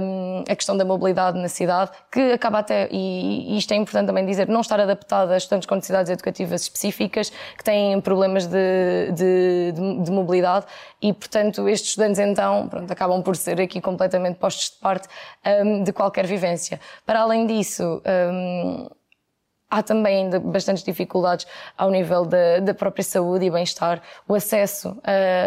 um, 0.01 0.43
a 0.49 0.55
questão 0.55 0.75
da 0.75 0.83
mobilidade 0.83 1.39
na 1.39 1.47
cidade, 1.47 1.91
que 2.11 2.33
acaba 2.33 2.59
até, 2.59 2.89
e, 2.91 3.53
e 3.53 3.57
isto 3.57 3.71
é 3.71 3.77
importante 3.77 4.07
também 4.07 4.25
dizer, 4.25 4.49
não 4.49 4.59
estar 4.59 4.79
adaptada 4.79 5.33
a 5.33 5.37
estudantes 5.37 5.65
com 5.65 5.75
necessidades 5.75 6.11
educativas 6.11 6.63
específicas, 6.63 7.31
que 7.57 7.63
têm 7.63 8.01
problemas 8.01 8.47
de, 8.47 9.11
de, 9.13 9.71
de, 9.71 10.03
de 10.03 10.11
mobilidade, 10.11 10.65
e, 11.01 11.13
portanto, 11.13 11.69
estes 11.69 11.91
estudantes, 11.91 12.19
então, 12.19 12.67
pronto, 12.67 12.91
acabam 12.91 13.23
por 13.23 13.37
ser 13.37 13.61
aqui 13.61 13.79
completamente 13.79 14.35
postos 14.35 14.71
de 14.71 14.79
parte 14.79 15.07
um, 15.63 15.83
de 15.83 15.93
qualquer 15.93 16.27
vivência. 16.27 16.81
Para 17.05 17.21
além 17.21 17.47
disso, 17.47 18.01
um, 18.05 18.89
há 19.71 19.81
também 19.81 20.23
ainda 20.25 20.39
bastantes 20.39 20.83
dificuldades 20.83 21.47
ao 21.77 21.89
nível 21.89 22.25
da, 22.25 22.59
da 22.59 22.73
própria 22.73 23.03
saúde 23.03 23.45
e 23.45 23.49
bem-estar. 23.49 24.01
O 24.27 24.35
acesso 24.35 24.89
uh, 24.89 24.99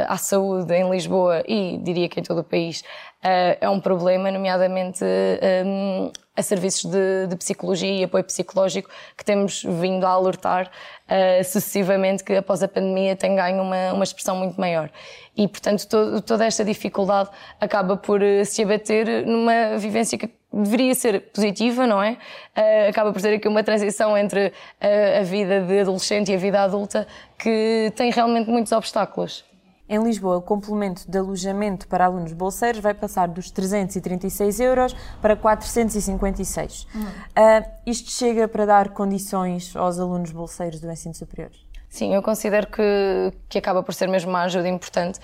à 0.08 0.16
saúde 0.16 0.74
em 0.74 0.90
Lisboa 0.90 1.44
e 1.46 1.78
diria 1.78 2.08
que 2.08 2.18
em 2.18 2.22
todo 2.22 2.40
o 2.40 2.44
país 2.44 2.80
uh, 2.80 3.58
é 3.60 3.68
um 3.68 3.78
problema, 3.78 4.30
nomeadamente 4.30 5.04
um, 5.04 6.10
a 6.36 6.42
serviços 6.42 6.90
de, 6.90 7.26
de, 7.28 7.36
psicologia 7.36 7.90
e 7.90 8.04
apoio 8.04 8.24
psicológico 8.24 8.90
que 9.16 9.24
temos 9.24 9.62
vindo 9.62 10.04
a 10.04 10.10
alertar 10.10 10.66
uh, 10.68 11.44
sucessivamente 11.44 12.24
que 12.24 12.34
após 12.34 12.62
a 12.62 12.68
pandemia 12.68 13.14
tem 13.14 13.36
ganho 13.36 13.62
uma, 13.62 13.92
uma 13.92 14.04
expressão 14.04 14.36
muito 14.36 14.60
maior. 14.60 14.90
E, 15.36 15.46
portanto, 15.46 15.86
to, 15.86 16.20
toda 16.22 16.44
esta 16.44 16.64
dificuldade 16.64 17.30
acaba 17.60 17.96
por 17.96 18.20
se 18.44 18.62
abater 18.62 19.24
numa 19.26 19.78
vivência 19.78 20.18
que 20.18 20.28
deveria 20.52 20.94
ser 20.94 21.20
positiva, 21.32 21.86
não 21.86 22.02
é? 22.02 22.16
Uh, 22.56 22.88
acaba 22.88 23.12
por 23.12 23.20
ser 23.20 23.34
aqui 23.34 23.48
uma 23.48 23.62
transição 23.62 24.16
entre 24.16 24.48
uh, 24.48 25.20
a 25.20 25.22
vida 25.22 25.60
de 25.60 25.80
adolescente 25.80 26.30
e 26.30 26.34
a 26.34 26.38
vida 26.38 26.62
adulta 26.62 27.06
que 27.38 27.92
tem 27.96 28.10
realmente 28.10 28.48
muitos 28.48 28.72
obstáculos. 28.72 29.44
Em 29.86 30.02
Lisboa, 30.02 30.38
o 30.38 30.42
complemento 30.42 31.10
de 31.10 31.18
alojamento 31.18 31.86
para 31.86 32.06
alunos 32.06 32.32
bolseiros 32.32 32.80
vai 32.80 32.94
passar 32.94 33.28
dos 33.28 33.50
336 33.50 34.60
euros 34.60 34.96
para 35.20 35.36
456. 35.36 36.86
Uhum. 36.94 37.02
Uh, 37.02 37.70
isto 37.84 38.10
chega 38.10 38.48
para 38.48 38.64
dar 38.64 38.88
condições 38.90 39.76
aos 39.76 39.98
alunos 39.98 40.32
bolseiros 40.32 40.80
do 40.80 40.90
ensino 40.90 41.14
superior? 41.14 41.50
Sim, 41.90 42.14
eu 42.14 42.22
considero 42.22 42.66
que, 42.66 43.32
que 43.48 43.58
acaba 43.58 43.82
por 43.82 43.92
ser 43.92 44.08
mesmo 44.08 44.30
uma 44.30 44.42
ajuda 44.42 44.68
importante. 44.68 45.20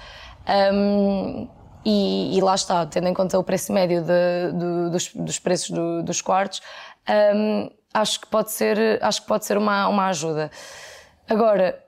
Um, 0.73 1.49
e, 1.85 2.37
e, 2.37 2.41
lá 2.43 2.55
está, 2.55 2.85
tendo 2.85 3.09
em 3.09 3.15
conta 3.15 3.39
o 3.39 3.43
preço 3.43 3.73
médio 3.73 4.03
de, 4.03 4.53
de, 4.53 4.91
dos, 4.91 5.11
dos, 5.15 5.39
preços 5.39 5.71
do, 5.71 6.03
dos 6.03 6.21
quartos, 6.21 6.61
um, 7.35 7.71
acho 7.95 8.21
que 8.21 8.27
pode 8.27 8.53
ser, 8.53 9.03
acho 9.03 9.23
que 9.23 9.27
pode 9.27 9.47
ser 9.47 9.57
uma, 9.57 9.89
uma 9.89 10.09
ajuda. 10.09 10.51
Agora, 11.29 11.83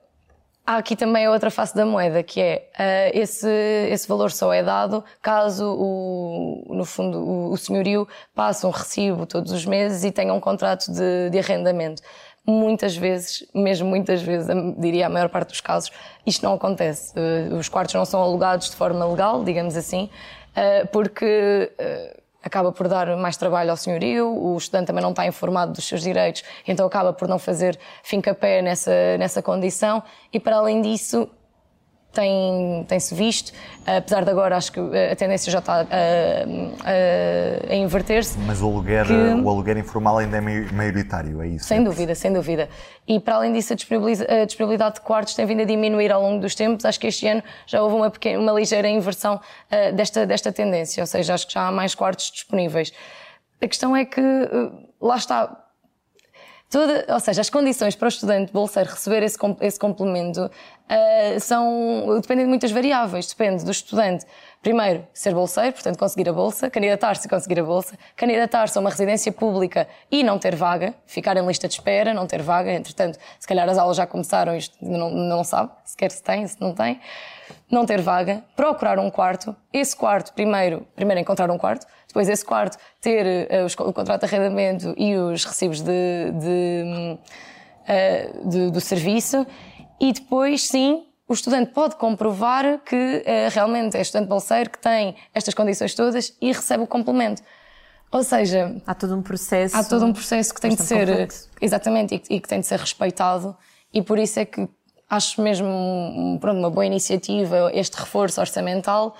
há 0.65 0.77
aqui 0.77 0.95
também 0.95 1.25
a 1.25 1.31
outra 1.31 1.51
face 1.51 1.75
da 1.75 1.85
moeda, 1.85 2.23
que 2.23 2.41
é 2.41 2.69
uh, 2.79 3.17
esse, 3.17 3.49
esse 3.89 4.07
valor 4.07 4.31
só 4.31 4.53
é 4.53 4.63
dado 4.63 5.03
caso, 5.21 5.75
o, 5.77 6.65
no 6.73 6.85
fundo, 6.85 7.17
o, 7.19 7.51
o 7.51 7.57
senhorio 7.57 8.07
passe 8.33 8.65
um 8.65 8.69
recibo 8.69 9.25
todos 9.25 9.51
os 9.51 9.65
meses 9.65 10.03
e 10.03 10.11
tenha 10.11 10.33
um 10.33 10.39
contrato 10.39 10.91
de, 10.91 11.29
de 11.29 11.39
arrendamento 11.39 12.01
muitas 12.45 12.95
vezes, 12.95 13.45
mesmo 13.53 13.87
muitas 13.87 14.21
vezes, 14.21 14.47
diria 14.77 15.07
a 15.07 15.09
maior 15.09 15.29
parte 15.29 15.49
dos 15.49 15.61
casos, 15.61 15.91
isto 16.25 16.43
não 16.43 16.53
acontece. 16.53 17.13
Eh, 17.15 17.53
os 17.53 17.69
quartos 17.69 17.95
não 17.95 18.05
são 18.05 18.21
alugados 18.21 18.69
de 18.69 18.75
forma 18.75 19.05
legal, 19.05 19.43
digamos 19.43 19.77
assim, 19.77 20.09
eh, 20.55 20.85
porque 20.85 21.71
acaba 22.43 22.71
por 22.71 22.87
dar 22.87 23.15
mais 23.15 23.37
trabalho 23.37 23.71
ao 23.71 23.77
senhorio, 23.77 24.27
o 24.27 24.57
estudante 24.57 24.87
também 24.87 25.01
não 25.01 25.11
está 25.11 25.25
informado 25.25 25.71
dos 25.71 25.85
seus 25.85 26.01
direitos, 26.01 26.43
então 26.67 26.85
acaba 26.85 27.13
por 27.13 27.27
não 27.27 27.39
fazer 27.39 27.79
fim-capé 28.03 28.61
nessa, 28.61 29.17
nessa 29.17 29.41
condição. 29.41 30.03
E, 30.31 30.39
para 30.39 30.57
além 30.57 30.81
disso, 30.81 31.29
tem, 32.13 32.85
tem-se 32.87 33.13
visto, 33.15 33.51
apesar 33.85 34.23
de 34.23 34.29
agora 34.29 34.55
acho 34.55 34.71
que 34.71 34.79
a 34.79 35.15
tendência 35.15 35.51
já 35.51 35.59
está 35.59 35.81
a, 35.81 35.83
a, 35.83 37.73
a 37.73 37.75
inverter-se. 37.75 38.37
Mas 38.39 38.61
o 38.61 38.67
aluguer, 38.67 39.07
que, 39.07 39.13
o 39.13 39.49
aluguer 39.49 39.77
informal 39.77 40.19
ainda 40.19 40.37
é 40.37 40.41
maioritário, 40.41 41.41
é 41.41 41.47
isso? 41.47 41.65
Sem 41.65 41.79
é 41.79 41.83
dúvida, 41.83 42.15
sem 42.15 42.31
dúvida. 42.31 42.69
E 43.07 43.19
para 43.19 43.35
além 43.35 43.51
disso, 43.51 43.73
a 43.73 43.75
disponibilidade, 43.75 44.31
a 44.31 44.45
disponibilidade 44.45 44.95
de 44.95 45.01
quartos 45.01 45.33
tem 45.33 45.45
vindo 45.45 45.61
a 45.61 45.65
diminuir 45.65 46.11
ao 46.11 46.21
longo 46.21 46.39
dos 46.39 46.53
tempos. 46.55 46.85
Acho 46.85 46.99
que 46.99 47.07
este 47.07 47.27
ano 47.27 47.43
já 47.65 47.81
houve 47.81 47.95
uma, 47.95 48.09
pequena, 48.09 48.39
uma 48.39 48.51
ligeira 48.51 48.87
inversão 48.87 49.35
uh, 49.35 49.95
desta, 49.95 50.25
desta 50.25 50.51
tendência, 50.51 51.01
ou 51.01 51.07
seja, 51.07 51.33
acho 51.33 51.47
que 51.47 51.53
já 51.53 51.67
há 51.67 51.71
mais 51.71 51.95
quartos 51.95 52.31
disponíveis. 52.31 52.93
A 53.61 53.67
questão 53.67 53.95
é 53.95 54.05
que, 54.05 54.21
lá 55.01 55.15
está, 55.15 55.62
Toda, 56.73 57.05
ou 57.07 57.19
seja, 57.19 57.39
as 57.39 57.51
condições 57.51 57.95
para 57.95 58.07
o 58.07 58.09
estudante 58.09 58.51
bolseiro 58.51 58.89
receber 58.89 59.21
esse, 59.21 59.37
esse 59.61 59.77
complemento 59.77 60.41
uh, 60.41 61.39
são, 61.39 62.19
dependem 62.19 62.45
de 62.45 62.49
muitas 62.49 62.71
variáveis. 62.71 63.27
Depende 63.27 63.63
do 63.63 63.69
estudante, 63.69 64.25
primeiro, 64.59 65.07
ser 65.13 65.35
bolseiro, 65.35 65.71
portanto, 65.71 65.99
conseguir 65.99 66.27
a 66.29 66.33
bolsa, 66.33 66.71
candidatar-se 66.71 67.27
e 67.27 67.29
conseguir 67.29 67.59
a 67.59 67.63
bolsa, 67.63 67.95
candidatar-se 68.15 68.75
a 68.75 68.81
uma 68.81 68.89
residência 68.89 69.31
pública 69.31 69.87
e 70.09 70.23
não 70.23 70.39
ter 70.39 70.55
vaga, 70.55 70.95
ficar 71.05 71.37
em 71.37 71.45
lista 71.45 71.67
de 71.67 71.75
espera, 71.75 72.11
não 72.11 72.25
ter 72.25 72.41
vaga, 72.41 72.73
entretanto, 72.73 73.19
se 73.39 73.47
calhar 73.47 73.69
as 73.69 73.77
aulas 73.77 73.95
já 73.95 74.07
começaram, 74.07 74.57
isto 74.57 74.75
não, 74.81 75.11
não 75.11 75.43
sabe 75.43 75.69
sequer 75.85 76.09
se 76.09 76.23
tem, 76.23 76.47
se 76.47 76.59
não 76.59 76.73
tem. 76.73 76.99
Não 77.73 77.85
ter 77.85 78.01
vaga, 78.01 78.43
procurar 78.55 78.99
um 78.99 79.09
quarto, 79.09 79.55
esse 79.71 79.95
quarto, 79.95 80.33
primeiro, 80.33 80.85
primeiro 80.95 81.19
encontrar 81.19 81.49
um 81.49 81.57
quarto, 81.57 81.85
depois 82.07 82.29
esse 82.29 82.45
quarto 82.45 82.77
ter 83.01 83.49
uh, 83.51 83.65
os, 83.65 83.73
o 83.73 83.91
contrato 83.91 84.21
de 84.21 84.25
arrendamento 84.25 84.93
e 84.97 85.15
os 85.17 85.43
recibos 85.43 85.81
de, 85.81 86.31
de, 86.39 87.17
uh, 87.89 88.49
de, 88.49 88.71
do 88.71 88.79
serviço, 88.79 89.45
e 89.99 90.13
depois, 90.13 90.67
sim, 90.67 91.05
o 91.27 91.33
estudante 91.33 91.71
pode 91.71 91.95
comprovar 91.95 92.79
que 92.85 92.95
uh, 92.95 93.49
realmente 93.51 93.97
é 93.97 94.01
estudante 94.01 94.29
bolseiro, 94.29 94.69
que 94.69 94.79
tem 94.79 95.15
estas 95.33 95.53
condições 95.53 95.95
todas 95.95 96.35
e 96.39 96.51
recebe 96.51 96.83
o 96.83 96.87
complemento. 96.87 97.41
Ou 98.11 98.23
seja, 98.23 98.75
há 98.85 98.93
todo 98.93 99.15
um 99.15 99.23
processo. 99.23 99.75
Há 99.75 99.83
todo 99.83 100.05
um 100.05 100.13
processo 100.13 100.53
que 100.53 100.61
tem 100.61 100.75
de 100.75 100.83
ser 100.83 101.07
complexo. 101.07 101.49
exatamente 101.59 102.21
e, 102.29 102.35
e, 102.35 102.39
que 102.39 102.47
tem 102.47 102.59
de 102.59 102.67
ser 102.67 102.79
respeitado 102.79 103.57
e 103.91 104.03
por 104.03 104.19
isso 104.19 104.39
é 104.39 104.45
que 104.45 104.69
acho 105.15 105.41
mesmo 105.41 106.37
pronto, 106.41 106.57
uma 106.57 106.69
boa 106.69 106.85
iniciativa 106.85 107.71
este 107.73 107.95
reforço 107.97 108.41
orçamental, 108.41 109.15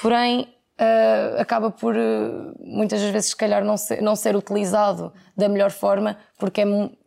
porém 0.00 0.48
uh, 0.80 1.40
acaba 1.40 1.70
por 1.70 1.94
uh, 1.94 2.54
muitas 2.60 3.00
vezes 3.02 3.30
se 3.30 3.36
calhar 3.36 3.64
não 3.64 3.76
ser, 3.76 4.02
não 4.02 4.16
ser 4.16 4.34
utilizado 4.34 5.12
da 5.36 5.48
melhor 5.48 5.70
forma 5.70 6.16
porque 6.38 6.62
é 6.62 6.64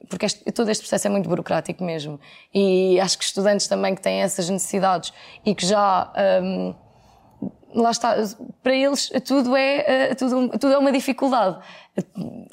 porque 0.09 0.25
este, 0.25 0.51
todo 0.51 0.69
este 0.69 0.81
processo 0.81 1.07
é 1.07 1.09
muito 1.09 1.29
burocrático 1.29 1.81
mesmo. 1.85 2.19
E 2.53 2.99
acho 2.99 3.17
que 3.17 3.23
estudantes 3.23 3.65
também 3.67 3.95
que 3.95 4.01
têm 4.01 4.21
essas 4.21 4.49
necessidades 4.49 5.13
e 5.45 5.55
que 5.55 5.65
já 5.65 6.11
um, 6.43 6.75
lá 7.73 7.91
está, 7.91 8.15
para 8.61 8.75
eles 8.75 9.09
tudo 9.25 9.55
é, 9.55 10.09
eh, 10.11 10.15
tudo, 10.15 10.49
tudo 10.49 10.73
é 10.73 10.77
uma 10.77 10.91
dificuldade. 10.91 11.57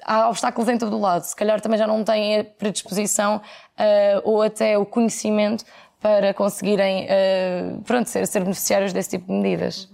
Há 0.05 0.29
obstáculos 0.29 0.69
em 0.69 0.79
todo 0.79 0.97
o 0.97 1.01
lado. 1.01 1.23
Se 1.23 1.37
calhar 1.37 1.61
também 1.61 1.79
já 1.79 1.87
não 1.87 2.03
têm 2.05 2.41
a 2.41 2.45
predisposição 2.45 3.37
uh, 3.37 4.21
ou 4.25 4.43
até 4.43 4.77
o 4.79 4.85
conhecimento 4.85 5.65
para 6.01 6.33
conseguirem 6.35 7.07
uh, 7.07 7.83
pronto, 7.83 8.09
ser, 8.09 8.27
ser 8.27 8.41
beneficiários 8.41 8.93
desse 8.93 9.11
tipo 9.11 9.27
de 9.27 9.33
medidas. 9.33 9.89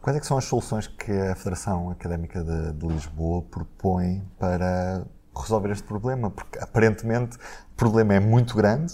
Quais 0.00 0.16
é 0.16 0.22
são 0.22 0.38
as 0.38 0.44
soluções 0.44 0.86
que 0.86 1.10
a 1.10 1.34
Federação 1.34 1.90
Académica 1.90 2.42
de, 2.42 2.72
de 2.74 2.86
Lisboa 2.86 3.42
propõe 3.42 4.22
para 4.38 5.04
resolver 5.36 5.72
este 5.72 5.84
problema? 5.84 6.30
Porque 6.30 6.58
aparentemente 6.60 7.36
o 7.36 7.76
problema 7.76 8.14
é 8.14 8.20
muito 8.20 8.56
grande, 8.56 8.92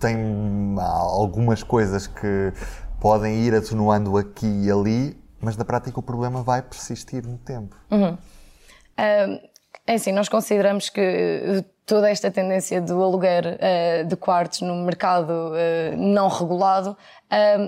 tem 0.00 0.74
algumas 0.78 1.62
coisas 1.62 2.08
que 2.08 2.52
podem 3.00 3.44
ir 3.44 3.54
atenuando 3.54 4.16
aqui 4.16 4.46
e 4.46 4.70
ali, 4.70 5.16
mas 5.40 5.56
na 5.56 5.64
prática 5.64 5.98
o 5.98 6.02
problema 6.02 6.42
vai 6.42 6.62
persistir 6.62 7.26
no 7.26 7.38
tempo. 7.38 7.76
Uhum. 7.90 8.12
Uh, 8.14 9.48
é 9.86 9.94
assim, 9.94 10.12
nós 10.12 10.28
consideramos 10.28 10.90
que 10.90 11.64
toda 11.86 12.10
esta 12.10 12.30
tendência 12.30 12.80
do 12.80 13.02
aluguer 13.02 13.44
uh, 13.46 14.06
de 14.06 14.16
quartos 14.16 14.60
no 14.60 14.74
mercado 14.76 15.30
uh, 15.30 15.96
não 15.96 16.28
regulado 16.28 16.96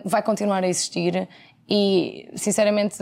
vai 0.04 0.22
continuar 0.22 0.64
a 0.64 0.68
existir 0.68 1.28
e, 1.68 2.30
sinceramente, 2.34 2.96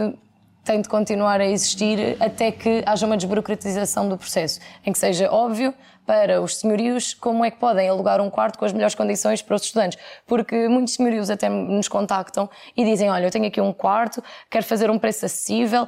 tem 0.64 0.82
de 0.82 0.88
continuar 0.88 1.40
a 1.40 1.46
existir 1.46 2.16
até 2.20 2.50
que 2.50 2.82
haja 2.84 3.06
uma 3.06 3.16
desburocratização 3.16 4.08
do 4.08 4.18
processo, 4.18 4.60
em 4.84 4.92
que 4.92 4.98
seja 4.98 5.30
óbvio 5.32 5.72
para 6.08 6.40
os 6.40 6.56
senhorios 6.56 7.12
como 7.12 7.44
é 7.44 7.50
que 7.50 7.58
podem 7.58 7.86
alugar 7.86 8.18
um 8.18 8.30
quarto 8.30 8.58
com 8.58 8.64
as 8.64 8.72
melhores 8.72 8.94
condições 8.94 9.42
para 9.42 9.54
os 9.56 9.62
estudantes. 9.62 9.98
Porque 10.26 10.66
muitos 10.66 10.94
senhorios 10.94 11.28
até 11.28 11.50
nos 11.50 11.86
contactam 11.86 12.48
e 12.74 12.82
dizem: 12.82 13.10
Olha, 13.10 13.26
eu 13.26 13.30
tenho 13.30 13.46
aqui 13.46 13.60
um 13.60 13.74
quarto, 13.74 14.24
quero 14.48 14.64
fazer 14.64 14.90
um 14.90 14.98
preço 14.98 15.26
acessível, 15.26 15.86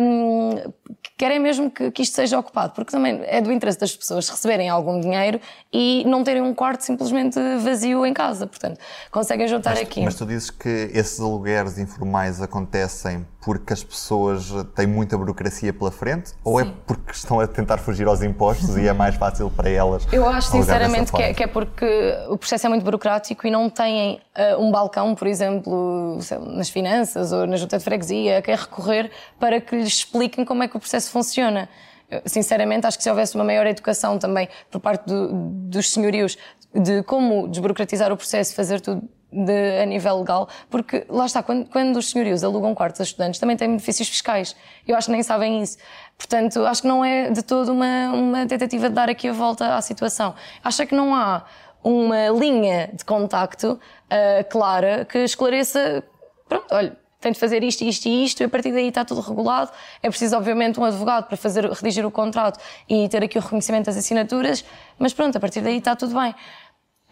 um, 0.00 0.72
querem 1.18 1.38
mesmo 1.38 1.70
que, 1.70 1.90
que, 1.90 2.02
isto 2.02 2.14
seja 2.14 2.38
ocupado, 2.38 2.72
porque 2.72 2.90
também 2.90 3.20
é 3.24 3.40
do 3.42 3.52
interesse 3.52 3.78
das 3.78 3.94
pessoas 3.94 4.28
receberem 4.28 4.70
algum 4.70 4.98
dinheiro 5.00 5.40
e 5.72 6.02
não 6.06 6.24
terem 6.24 6.42
um 6.42 6.54
quarto 6.54 6.82
simplesmente 6.82 7.38
vazio 7.58 8.04
em 8.06 8.12
casa. 8.14 8.46
Portanto, 8.46 8.78
conseguem 9.10 9.46
juntar 9.48 9.70
mas, 9.70 9.80
aqui. 9.80 10.02
Mas 10.02 10.14
tu 10.14 10.24
dizes 10.24 10.50
que 10.50 10.90
esses 10.92 11.20
alugueres 11.20 11.78
informais 11.78 12.40
acontecem 12.40 13.26
porque 13.42 13.72
as 13.72 13.82
pessoas 13.82 14.50
têm 14.74 14.86
muita 14.86 15.18
burocracia 15.18 15.72
pela 15.72 15.90
frente 15.90 16.32
ou 16.44 16.60
é 16.60 16.64
Sim. 16.64 16.70
é 16.70 16.74
porque 16.86 17.12
estão 17.12 17.40
a 17.40 17.46
tentar 17.46 17.78
fugir 17.78 18.06
aos 18.06 18.22
impostos 18.22 18.76
e 18.76 18.86
é 18.86 18.92
mais 18.92 19.16
fácil 19.16 19.41
para 19.50 19.68
elas? 19.68 20.06
Eu 20.12 20.28
acho 20.28 20.50
sinceramente 20.50 21.12
que 21.12 21.22
é, 21.22 21.34
que 21.34 21.42
é, 21.42 21.46
porque 21.46 21.86
o 22.28 22.36
processo 22.36 22.66
é 22.66 22.68
muito 22.68 22.82
burocrático 22.82 23.46
e 23.46 23.50
não 23.50 23.68
têm 23.68 24.20
uh, 24.36 24.60
um 24.60 24.70
balcão, 24.70 25.14
por 25.14 25.26
exemplo, 25.26 26.18
nas 26.46 26.68
finanças 26.68 27.32
ou 27.32 27.46
na 27.46 27.56
junta 27.56 27.78
de 27.78 27.84
freguesia, 27.84 28.38
a 28.38 28.42
quem 28.42 28.54
recorrer 28.54 29.10
para 29.38 29.60
que 29.60 29.76
lhes 29.76 29.88
expliquem 29.88 30.44
como 30.44 30.62
é 30.62 30.68
que 30.68 30.76
o 30.76 30.80
processo 30.80 31.10
funciona. 31.10 31.68
Eu, 32.10 32.22
sinceramente, 32.26 32.86
acho 32.86 32.98
que 32.98 33.02
se 33.02 33.10
houvesse 33.10 33.34
uma 33.34 33.44
maior 33.44 33.66
educação 33.66 34.18
também 34.18 34.48
por 34.70 34.80
parte 34.80 35.06
do, 35.06 35.28
dos 35.32 35.90
senhorios 35.90 36.36
de 36.74 37.02
como 37.02 37.48
desburocratizar 37.48 38.12
o 38.12 38.16
processo, 38.16 38.54
fazer 38.54 38.80
tudo 38.80 39.08
de, 39.32 39.80
a 39.80 39.86
nível 39.86 40.18
legal, 40.18 40.48
porque 40.68 41.06
lá 41.08 41.26
está, 41.26 41.42
quando, 41.42 41.68
quando 41.68 41.96
os 41.96 42.10
senhorios 42.10 42.44
alugam 42.44 42.74
quartos 42.74 43.00
a 43.00 43.04
estudantes, 43.04 43.40
também 43.40 43.56
têm 43.56 43.68
benefícios 43.68 44.08
fiscais. 44.08 44.54
Eu 44.86 44.96
acho 44.96 45.06
que 45.06 45.12
nem 45.12 45.22
sabem 45.22 45.62
isso. 45.62 45.78
Portanto, 46.18 46.64
acho 46.66 46.82
que 46.82 46.88
não 46.88 47.04
é 47.04 47.30
de 47.30 47.42
todo 47.42 47.72
uma, 47.72 48.10
uma 48.12 48.46
tentativa 48.46 48.88
de 48.88 48.94
dar 48.94 49.08
aqui 49.08 49.28
a 49.28 49.32
volta 49.32 49.74
à 49.74 49.80
situação. 49.80 50.34
Acho 50.62 50.86
que 50.86 50.94
não 50.94 51.14
há 51.14 51.44
uma 51.82 52.28
linha 52.28 52.90
de 52.92 53.04
contacto 53.04 53.72
uh, 53.72 54.48
clara 54.50 55.04
que 55.04 55.18
esclareça, 55.18 56.04
pronto, 56.48 56.66
olha, 56.70 56.96
tem 57.22 57.32
de 57.32 57.38
fazer 57.38 57.62
isto, 57.62 57.82
isto 57.82 58.06
e 58.06 58.24
isto, 58.24 58.40
e 58.40 58.44
a 58.44 58.48
partir 58.48 58.72
daí 58.72 58.88
está 58.88 59.04
tudo 59.04 59.20
regulado. 59.20 59.70
É 60.02 60.08
preciso, 60.08 60.36
obviamente, 60.36 60.78
um 60.78 60.84
advogado 60.84 61.28
para 61.28 61.36
fazer, 61.36 61.64
redigir 61.70 62.04
o 62.04 62.10
contrato 62.10 62.58
e 62.88 63.08
ter 63.08 63.22
aqui 63.22 63.38
o 63.38 63.40
reconhecimento 63.40 63.86
das 63.86 63.96
assinaturas, 63.96 64.64
mas 64.98 65.14
pronto, 65.14 65.36
a 65.36 65.40
partir 65.40 65.60
daí 65.60 65.78
está 65.78 65.94
tudo 65.94 66.20
bem. 66.20 66.34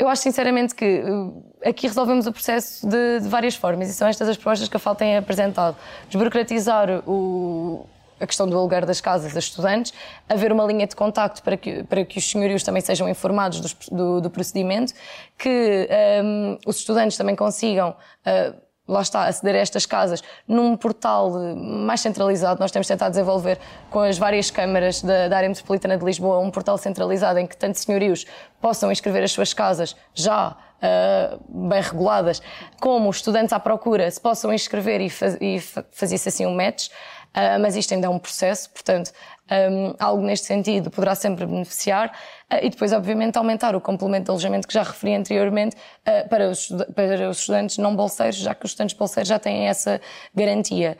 Eu 0.01 0.09
acho 0.09 0.23
sinceramente 0.23 0.75
que 0.75 1.05
eh, 1.63 1.69
aqui 1.69 1.87
resolvemos 1.87 2.27
o 2.27 2.33
processo 2.33 2.89
de, 2.89 3.21
de 3.21 3.29
várias 3.29 3.55
formas 3.55 3.91
e 3.91 3.93
são 3.93 4.09
estas 4.09 4.31
as 4.31 4.37
propostas 4.39 4.67
que 4.67 4.75
a 4.75 4.81
FAL 4.81 4.95
tem 4.95 5.15
apresentado. 5.19 5.77
Desburocratizar 6.09 7.07
o, 7.07 7.85
a 8.19 8.27
questão 8.27 8.49
do 8.49 8.57
aluguer 8.57 8.87
das 8.87 8.99
casas 8.99 9.37
a 9.37 9.39
estudantes, 9.39 9.93
haver 10.27 10.53
uma 10.53 10.65
linha 10.65 10.87
de 10.87 10.97
contacto 10.97 11.43
para 11.43 11.55
que, 11.55 11.85
para 11.85 12.03
que 12.03 12.17
os 12.17 12.31
senhorios 12.31 12.63
também 12.63 12.81
sejam 12.81 13.07
informados 13.11 13.61
do, 13.61 13.95
do, 13.95 14.21
do 14.23 14.31
procedimento, 14.31 14.95
que 15.37 15.87
um, 16.25 16.57
os 16.67 16.79
estudantes 16.79 17.19
também 17.19 17.37
consigam. 17.37 17.95
Uh, 18.25 18.70
lá 18.91 19.03
está, 19.03 19.25
aceder 19.25 19.55
a 19.55 19.59
estas 19.59 19.87
casas 19.87 20.23
num 20.47 20.77
portal 20.77 21.31
mais 21.57 22.01
centralizado. 22.01 22.59
Nós 22.61 22.73
temos 22.73 22.89
tentado 22.89 23.11
desenvolver 23.11 23.59
com 23.89 24.01
as 24.01 24.19
várias 24.19 24.51
câmaras 24.51 25.01
da, 25.01 25.29
da, 25.29 25.37
área 25.37 25.49
metropolitana 25.49 25.97
de 25.97 26.05
Lisboa 26.05 26.41
um 26.41 26.51
portal 26.51 26.77
centralizado 26.77 27.39
em 27.39 27.47
que 27.47 27.57
tanto 27.57 27.79
senhorios 27.79 28.27
possam 28.61 28.91
inscrever 28.91 29.23
as 29.23 29.31
suas 29.31 29.55
casas 29.55 29.95
já 30.13 30.57
uh, 30.81 31.69
bem 31.69 31.81
reguladas, 31.81 32.43
como 32.81 33.09
estudantes 33.09 33.53
à 33.53 33.61
procura 33.61 34.11
se 34.11 34.21
possam 34.21 34.53
inscrever 34.53 35.01
e, 35.01 35.09
faz, 35.09 35.39
e 35.41 35.61
fazia-se 35.93 36.29
assim 36.29 36.47
um 36.47 36.55
match. 36.55 36.89
Uh, 37.31 37.61
mas 37.61 37.77
isto 37.77 37.95
ainda 37.95 38.09
é 38.09 38.11
um 38.11 38.19
processo, 38.19 38.69
portanto, 38.71 39.13
um, 39.51 39.95
algo 39.99 40.23
neste 40.23 40.47
sentido 40.47 40.91
poderá 40.91 41.15
sempre 41.15 41.47
beneficiar 41.47 42.09
uh, 42.53 42.57
e 42.63 42.71
depois, 42.71 42.93
obviamente, 42.93 43.37
aumentar 43.37 43.77
o 43.77 43.81
complemento 43.81 44.25
de 44.25 44.31
alojamento 44.31 44.67
que 44.67 44.75
já 44.75 44.83
referi 44.83 45.15
anteriormente 45.15 45.77
uh, 45.77 46.29
para, 46.29 46.51
os, 46.51 46.69
para 46.95 47.29
os 47.29 47.39
estudantes 47.39 47.79
não 47.79 47.95
bolseiros, 47.95 48.37
já 48.37 48.55
que 48.55 48.65
os 48.65 48.73
estudantes 48.73 48.97
bolseiros 48.97 49.29
já 49.29 49.39
têm 49.39 49.69
essa 49.69 50.01
garantia. 50.35 50.99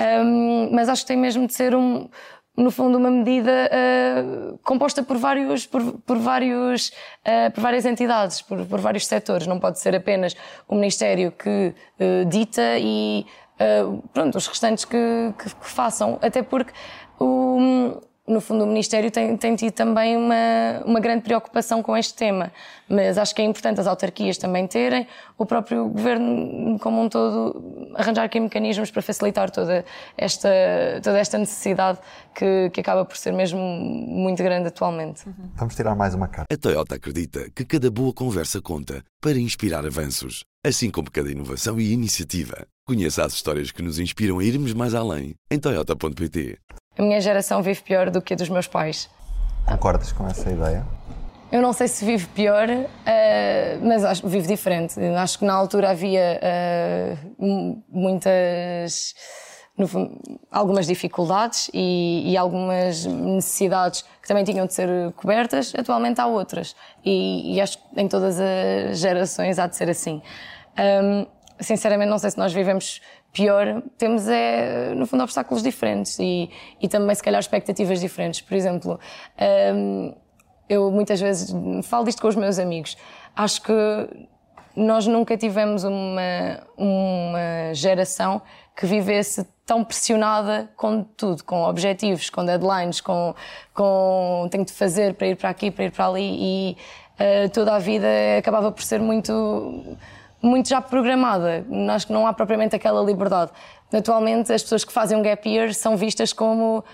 Um, 0.00 0.70
mas 0.72 0.88
acho 0.88 1.02
que 1.02 1.08
tem 1.08 1.16
mesmo 1.16 1.46
de 1.46 1.52
ser 1.52 1.74
um, 1.74 2.08
no 2.56 2.70
fundo 2.70 2.98
uma 2.98 3.10
medida 3.10 3.70
uh, 3.70 4.58
composta 4.62 5.02
por 5.02 5.16
vários 5.16 5.66
por, 5.66 6.00
por 6.00 6.18
vários 6.18 6.88
uh, 6.88 7.50
por 7.54 7.60
várias 7.62 7.86
entidades 7.86 8.42
por, 8.42 8.64
por, 8.66 8.78
vários 8.78 9.06
setores 9.06 9.46
não 9.46 9.58
pode 9.58 9.80
ser 9.80 9.94
apenas 9.94 10.36
o 10.68 10.74
ministério 10.74 11.32
que 11.32 11.74
uh, 11.98 12.24
dita 12.26 12.78
e 12.78 13.26
pronto 14.12 14.36
os 14.38 14.46
restantes 14.46 14.84
que, 14.84 15.32
que, 15.38 15.54
que, 15.54 15.66
façam. 15.68 16.18
Até 16.22 16.42
porque 16.42 16.72
o 17.18 18.00
no 18.26 18.40
fundo, 18.40 18.62
o 18.62 18.66
Ministério 18.66 19.10
tem, 19.10 19.36
tem 19.36 19.56
tido 19.56 19.72
também 19.72 20.16
uma, 20.16 20.82
uma 20.84 21.00
grande 21.00 21.22
preocupação 21.22 21.82
com 21.82 21.96
este 21.96 22.14
tema, 22.14 22.52
mas 22.88 23.18
acho 23.18 23.34
que 23.34 23.42
é 23.42 23.44
importante 23.44 23.80
as 23.80 23.86
autarquias 23.86 24.38
também 24.38 24.66
terem, 24.66 25.08
o 25.36 25.44
próprio 25.44 25.88
Governo 25.88 26.78
como 26.78 27.02
um 27.02 27.08
todo 27.08 27.90
arranjar 27.96 28.24
aqui 28.24 28.38
mecanismos 28.38 28.92
para 28.92 29.02
facilitar 29.02 29.50
toda 29.50 29.84
esta, 30.16 30.48
toda 31.02 31.18
esta 31.18 31.36
necessidade 31.36 31.98
que, 32.34 32.70
que 32.70 32.80
acaba 32.80 33.04
por 33.04 33.16
ser 33.16 33.32
mesmo 33.32 33.58
muito 33.58 34.40
grande 34.42 34.68
atualmente. 34.68 35.26
Uhum. 35.26 35.50
Vamos 35.56 35.74
tirar 35.74 35.96
mais 35.96 36.14
uma 36.14 36.28
carta. 36.28 36.46
A 36.52 36.56
Toyota 36.56 36.94
acredita 36.94 37.50
que 37.50 37.64
cada 37.64 37.90
boa 37.90 38.12
conversa 38.12 38.60
conta 38.62 39.02
para 39.20 39.38
inspirar 39.38 39.84
avanços, 39.84 40.44
assim 40.64 40.90
como 40.90 41.10
cada 41.10 41.30
inovação 41.30 41.80
e 41.80 41.92
iniciativa. 41.92 42.66
Conheça 42.86 43.24
as 43.24 43.32
histórias 43.32 43.72
que 43.72 43.82
nos 43.82 43.98
inspiram 43.98 44.38
a 44.38 44.44
irmos 44.44 44.72
mais 44.72 44.94
além 44.94 45.34
em 45.50 45.58
toyota.pt 45.58 46.58
a 46.98 47.02
minha 47.02 47.20
geração 47.20 47.62
vive 47.62 47.82
pior 47.82 48.10
do 48.10 48.20
que 48.20 48.34
a 48.34 48.36
dos 48.36 48.48
meus 48.48 48.66
pais. 48.66 49.08
Concordas 49.66 50.12
com 50.12 50.26
essa 50.26 50.50
ideia? 50.50 50.84
Eu 51.52 51.60
não 51.60 51.74
sei 51.74 51.86
se 51.86 52.02
vive 52.02 52.26
pior, 52.28 52.66
uh, 52.66 53.86
mas 53.86 54.02
acho, 54.04 54.26
vive 54.26 54.48
diferente. 54.48 54.98
Acho 54.98 55.38
que 55.38 55.44
na 55.44 55.52
altura 55.52 55.90
havia 55.90 56.40
uh, 56.42 57.82
muitas. 57.88 59.14
Algumas 60.50 60.86
dificuldades 60.86 61.70
e, 61.72 62.30
e, 62.30 62.36
algumas 62.36 63.06
necessidades 63.06 64.02
que 64.20 64.28
também 64.28 64.44
tinham 64.44 64.66
de 64.66 64.74
ser 64.74 64.88
cobertas, 65.16 65.72
atualmente 65.76 66.20
há 66.20 66.26
outras. 66.26 66.76
E, 67.02 67.54
e 67.54 67.60
acho 67.60 67.78
que 67.78 68.00
em 68.00 68.06
todas 68.06 68.38
as 68.38 68.98
gerações 68.98 69.58
há 69.58 69.66
de 69.66 69.74
ser 69.74 69.88
assim. 69.88 70.20
Um, 70.78 71.26
sinceramente, 71.58 72.10
não 72.10 72.18
sei 72.18 72.30
se 72.30 72.38
nós 72.38 72.52
vivemos 72.52 73.00
pior. 73.32 73.82
Temos, 73.96 74.28
é, 74.28 74.94
no 74.94 75.06
fundo, 75.06 75.22
obstáculos 75.22 75.62
diferentes 75.62 76.18
e, 76.18 76.50
e 76.80 76.88
também, 76.88 77.14
se 77.14 77.22
calhar, 77.22 77.40
expectativas 77.40 78.00
diferentes. 78.00 78.40
Por 78.40 78.54
exemplo, 78.54 79.00
um, 79.74 80.14
eu 80.68 80.90
muitas 80.90 81.20
vezes 81.20 81.54
falo 81.84 82.04
disto 82.04 82.20
com 82.20 82.28
os 82.28 82.36
meus 82.36 82.58
amigos. 82.58 82.96
Acho 83.34 83.62
que 83.62 83.72
nós 84.74 85.06
nunca 85.06 85.36
tivemos 85.36 85.84
uma, 85.84 86.66
uma 86.76 87.74
geração 87.74 88.40
que 88.74 88.86
vivesse 88.86 89.46
tão 89.66 89.84
pressionada 89.84 90.70
com 90.76 91.02
tudo, 91.02 91.44
com 91.44 91.62
objetivos, 91.64 92.30
com 92.30 92.44
deadlines, 92.44 93.00
com, 93.00 93.34
com 93.74 94.48
tenho 94.50 94.64
de 94.64 94.72
fazer 94.72 95.14
para 95.14 95.26
ir 95.28 95.36
para 95.36 95.50
aqui, 95.50 95.70
para 95.70 95.84
ir 95.84 95.92
para 95.92 96.06
ali 96.06 96.36
e 96.40 96.76
uh, 97.20 97.48
toda 97.50 97.74
a 97.74 97.78
vida 97.78 98.06
acabava 98.38 98.72
por 98.72 98.82
ser 98.82 99.00
muito, 99.00 99.96
muito 100.42 100.68
já 100.68 100.80
programada. 100.80 101.64
Acho 101.94 102.08
que 102.08 102.12
não 102.12 102.26
há 102.26 102.32
propriamente 102.32 102.74
aquela 102.74 103.02
liberdade. 103.02 103.52
Atualmente 103.92 104.52
as 104.52 104.62
pessoas 104.62 104.84
que 104.84 104.92
fazem 104.92 105.16
um 105.16 105.22
gap 105.22 105.48
year 105.48 105.72
são 105.72 105.96
vistas 105.96 106.32
como 106.32 106.84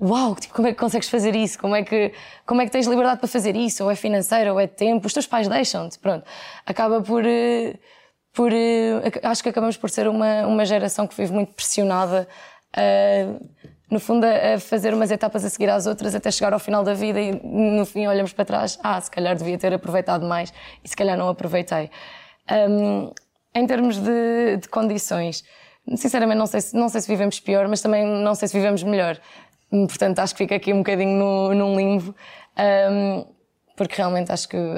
uau, 0.00 0.34
tipo, 0.34 0.54
como 0.54 0.68
é 0.68 0.72
que 0.72 0.78
consegues 0.78 1.08
fazer 1.08 1.34
isso? 1.34 1.58
Como 1.58 1.74
é 1.74 1.82
que, 1.82 2.12
como 2.44 2.60
é 2.60 2.66
que 2.66 2.70
tens 2.70 2.86
liberdade 2.86 3.18
para 3.18 3.28
fazer 3.28 3.56
isso? 3.56 3.84
Ou 3.84 3.90
é 3.90 3.96
financeiro, 3.96 4.52
ou 4.52 4.60
é 4.60 4.66
tempo? 4.66 5.06
Os 5.06 5.12
teus 5.12 5.26
pais 5.26 5.48
deixam-te, 5.48 5.98
pronto. 5.98 6.24
Acaba 6.66 7.00
por, 7.00 7.24
eh, 7.24 7.76
por, 8.32 8.52
eh, 8.52 9.10
acho 9.22 9.42
que 9.42 9.48
acabamos 9.48 9.76
por 9.76 9.88
ser 9.90 10.08
uma, 10.08 10.46
uma 10.46 10.64
geração 10.64 11.06
que 11.06 11.16
vive 11.16 11.32
muito 11.32 11.54
pressionada, 11.54 12.28
uh, 12.76 13.46
no 13.90 14.00
fundo, 14.00 14.24
a 14.24 14.58
fazer 14.58 14.92
umas 14.92 15.10
etapas 15.10 15.44
a 15.44 15.48
seguir 15.48 15.70
às 15.70 15.86
outras 15.86 16.14
até 16.14 16.30
chegar 16.30 16.52
ao 16.52 16.58
final 16.58 16.82
da 16.82 16.92
vida 16.92 17.20
e 17.20 17.32
no 17.32 17.86
fim 17.86 18.06
olhamos 18.06 18.32
para 18.32 18.44
trás, 18.44 18.78
ah, 18.82 19.00
se 19.00 19.10
calhar 19.10 19.36
devia 19.36 19.56
ter 19.56 19.72
aproveitado 19.72 20.26
mais 20.26 20.52
e 20.84 20.88
se 20.88 20.96
calhar 20.96 21.16
não 21.16 21.28
aproveitei. 21.28 21.88
Um, 22.50 23.12
em 23.54 23.66
termos 23.66 23.98
de, 23.98 24.58
de 24.58 24.68
condições, 24.68 25.44
sinceramente 25.96 26.38
não 26.38 26.46
sei, 26.46 26.60
se, 26.60 26.76
não 26.76 26.88
sei 26.88 27.00
se 27.00 27.08
vivemos 27.08 27.40
pior, 27.40 27.66
mas 27.68 27.80
também 27.80 28.04
não 28.04 28.34
sei 28.34 28.48
se 28.48 28.56
vivemos 28.56 28.82
melhor. 28.82 29.18
Portanto, 29.70 30.18
acho 30.18 30.34
que 30.34 30.38
fica 30.38 30.54
aqui 30.54 30.72
um 30.72 30.78
bocadinho 30.78 31.18
no, 31.18 31.54
num 31.54 31.76
limbo. 31.76 32.14
Um, 32.90 33.24
porque 33.76 33.96
realmente 33.96 34.32
acho 34.32 34.48
que 34.48 34.56
uh, 34.56 34.70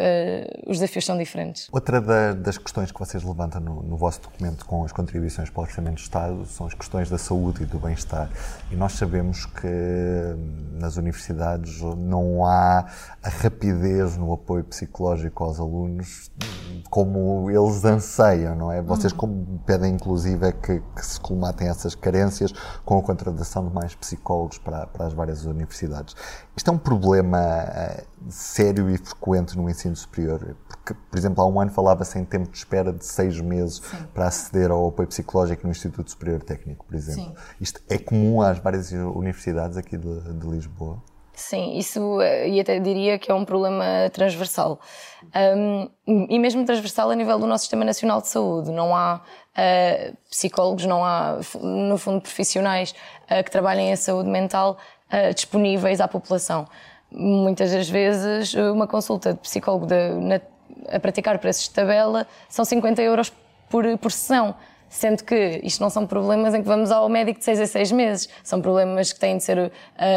os 0.67 0.79
desafios 0.79 1.07
são 1.07 1.17
diferentes. 1.17 1.69
Outra 1.71 2.01
da, 2.01 2.33
das 2.33 2.59
questões 2.59 2.91
que 2.91 2.99
vocês 2.99 3.23
levantam 3.23 3.61
no, 3.61 3.83
no, 3.83 3.97
vosso 3.97 4.21
documento 4.21 4.67
com 4.67 4.85
as 4.85 4.91
contribuições 4.91 5.49
para 5.49 5.61
o 5.61 5.63
Orçamento 5.63 5.95
do 5.95 6.01
Estado 6.01 6.45
são 6.47 6.67
as 6.67 6.75
questões 6.75 7.09
da 7.09 7.17
saúde 7.17 7.63
e 7.63 7.67
do 7.67 7.79
bem-estar. 7.79 8.29
E 8.71 8.77
nós 8.77 8.93
sabemos 8.93 9.47
que 9.47 9.69
nas 10.73 10.97
universidades 10.97 11.81
não 11.81 12.45
há 12.45 12.87
a 13.23 13.29
rapidez 13.29 14.17
no 14.17 14.33
apoio 14.33 14.65
psicológico 14.65 15.45
aos 15.45 15.61
alunos 15.61 16.31
como 16.91 17.51
eles 17.51 17.85
anseiam, 17.85 18.55
não 18.55 18.73
é? 18.73 18.81
Vocês 18.83 19.13
uhum. 19.13 19.19
como 19.19 19.63
pedem 19.67 19.95
inclusive 19.95 20.47
é 20.47 20.53
que, 20.53 20.81
que, 20.81 21.07
se 21.07 21.21
colmatem 21.21 21.69
essas 21.69 21.95
carências 21.95 22.53
com 22.85 22.99
a 22.99 23.03
contratação 23.03 23.69
de 23.69 23.75
mais 23.75 23.95
psicólogos 23.95 24.59
para, 24.59 24.87
para 24.87 25.07
as 25.07 25.13
várias 25.13 25.45
universidades. 25.45 26.15
Isto 26.59 26.73
é 26.73 26.75
um 26.75 26.79
problema 26.79 27.39
uh, 27.39 28.05
sério 28.29 28.91
e 28.91 28.99
frequente 28.99 29.57
no 29.57 29.71
ensino 29.71 29.95
superior, 29.95 30.57
porque, 30.67 30.93
por 30.93 31.17
exemplo, 31.17 31.41
há 31.41 31.47
um 31.47 31.61
ano 31.61 31.71
falava-se 31.71 32.19
em 32.19 32.25
tempo 32.25 32.51
de 32.51 32.57
espera 32.59 32.93
de 32.93 33.05
seis 33.07 33.41
meses 33.41 33.77
Sim. 33.77 33.97
para 34.13 34.27
aceder 34.27 34.73
ao 34.73 34.89
apoio 34.89 35.07
psicológico 35.07 35.65
no 35.65 35.71
Instituto 35.71 36.11
Superior 36.11 36.43
Técnico, 36.43 36.85
por 36.85 36.97
exemplo. 36.97 37.27
Sim. 37.27 37.35
Isto 37.61 37.81
é 37.89 37.97
comum 37.97 38.43
às 38.43 38.59
várias 38.59 38.91
universidades 38.91 39.77
aqui 39.77 39.97
de, 39.97 40.33
de 40.33 40.47
Lisboa? 40.49 41.01
Sim, 41.33 41.79
isso 41.79 42.21
eh, 42.21 42.49
e 42.49 42.59
até 42.59 42.81
diria 42.81 43.17
que 43.21 43.31
é 43.31 43.35
um 43.35 43.45
problema 43.45 44.11
transversal. 44.13 44.81
Um, 45.57 45.89
e 46.29 46.37
mesmo 46.41 46.65
transversal 46.65 47.09
a 47.13 47.15
nível 47.15 47.39
do 47.39 47.47
nosso 47.47 47.63
Sistema 47.63 47.85
Nacional 47.85 48.21
de 48.21 48.27
Saúde. 48.27 48.73
Não 48.73 48.97
há 48.97 49.21
uh, 49.21 50.17
psicólogos, 50.29 50.85
não 50.87 51.05
há, 51.05 51.39
no 51.63 51.97
fundo, 51.97 52.21
profissionais 52.21 52.93
uh, 53.31 53.45
que 53.45 53.51
trabalhem 53.53 53.93
a 53.93 53.97
saúde 53.97 54.29
mental 54.29 54.79
uh, 55.13 55.35
disponíveis 55.35 56.01
à 56.01 56.09
população. 56.09 56.67
Muitas 57.11 57.73
das 57.73 57.89
vezes, 57.89 58.55
uma 58.55 58.87
consulta 58.87 59.33
de 59.33 59.39
psicólogo 59.41 59.87
de, 59.87 60.11
na, 60.11 60.41
a 60.91 61.01
praticar 61.01 61.39
preços 61.39 61.65
de 61.65 61.71
tabela 61.71 62.27
são 62.49 62.65
50 62.65 63.01
euros 63.03 63.33
por, 63.69 63.85
por 63.99 64.13
sessão. 64.13 64.55
Sendo 64.91 65.23
que 65.23 65.61
isto 65.63 65.83
não 65.83 65.91
são 65.91 66.07
problemas 66.07 66.55
em 66.55 66.63
que 66.63 66.67
vamos 66.67 66.91
ao 66.91 67.11
médico 67.11 67.39
de 67.39 67.45
6 67.45 67.61
a 67.61 67.67
6 67.67 67.93
meses. 67.93 68.29
São 68.43 68.63
problemas 68.63 69.13
que 69.13 69.21
têm 69.21 69.37
de 69.37 69.45
ser 69.45 69.59
uh, 69.59 69.71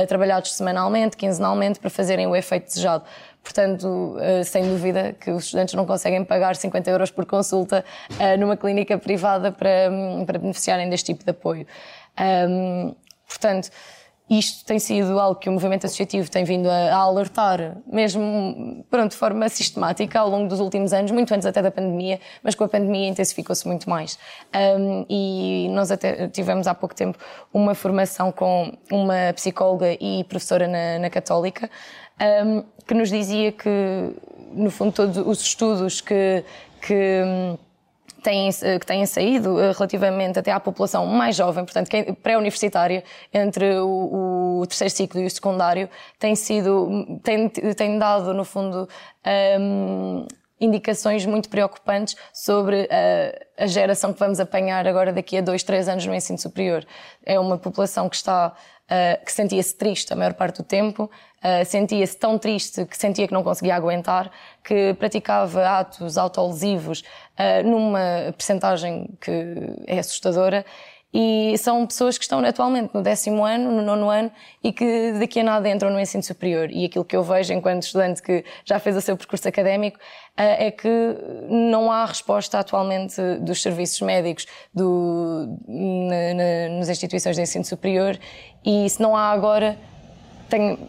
trabalhados 0.08 0.54
semanalmente, 0.54 1.18
quinzenalmente, 1.18 1.78
para 1.78 1.90
fazerem 1.90 2.26
o 2.26 2.36
efeito 2.36 2.68
desejado. 2.68 3.04
Portanto, 3.44 3.86
uh, 3.86 4.44
sem 4.46 4.64
dúvida 4.64 5.14
que 5.20 5.30
os 5.30 5.46
estudantes 5.46 5.74
não 5.74 5.86
conseguem 5.86 6.24
pagar 6.24 6.56
50 6.56 6.90
euros 6.90 7.12
por 7.12 7.26
consulta 7.26 7.84
numa 8.40 8.56
clínica 8.56 8.98
privada 8.98 9.52
para, 9.52 9.90
um, 9.92 10.26
para 10.26 10.40
beneficiarem 10.40 10.90
deste 10.90 11.14
tipo 11.14 11.26
de 11.26 11.32
apoio. 11.32 11.68
Um, 12.48 12.96
portanto, 13.28 13.70
isto 14.38 14.64
tem 14.64 14.80
sido 14.80 15.20
algo 15.20 15.38
que 15.38 15.50
o 15.50 15.52
movimento 15.52 15.86
associativo 15.86 16.32
tem 16.32 16.46
vindo 16.46 16.70
a, 16.70 16.96
a, 16.96 16.96
alertar, 16.96 17.78
mesmo 17.86 18.86
pronto, 18.90 19.12
de 19.12 19.18
forma 19.18 19.50
sistemática 19.50 20.20
ao 20.20 20.30
longo 20.30 20.48
dos 20.48 20.62
últimos 20.62 20.94
anos, 20.94 21.12
muito 21.12 21.34
antes 21.34 21.46
até 21.46 21.62
da 21.62 21.70
pandemia, 21.70 22.18
mas 22.42 22.56
com 22.56 22.64
a 22.64 22.70
pandemia 22.70 23.10
intensificou-se 23.10 23.68
muito 23.68 23.90
mais. 23.90 24.18
Um, 24.56 25.06
e 25.10 25.68
nós 25.72 25.92
até 25.92 26.30
tivemos 26.30 26.66
há 26.66 26.74
pouco 26.74 26.96
tempo 26.96 27.18
uma 27.54 27.76
formação 27.76 28.32
com 28.32 28.72
uma 28.90 29.34
psicóloga 29.36 29.98
e 30.00 30.24
professora 30.24 30.66
na, 30.66 31.00
na 31.00 31.10
Católica, 31.10 31.70
um, 32.46 32.64
que 32.88 32.94
nos 32.94 33.10
dizia 33.10 33.52
que, 33.52 33.70
no 34.54 34.72
fundo, 34.72 34.94
todos 34.94 35.18
os 35.18 35.42
estudos 35.42 36.00
que, 36.00 36.46
que 36.82 37.22
têm, 38.22 38.50
eh, 38.62 38.80
que 38.80 38.86
têm 38.86 39.06
saído 39.06 39.60
eh, 39.60 39.72
relativamente 39.72 40.40
até 40.40 40.52
à 40.52 40.60
população 40.60 41.06
mais 41.06 41.36
jovem, 41.36 41.66
portanto, 41.66 41.90
pré-universitária, 42.22 43.04
entre 43.34 43.80
o, 43.80 44.60
o, 44.62 44.68
terceiro 44.68 44.94
ciclo 44.94 45.22
e 45.22 45.26
o 45.26 45.30
secundário, 45.30 45.90
tem 46.20 46.36
sido, 46.36 47.20
tem, 47.24 47.50
tem 47.50 47.98
dado, 48.00 48.34
no 48.34 48.46
fundo, 48.46 48.88
um, 49.60 50.26
indicações 50.60 51.26
muito 51.26 51.50
preocupantes 51.50 52.16
sobre 52.32 52.88
a, 52.90 53.64
a, 53.64 53.68
geração 53.68 54.14
que 54.14 54.20
vamos 54.20 54.40
apanhar 54.40 54.88
agora 54.88 55.12
daqui 55.12 55.38
a 55.38 55.42
dois, 55.42 55.64
três 55.64 55.88
anos 55.88 56.06
no 56.06 56.14
ensino 56.14 56.38
superior. 56.38 56.86
É 57.26 57.40
uma 57.40 57.58
população 57.58 58.08
que 58.08 58.16
está 58.16 58.54
uh, 58.92 59.26
que 59.26 59.32
sentia-se 59.32 59.76
triste 59.76 60.12
a 60.12 60.16
maior 60.16 60.34
parte 60.34 60.58
do 60.58 60.64
tempo, 60.64 61.06
uh, 61.06 61.66
sentia-se 61.66 62.18
tão 62.18 62.38
triste 62.38 62.86
que 62.86 62.98
sentia 62.98 63.28
que 63.28 63.34
não 63.34 63.44
conseguia 63.44 63.76
aguentar, 63.76 64.30
que 64.64 64.94
praticava 64.96 65.68
atos 65.68 66.18
autolesivos 66.18 67.04
uh, 67.42 67.68
numa 67.68 68.32
percentagem 68.38 69.10
que 69.20 69.32
é 69.88 70.00
assustadora 70.00 70.64
e 71.14 71.58
são 71.58 71.86
pessoas 71.86 72.18
que 72.18 72.24
estão 72.24 72.40
atualmente 72.40 72.94
no 72.94 73.02
décimo 73.02 73.44
ano, 73.44 73.70
no 73.70 73.82
nono 73.82 74.10
ano 74.10 74.32
e 74.64 74.72
que 74.72 75.12
daqui 75.20 75.42
a 75.42 75.44
nada 75.44 75.68
entram 75.68 75.92
no 75.92 76.00
ensino 76.00 76.24
superior. 76.24 76.72
E 76.72 76.86
aquilo 76.86 77.04
que 77.04 77.16
eu 77.16 77.22
vejo 77.22 77.52
enquanto 77.52 77.84
estudante 77.84 78.22
que 78.22 78.46
já 78.64 78.80
fez 78.80 78.96
o 78.96 79.02
seu 79.02 79.18
percurso 79.18 79.46
académico 79.46 80.00
é 80.38 80.72
que 80.72 80.88
não 81.50 81.92
há 81.92 82.06
resposta 82.06 82.60
atualmente 82.60 83.22
dos 83.42 83.62
serviços 83.62 84.00
médicos 84.02 84.46
do, 84.74 85.58
na, 85.68 86.34
na, 86.34 86.80
nas 86.80 86.88
instituições 86.88 87.36
de 87.36 87.42
ensino 87.42 87.66
superior 87.66 88.18
e 88.64 88.90
se 88.90 89.02
não 89.02 89.16
há 89.16 89.32
agora, 89.32 89.78
tenho, 90.50 90.80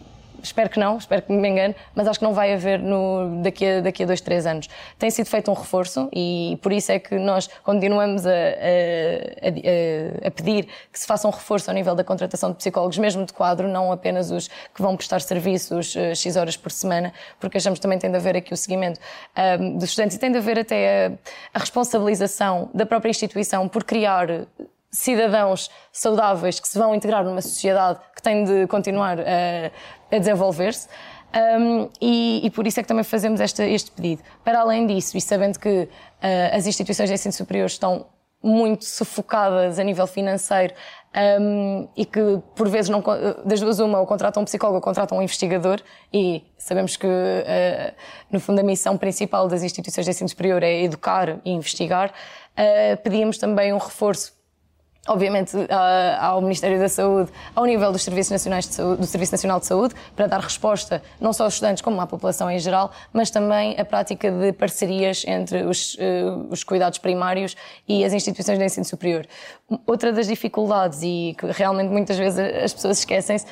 espero 0.43 0.69
que 0.69 0.79
não, 0.79 0.97
espero 0.97 1.21
que 1.21 1.31
me 1.31 1.47
engane, 1.47 1.75
mas 1.95 2.07
acho 2.07 2.19
que 2.19 2.25
não 2.25 2.33
vai 2.33 2.53
haver 2.53 2.79
no, 2.79 3.41
daqui, 3.41 3.65
a, 3.65 3.81
daqui 3.81 4.03
a 4.03 4.05
dois, 4.05 4.21
três 4.21 4.45
anos. 4.45 4.69
Tem 4.99 5.09
sido 5.09 5.25
feito 5.27 5.49
um 5.49 5.53
reforço 5.53 6.09
e 6.13 6.59
por 6.61 6.71
isso 6.71 6.91
é 6.91 6.99
que 6.99 7.17
nós 7.17 7.49
continuamos 7.63 8.25
a, 8.27 8.29
a, 8.29 8.33
a, 8.33 10.27
a, 10.27 10.31
pedir 10.31 10.67
que 10.91 10.99
se 10.99 11.07
faça 11.07 11.27
um 11.27 11.31
reforço 11.31 11.71
ao 11.71 11.75
nível 11.75 11.95
da 11.95 12.03
contratação 12.03 12.51
de 12.51 12.57
psicólogos, 12.57 12.97
mesmo 12.97 13.25
de 13.25 13.33
quadro, 13.33 13.67
não 13.67 13.91
apenas 13.91 14.29
os 14.29 14.47
que 14.47 14.81
vão 14.81 14.95
prestar 14.97 15.21
serviços 15.21 15.95
uh, 15.95 16.15
X 16.15 16.35
horas 16.35 16.57
por 16.57 16.71
semana, 16.71 17.13
porque 17.39 17.57
achamos 17.57 17.79
também 17.79 17.97
tem 17.97 18.11
de 18.11 18.17
haver 18.17 18.35
aqui 18.35 18.53
o 18.53 18.57
seguimento 18.57 18.99
um, 19.59 19.77
dos 19.77 19.89
estudantes 19.89 20.17
e 20.17 20.19
tem 20.19 20.31
de 20.31 20.37
haver 20.37 20.59
até 20.59 21.13
a 21.53 21.59
responsabilização 21.59 22.69
da 22.73 22.85
própria 22.85 23.09
instituição 23.09 23.67
por 23.69 23.83
criar 23.83 24.27
cidadãos 24.93 25.69
saudáveis 25.91 26.59
que 26.59 26.67
se 26.67 26.77
vão 26.77 26.93
integrar 26.93 27.25
numa 27.25 27.41
sociedade 27.41 27.99
que 28.15 28.21
tem 28.21 28.43
de 28.43 28.67
continuar 28.67 29.19
a, 29.19 30.15
a 30.15 30.19
desenvolver-se. 30.19 30.87
Um, 31.35 31.89
e, 31.99 32.45
e, 32.45 32.49
por 32.51 32.67
isso 32.67 32.79
é 32.79 32.83
que 32.83 32.87
também 32.87 33.03
fazemos 33.03 33.41
este 33.41 33.91
pedido. 33.91 34.21
Para 34.43 34.59
além 34.61 34.85
disso, 34.85 35.17
e 35.17 35.21
sabendo 35.21 35.57
que 35.57 35.69
uh, 35.69 35.89
as 36.55 36.67
instituições 36.67 37.09
de 37.09 37.15
ensino 37.15 37.33
superior 37.33 37.65
estão 37.65 38.05
muito 38.43 38.85
sufocadas 38.85 39.79
a 39.79 39.83
nível 39.83 40.05
financeiro 40.05 40.75
um, 41.39 41.87
e 41.95 42.05
que 42.05 42.19
por 42.53 42.67
vezes 42.67 42.89
não 42.89 43.01
das 43.45 43.61
duas 43.61 43.79
uma 43.79 44.01
ou 44.01 44.05
contratam 44.05 44.41
um 44.41 44.45
psicólogo 44.45 44.75
ou 44.75 44.81
contratam 44.81 45.17
um 45.17 45.21
investigador 45.21 45.79
e 46.11 46.43
sabemos 46.57 46.97
que 46.97 47.07
uh, 47.07 47.93
no 48.29 48.41
fundo 48.41 48.59
a 48.59 48.63
missão 48.63 48.97
principal 48.97 49.47
das 49.47 49.63
instituições 49.63 50.03
de 50.03 50.11
ensino 50.11 50.27
superior 50.27 50.61
é 50.61 50.83
educar 50.83 51.39
e 51.45 51.51
investigar 51.51 52.09
uh, 52.09 52.97
pedíamos 53.01 53.37
também 53.37 53.71
um 53.71 53.77
reforço 53.77 54.33
obviamente, 55.07 55.51
ao 56.19 56.41
Ministério 56.41 56.79
da 56.79 56.87
Saúde, 56.87 57.29
ao 57.53 57.65
nível 57.65 57.91
dos 57.91 58.03
Serviços 58.03 58.31
Nacionais 58.31 58.67
de 58.67 58.75
Saúde, 58.75 59.01
do 59.01 59.05
Serviço 59.05 59.33
Nacional 59.33 59.59
de 59.59 59.65
Saúde, 59.65 59.93
para 60.15 60.27
dar 60.27 60.39
resposta 60.39 61.03
não 61.19 61.33
só 61.33 61.43
aos 61.43 61.55
estudantes 61.55 61.81
como 61.81 61.99
à 61.99 62.07
população 62.07 62.49
em 62.49 62.57
geral, 62.57 62.89
mas 63.11 63.29
também 63.29 63.77
a 63.77 63.83
prática 63.83 64.31
de 64.31 64.53
parcerias 64.53 65.25
entre 65.27 65.63
os, 65.63 65.95
uh, 65.95 66.47
os 66.49 66.63
cuidados 66.63 66.99
primários 66.99 67.55
e 67.87 68.05
as 68.05 68.13
instituições 68.13 68.57
de 68.57 68.63
ensino 68.63 68.85
superior. 68.85 69.27
Outra 69.85 70.13
das 70.13 70.27
dificuldades, 70.27 71.01
e 71.03 71.35
que 71.37 71.47
realmente 71.47 71.89
muitas 71.89 72.17
vezes 72.17 72.39
as 72.39 72.73
pessoas 72.73 72.99
esquecem-se, 72.99 73.45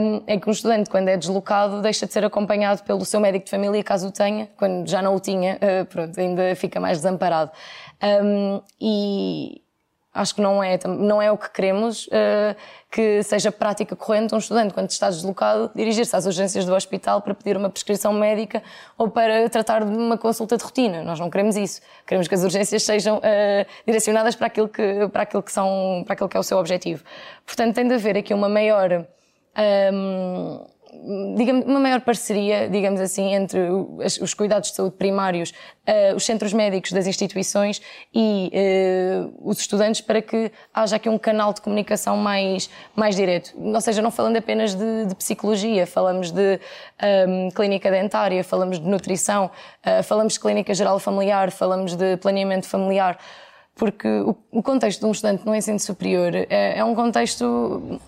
um, 0.00 0.22
é 0.26 0.38
que 0.38 0.48
um 0.48 0.52
estudante, 0.52 0.90
quando 0.90 1.08
é 1.08 1.16
deslocado, 1.16 1.80
deixa 1.80 2.04
de 2.04 2.12
ser 2.12 2.24
acompanhado 2.24 2.82
pelo 2.82 3.04
seu 3.04 3.20
médico 3.20 3.44
de 3.44 3.50
família, 3.50 3.82
caso 3.84 4.08
o 4.08 4.10
tenha, 4.10 4.48
quando 4.56 4.88
já 4.88 5.00
não 5.00 5.14
o 5.14 5.20
tinha, 5.20 5.56
pronto, 5.88 6.18
ainda 6.18 6.56
fica 6.56 6.80
mais 6.80 6.98
desamparado. 6.98 7.52
E 8.80 9.62
Acho 10.12 10.34
que 10.34 10.40
não 10.40 10.60
é, 10.60 10.76
não 10.86 11.22
é 11.22 11.30
o 11.30 11.38
que 11.38 11.48
queremos 11.50 12.08
uh, 12.08 12.56
que 12.90 13.22
seja 13.22 13.52
prática 13.52 13.94
corrente 13.94 14.34
um 14.34 14.38
estudante, 14.38 14.74
quando 14.74 14.90
está 14.90 15.08
deslocado, 15.08 15.70
dirigir-se 15.72 16.16
às 16.16 16.26
urgências 16.26 16.64
do 16.64 16.74
hospital 16.74 17.22
para 17.22 17.32
pedir 17.32 17.56
uma 17.56 17.70
prescrição 17.70 18.12
médica 18.12 18.60
ou 18.98 19.08
para 19.08 19.48
tratar 19.48 19.84
de 19.84 19.96
uma 19.96 20.18
consulta 20.18 20.56
de 20.56 20.64
rotina. 20.64 21.04
Nós 21.04 21.20
não 21.20 21.30
queremos 21.30 21.56
isso. 21.56 21.80
Queremos 22.04 22.26
que 22.26 22.34
as 22.34 22.42
urgências 22.42 22.82
sejam 22.82 23.18
uh, 23.18 23.66
direcionadas 23.86 24.34
para 24.34 24.48
aquilo, 24.48 24.68
que, 24.68 25.08
para, 25.12 25.22
aquilo 25.22 25.44
que 25.44 25.52
são, 25.52 26.02
para 26.04 26.14
aquilo 26.14 26.28
que 26.28 26.36
é 26.36 26.40
o 26.40 26.44
seu 26.44 26.58
objetivo. 26.58 27.04
Portanto, 27.46 27.76
tem 27.76 27.86
de 27.86 27.94
haver 27.94 28.16
aqui 28.16 28.34
uma 28.34 28.48
maior. 28.48 28.92
Um, 28.92 29.04
ehm, 29.56 30.70
digamos, 31.36 31.66
uma 31.66 31.80
maior 31.80 32.00
parceria, 32.00 32.68
digamos 32.68 33.00
assim, 33.00 33.34
entre 33.34 33.60
os 34.20 34.34
cuidados 34.34 34.70
de 34.70 34.76
saúde 34.76 34.96
primários, 34.96 35.50
uh, 35.50 36.14
os 36.16 36.24
centros 36.24 36.52
médicos 36.52 36.92
das 36.92 37.06
instituições 37.06 37.80
e 38.14 38.50
uh, 38.52 39.32
os 39.48 39.60
estudantes 39.60 40.00
para 40.00 40.20
que 40.20 40.50
haja 40.74 40.96
aqui 40.96 41.08
um 41.08 41.18
canal 41.18 41.52
de 41.52 41.60
comunicação 41.60 42.16
mais, 42.16 42.68
mais 42.94 43.14
direto. 43.14 43.52
Ou 43.56 43.80
seja, 43.80 44.02
não 44.02 44.10
falando 44.10 44.36
apenas 44.36 44.74
de, 44.74 45.06
de 45.06 45.14
psicologia, 45.14 45.86
falamos 45.86 46.30
de 46.30 46.60
um, 47.02 47.06
ehm, 47.06 47.50
clínica 47.50 47.90
dentária, 47.90 48.42
falamos 48.42 48.78
de 48.78 48.86
nutrição, 48.86 49.50
uh, 49.86 50.02
falamos 50.02 50.34
de 50.34 50.40
clínica 50.40 50.74
geral 50.74 50.98
familiar, 50.98 51.50
falamos 51.50 51.94
de 51.94 52.16
planeamento 52.16 52.66
familiar 52.66 53.18
porque 53.76 54.08
o 54.50 54.62
contexto 54.62 55.00
de 55.00 55.06
um 55.06 55.10
estudante 55.10 55.46
no 55.46 55.54
ensino 55.54 55.78
superior 55.78 56.34
é, 56.34 56.78
é 56.78 56.84
um 56.84 56.94
contexto 56.94 57.98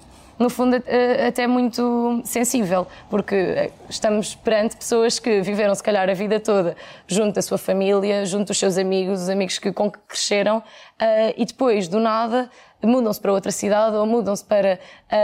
no 0.42 0.50
fundo, 0.50 0.82
até 1.26 1.46
muito 1.46 2.20
sensível, 2.24 2.86
porque 3.08 3.34
eh, 3.34 3.70
estamos 3.88 4.34
perante 4.34 4.76
pessoas 4.76 5.18
que 5.18 5.40
viveram, 5.40 5.74
se 5.74 5.82
calhar, 5.82 6.10
a 6.10 6.14
vida 6.14 6.40
toda 6.40 6.76
junto 7.06 7.34
da 7.34 7.42
sua 7.42 7.58
família, 7.58 8.26
junto 8.26 8.48
dos 8.48 8.58
seus 8.58 8.76
amigos, 8.76 9.22
os 9.22 9.28
amigos 9.28 9.58
que, 9.58 9.72
com 9.72 9.90
que 9.90 9.98
cresceram, 10.08 10.62
eh, 10.98 11.34
e 11.36 11.44
depois, 11.44 11.86
do 11.86 12.00
nada, 12.00 12.50
mudam-se 12.82 13.20
para 13.20 13.32
outra 13.32 13.52
cidade 13.52 13.94
ou 13.94 14.04
mudam-se 14.04 14.44
para 14.44 14.80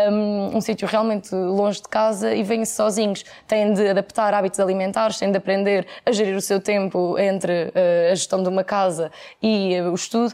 um, 0.09 0.57
um 0.57 0.61
sítio 0.61 0.87
realmente 0.87 1.35
longe 1.35 1.83
de 1.83 1.89
casa 1.89 2.33
e 2.33 2.45
vêm-se 2.45 2.75
sozinhos. 2.75 3.25
Têm 3.49 3.73
de 3.73 3.89
adaptar 3.89 4.33
hábitos 4.33 4.61
alimentares, 4.61 5.19
têm 5.19 5.33
de 5.33 5.39
aprender 5.39 5.85
a 6.07 6.13
gerir 6.13 6.37
o 6.37 6.41
seu 6.41 6.61
tempo 6.61 7.19
entre 7.19 7.73
a 8.11 8.15
gestão 8.15 8.45
de 8.45 8.49
uma 8.49 8.63
casa 8.63 9.11
e 9.43 9.81
o 9.81 9.95
estudo. 9.95 10.33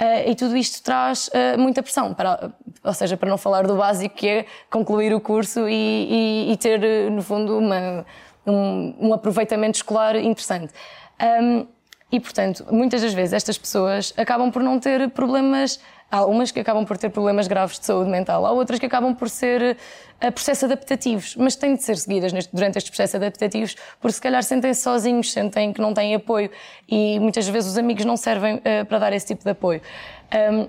Uh, 0.00 0.28
e 0.28 0.34
tudo 0.34 0.56
isto 0.56 0.82
traz 0.82 1.28
uh, 1.28 1.56
muita 1.56 1.80
pressão, 1.80 2.12
para, 2.12 2.50
ou 2.82 2.92
seja, 2.92 3.16
para 3.16 3.28
não 3.28 3.38
falar 3.38 3.64
do 3.64 3.76
básico 3.76 4.16
que 4.16 4.28
é 4.28 4.46
concluir 4.68 5.14
o 5.14 5.20
curso 5.20 5.68
e, 5.68 6.48
e, 6.48 6.52
e 6.52 6.56
ter, 6.56 6.82
eh, 6.82 7.08
no 7.10 7.22
fundo, 7.22 7.56
uma, 7.56 8.04
um, 8.44 8.94
um, 8.98 9.14
aproveitamento 9.14 9.76
escolar 9.76 10.16
interessante. 10.16 10.74
Um, 11.22 11.66
e, 12.12 12.20
portanto, 12.20 12.64
muitas 12.70 13.02
das 13.02 13.12
vezes 13.12 13.32
estas 13.32 13.58
pessoas 13.58 14.14
acabam 14.16 14.50
por 14.50 14.62
não 14.62 14.78
ter 14.78 15.10
problemas 15.10 15.80
Há 16.14 16.24
umas 16.26 16.52
que 16.52 16.60
acabam 16.60 16.84
por 16.84 16.96
ter 16.96 17.10
problemas 17.10 17.48
graves 17.48 17.76
de 17.76 17.86
saúde 17.86 18.08
mental, 18.08 18.46
há 18.46 18.52
outras 18.52 18.78
que 18.78 18.86
acabam 18.86 19.12
por 19.16 19.28
ser 19.28 19.76
uh, 20.24 20.30
processos 20.30 20.62
adaptativos, 20.62 21.34
mas 21.34 21.56
têm 21.56 21.74
de 21.74 21.82
ser 21.82 21.96
seguidas 21.96 22.32
neste, 22.32 22.54
durante 22.54 22.78
estes 22.78 22.90
processos 22.90 23.16
adaptativos, 23.16 23.74
porque 24.00 24.14
se 24.14 24.20
calhar 24.20 24.40
sentem-se 24.44 24.80
sozinhos, 24.80 25.32
sentem 25.32 25.72
que 25.72 25.80
não 25.80 25.92
têm 25.92 26.14
apoio 26.14 26.52
e 26.88 27.18
muitas 27.18 27.48
vezes 27.48 27.72
os 27.72 27.78
amigos 27.78 28.04
não 28.04 28.16
servem 28.16 28.58
uh, 28.58 28.86
para 28.86 28.98
dar 29.00 29.12
esse 29.12 29.26
tipo 29.26 29.42
de 29.42 29.50
apoio. 29.50 29.80
Um, 30.52 30.68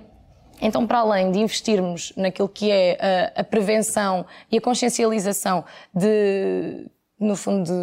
então, 0.60 0.88
para 0.88 1.00
além 1.00 1.32
de 1.32 1.38
investirmos 1.38 2.12
naquilo 2.18 2.50
que 2.50 2.72
é 2.72 3.32
a, 3.36 3.42
a 3.42 3.44
prevenção 3.44 4.26
e 4.52 4.58
a 4.58 4.62
consciencialização 4.62 5.64
de 5.94 6.88
no 7.20 7.36
fundo, 7.36 7.64
de, 7.64 7.78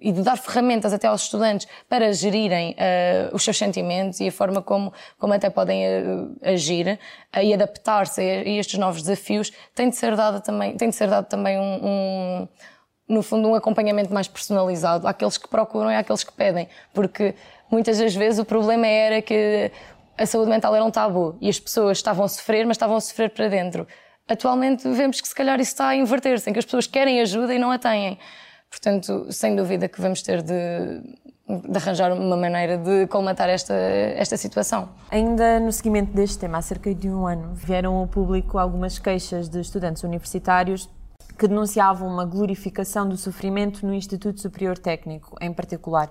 e 0.00 0.12
de 0.12 0.22
dar 0.22 0.36
ferramentas 0.36 0.92
até 0.92 1.08
aos 1.08 1.22
estudantes 1.22 1.66
para 1.88 2.12
gerirem 2.12 2.72
uh, 2.72 3.34
os 3.34 3.42
seus 3.42 3.58
sentimentos 3.58 4.20
e 4.20 4.28
a 4.28 4.32
forma 4.32 4.62
como, 4.62 4.92
como 5.18 5.32
até 5.32 5.50
podem 5.50 5.84
uh, 5.84 6.36
agir 6.42 6.98
uh, 7.36 7.40
e 7.40 7.52
adaptar-se 7.52 8.20
a, 8.20 8.48
estes 8.48 8.78
novos 8.78 9.02
desafios, 9.02 9.52
tem 9.74 9.90
de 9.90 9.96
ser 9.96 10.14
dado 10.14 10.40
também, 10.40 10.76
tem 10.76 10.90
de 10.90 10.94
ser 10.94 11.08
dado 11.08 11.26
também 11.26 11.58
um, 11.58 11.86
um, 11.86 12.48
no 13.08 13.22
fundo, 13.22 13.48
um 13.48 13.54
acompanhamento 13.56 14.14
mais 14.14 14.28
personalizado 14.28 15.08
àqueles 15.08 15.36
que 15.36 15.48
procuram 15.48 15.90
e 15.90 15.96
àqueles 15.96 16.22
que 16.22 16.32
pedem, 16.32 16.68
porque 16.94 17.34
muitas 17.68 17.98
das 17.98 18.14
vezes 18.14 18.38
o 18.38 18.44
problema 18.44 18.86
era 18.86 19.20
que 19.20 19.72
a 20.16 20.24
saúde 20.24 20.50
mental 20.50 20.74
era 20.74 20.84
um 20.84 20.90
tabu 20.90 21.36
e 21.40 21.48
as 21.48 21.58
pessoas 21.58 21.98
estavam 21.98 22.24
a 22.24 22.28
sofrer, 22.28 22.64
mas 22.64 22.76
estavam 22.76 22.96
a 22.96 23.00
sofrer 23.00 23.30
para 23.30 23.48
dentro. 23.48 23.86
Atualmente 24.28 24.88
vemos 24.88 25.20
que 25.20 25.28
se 25.28 25.34
calhar 25.34 25.60
isso 25.60 25.72
está 25.72 25.88
a 25.88 25.96
inverter-se, 25.96 26.50
em 26.50 26.52
que 26.52 26.58
as 26.58 26.64
pessoas 26.64 26.86
querem 26.88 27.20
ajuda 27.20 27.54
e 27.54 27.58
não 27.58 27.70
a 27.70 27.78
têm. 27.78 28.18
Portanto, 28.68 29.32
sem 29.32 29.54
dúvida 29.54 29.88
que 29.88 30.00
vamos 30.00 30.20
ter 30.20 30.42
de, 30.42 31.00
de 31.46 31.76
arranjar 31.76 32.12
uma 32.12 32.36
maneira 32.36 32.76
de 32.76 33.06
colmatar 33.06 33.48
esta, 33.48 33.72
esta 33.72 34.36
situação. 34.36 34.88
Ainda 35.12 35.60
no 35.60 35.70
seguimento 35.70 36.12
deste 36.12 36.38
tema, 36.38 36.58
há 36.58 36.62
cerca 36.62 36.92
de 36.92 37.08
um 37.08 37.24
ano, 37.24 37.54
vieram 37.54 37.94
ao 37.94 38.08
público 38.08 38.58
algumas 38.58 38.98
queixas 38.98 39.48
de 39.48 39.60
estudantes 39.60 40.02
universitários 40.02 40.88
que 41.38 41.46
denunciavam 41.46 42.08
uma 42.08 42.24
glorificação 42.24 43.08
do 43.08 43.16
sofrimento 43.16 43.86
no 43.86 43.94
Instituto 43.94 44.40
Superior 44.40 44.78
Técnico, 44.78 45.36
em 45.40 45.52
particular. 45.52 46.08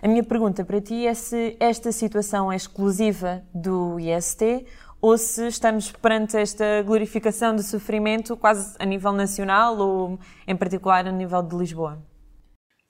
A 0.00 0.08
minha 0.08 0.22
pergunta 0.22 0.64
para 0.64 0.80
ti 0.80 1.06
é 1.06 1.14
se 1.14 1.56
esta 1.58 1.90
situação 1.90 2.50
é 2.50 2.56
exclusiva 2.56 3.42
do 3.52 3.98
IST 3.98 4.66
ou 5.00 5.16
se 5.16 5.46
estamos 5.46 5.92
perante 5.92 6.36
esta 6.36 6.82
glorificação 6.82 7.54
do 7.54 7.62
sofrimento 7.62 8.36
quase 8.36 8.76
a 8.78 8.84
nível 8.84 9.12
nacional 9.12 9.78
ou 9.78 10.18
em 10.46 10.56
particular 10.56 11.06
a 11.06 11.12
nível 11.12 11.42
de 11.42 11.56
Lisboa? 11.56 12.02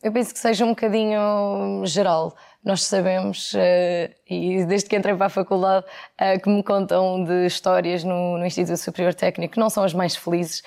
Eu 0.01 0.13
penso 0.13 0.33
que 0.33 0.39
seja 0.39 0.65
um 0.65 0.69
bocadinho 0.69 1.85
geral. 1.85 2.33
Nós 2.65 2.85
sabemos, 2.85 3.53
uh, 3.55 4.15
e 4.29 4.65
desde 4.65 4.89
que 4.89 4.97
entrei 4.97 5.15
para 5.15 5.27
a 5.27 5.29
faculdade, 5.31 5.87
uh, 6.21 6.41
que 6.41 6.49
me 6.49 6.63
contam 6.63 7.25
de 7.25 7.47
histórias 7.47 8.05
no, 8.05 8.45
Instituto 8.45 8.77
Superior 8.77 9.13
Técnico 9.13 9.59
não 9.59 9.69
são 9.69 9.83
as 9.83 9.93
mais 9.93 10.15
felizes, 10.15 10.63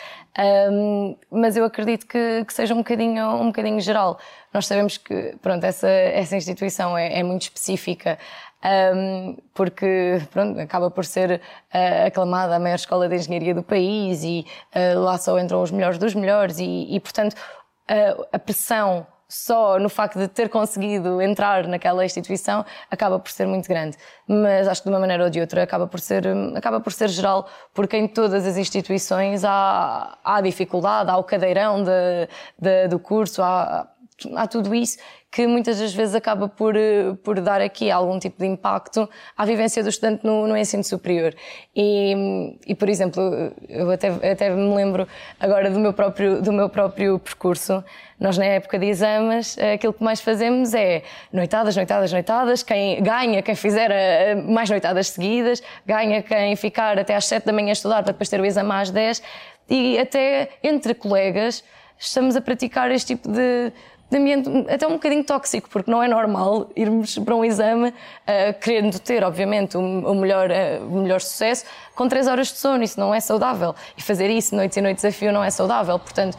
um, 0.69 1.15
mas 1.29 1.55
eu 1.55 1.63
acredito 1.63 2.07
que, 2.07 2.45
seja 2.49 2.73
um 2.73 2.77
bocadinho, 2.77 3.25
um 3.35 3.47
bocadinho 3.47 3.79
geral. 3.79 4.19
Nós 4.53 4.67
sabemos 4.67 4.97
que 4.97 5.35
pronto, 5.41 5.63
essa, 5.63 5.87
essa 5.87 6.35
instituição 6.35 6.97
é, 6.97 7.19
é 7.19 7.23
muito 7.23 7.43
específica 7.43 8.17
um, 8.63 9.37
porque 9.53 10.21
pronto, 10.31 10.59
acaba 10.59 10.91
por 10.91 11.05
ser 11.05 11.41
uh, 11.73 12.07
aclamada 12.07 12.55
a 12.55 12.59
maior 12.59 12.75
escola 12.75 13.09
de 13.09 13.15
engenharia 13.15 13.55
do 13.55 13.63
país 13.63 14.23
e 14.23 14.45
uh, 14.75 14.99
lá 14.99 15.17
só 15.17 15.39
entram 15.39 15.61
os 15.61 15.71
melhores 15.71 15.97
dos 15.97 16.13
melhores 16.13 16.59
e, 16.59 16.87
e 16.89 16.99
portanto, 16.99 17.33
uh, 17.33 18.25
a 18.31 18.39
pressão 18.39 19.07
só 19.27 19.79
no 19.79 19.87
facto 19.87 20.19
de 20.19 20.27
ter 20.27 20.49
conseguido 20.49 21.21
entrar 21.21 21.65
naquela 21.65 22.03
instituição 22.03 22.65
acaba 22.89 23.17
por 23.17 23.31
ser 23.31 23.47
muito 23.47 23.65
grande. 23.65 23.95
Mas 24.27 24.67
acho 24.67 24.81
que 24.83 24.89
de 24.89 24.93
uma 24.93 24.99
maneira 24.99 25.23
ou 25.23 25.29
de 25.29 25.39
outra 25.39 25.63
acaba 25.63 25.87
por 25.87 26.01
ser, 26.01 26.25
acaba 26.53 26.81
por 26.81 26.91
ser 26.91 27.07
geral, 27.07 27.47
porque 27.73 27.95
em 27.95 28.09
todas 28.09 28.45
as 28.45 28.57
instituições 28.57 29.45
há, 29.45 30.17
há 30.21 30.41
dificuldade, 30.41 31.09
há 31.09 31.15
o 31.15 31.23
cadeirão 31.23 31.81
de, 31.81 32.27
de, 32.59 32.89
do 32.89 32.99
curso, 32.99 33.41
há, 33.41 33.87
há 34.35 34.47
tudo 34.47 34.75
isso 34.75 34.97
que 35.31 35.47
muitas 35.47 35.79
das 35.79 35.93
vezes 35.93 36.13
acaba 36.13 36.49
por, 36.49 36.75
eh, 36.75 37.13
por 37.23 37.39
dar 37.39 37.61
aqui 37.61 37.89
algum 37.89 38.19
tipo 38.19 38.37
de 38.37 38.45
impacto 38.45 39.09
à 39.37 39.45
vivência 39.45 39.81
do 39.81 39.87
estudante 39.87 40.25
no, 40.25 40.45
no 40.45 40.57
ensino 40.57 40.83
superior. 40.83 41.33
E, 41.73 42.57
e, 42.67 42.75
por 42.75 42.89
exemplo, 42.89 43.21
eu 43.69 43.89
até, 43.89 44.09
até 44.09 44.49
me 44.49 44.75
lembro 44.75 45.07
agora 45.39 45.71
do 45.71 45.79
meu, 45.79 45.93
próprio, 45.93 46.41
do 46.41 46.51
meu 46.51 46.67
próprio 46.67 47.17
percurso. 47.17 47.81
Nós, 48.19 48.37
na 48.37 48.43
época 48.43 48.77
de 48.77 48.87
exames, 48.87 49.57
aquilo 49.57 49.93
que 49.93 50.03
mais 50.03 50.19
fazemos 50.19 50.73
é 50.73 51.01
noitadas, 51.31 51.77
noitadas, 51.77 52.11
noitadas. 52.11 52.61
Quem 52.61 53.01
ganha, 53.01 53.41
quem 53.41 53.55
fizer 53.55 53.89
eh, 53.89 54.35
mais 54.35 54.69
noitadas 54.69 55.11
seguidas, 55.11 55.63
ganha 55.85 56.21
quem 56.21 56.57
ficar 56.57 56.99
até 56.99 57.15
às 57.15 57.25
7 57.25 57.45
da 57.45 57.53
manhã 57.53 57.69
a 57.69 57.71
estudar 57.71 58.03
para 58.03 58.11
depois 58.11 58.27
ter 58.27 58.41
o 58.41 58.45
exame 58.45 58.73
às 58.73 58.91
10. 58.91 59.23
E 59.69 59.97
até 59.97 60.49
entre 60.61 60.93
colegas 60.93 61.63
estamos 61.97 62.35
a 62.35 62.41
praticar 62.41 62.91
este 62.91 63.15
tipo 63.15 63.31
de, 63.31 63.71
de 64.11 64.17
ambiente 64.17 64.49
até 64.69 64.85
um 64.85 64.91
bocadinho 64.91 65.23
tóxico, 65.23 65.69
porque 65.69 65.89
não 65.89 66.03
é 66.03 66.07
normal 66.07 66.69
irmos 66.75 67.17
para 67.17 67.33
um 67.33 67.45
exame 67.45 67.89
uh, 67.89 68.59
querendo 68.59 68.99
ter, 68.99 69.23
obviamente, 69.23 69.77
o, 69.77 69.79
o 69.79 70.13
melhor, 70.13 70.49
uh, 70.51 70.85
melhor 71.01 71.21
sucesso 71.21 71.63
com 71.95 72.09
três 72.09 72.27
horas 72.27 72.47
de 72.47 72.57
sono. 72.57 72.83
Isso 72.83 72.99
não 72.99 73.15
é 73.15 73.21
saudável. 73.21 73.73
E 73.97 74.01
fazer 74.01 74.29
isso 74.29 74.53
noites 74.53 74.75
e 74.75 74.81
noites 74.81 75.05
a 75.05 75.11
fio 75.13 75.31
não 75.31 75.41
é 75.41 75.49
saudável. 75.49 75.97
Portanto, 75.97 76.37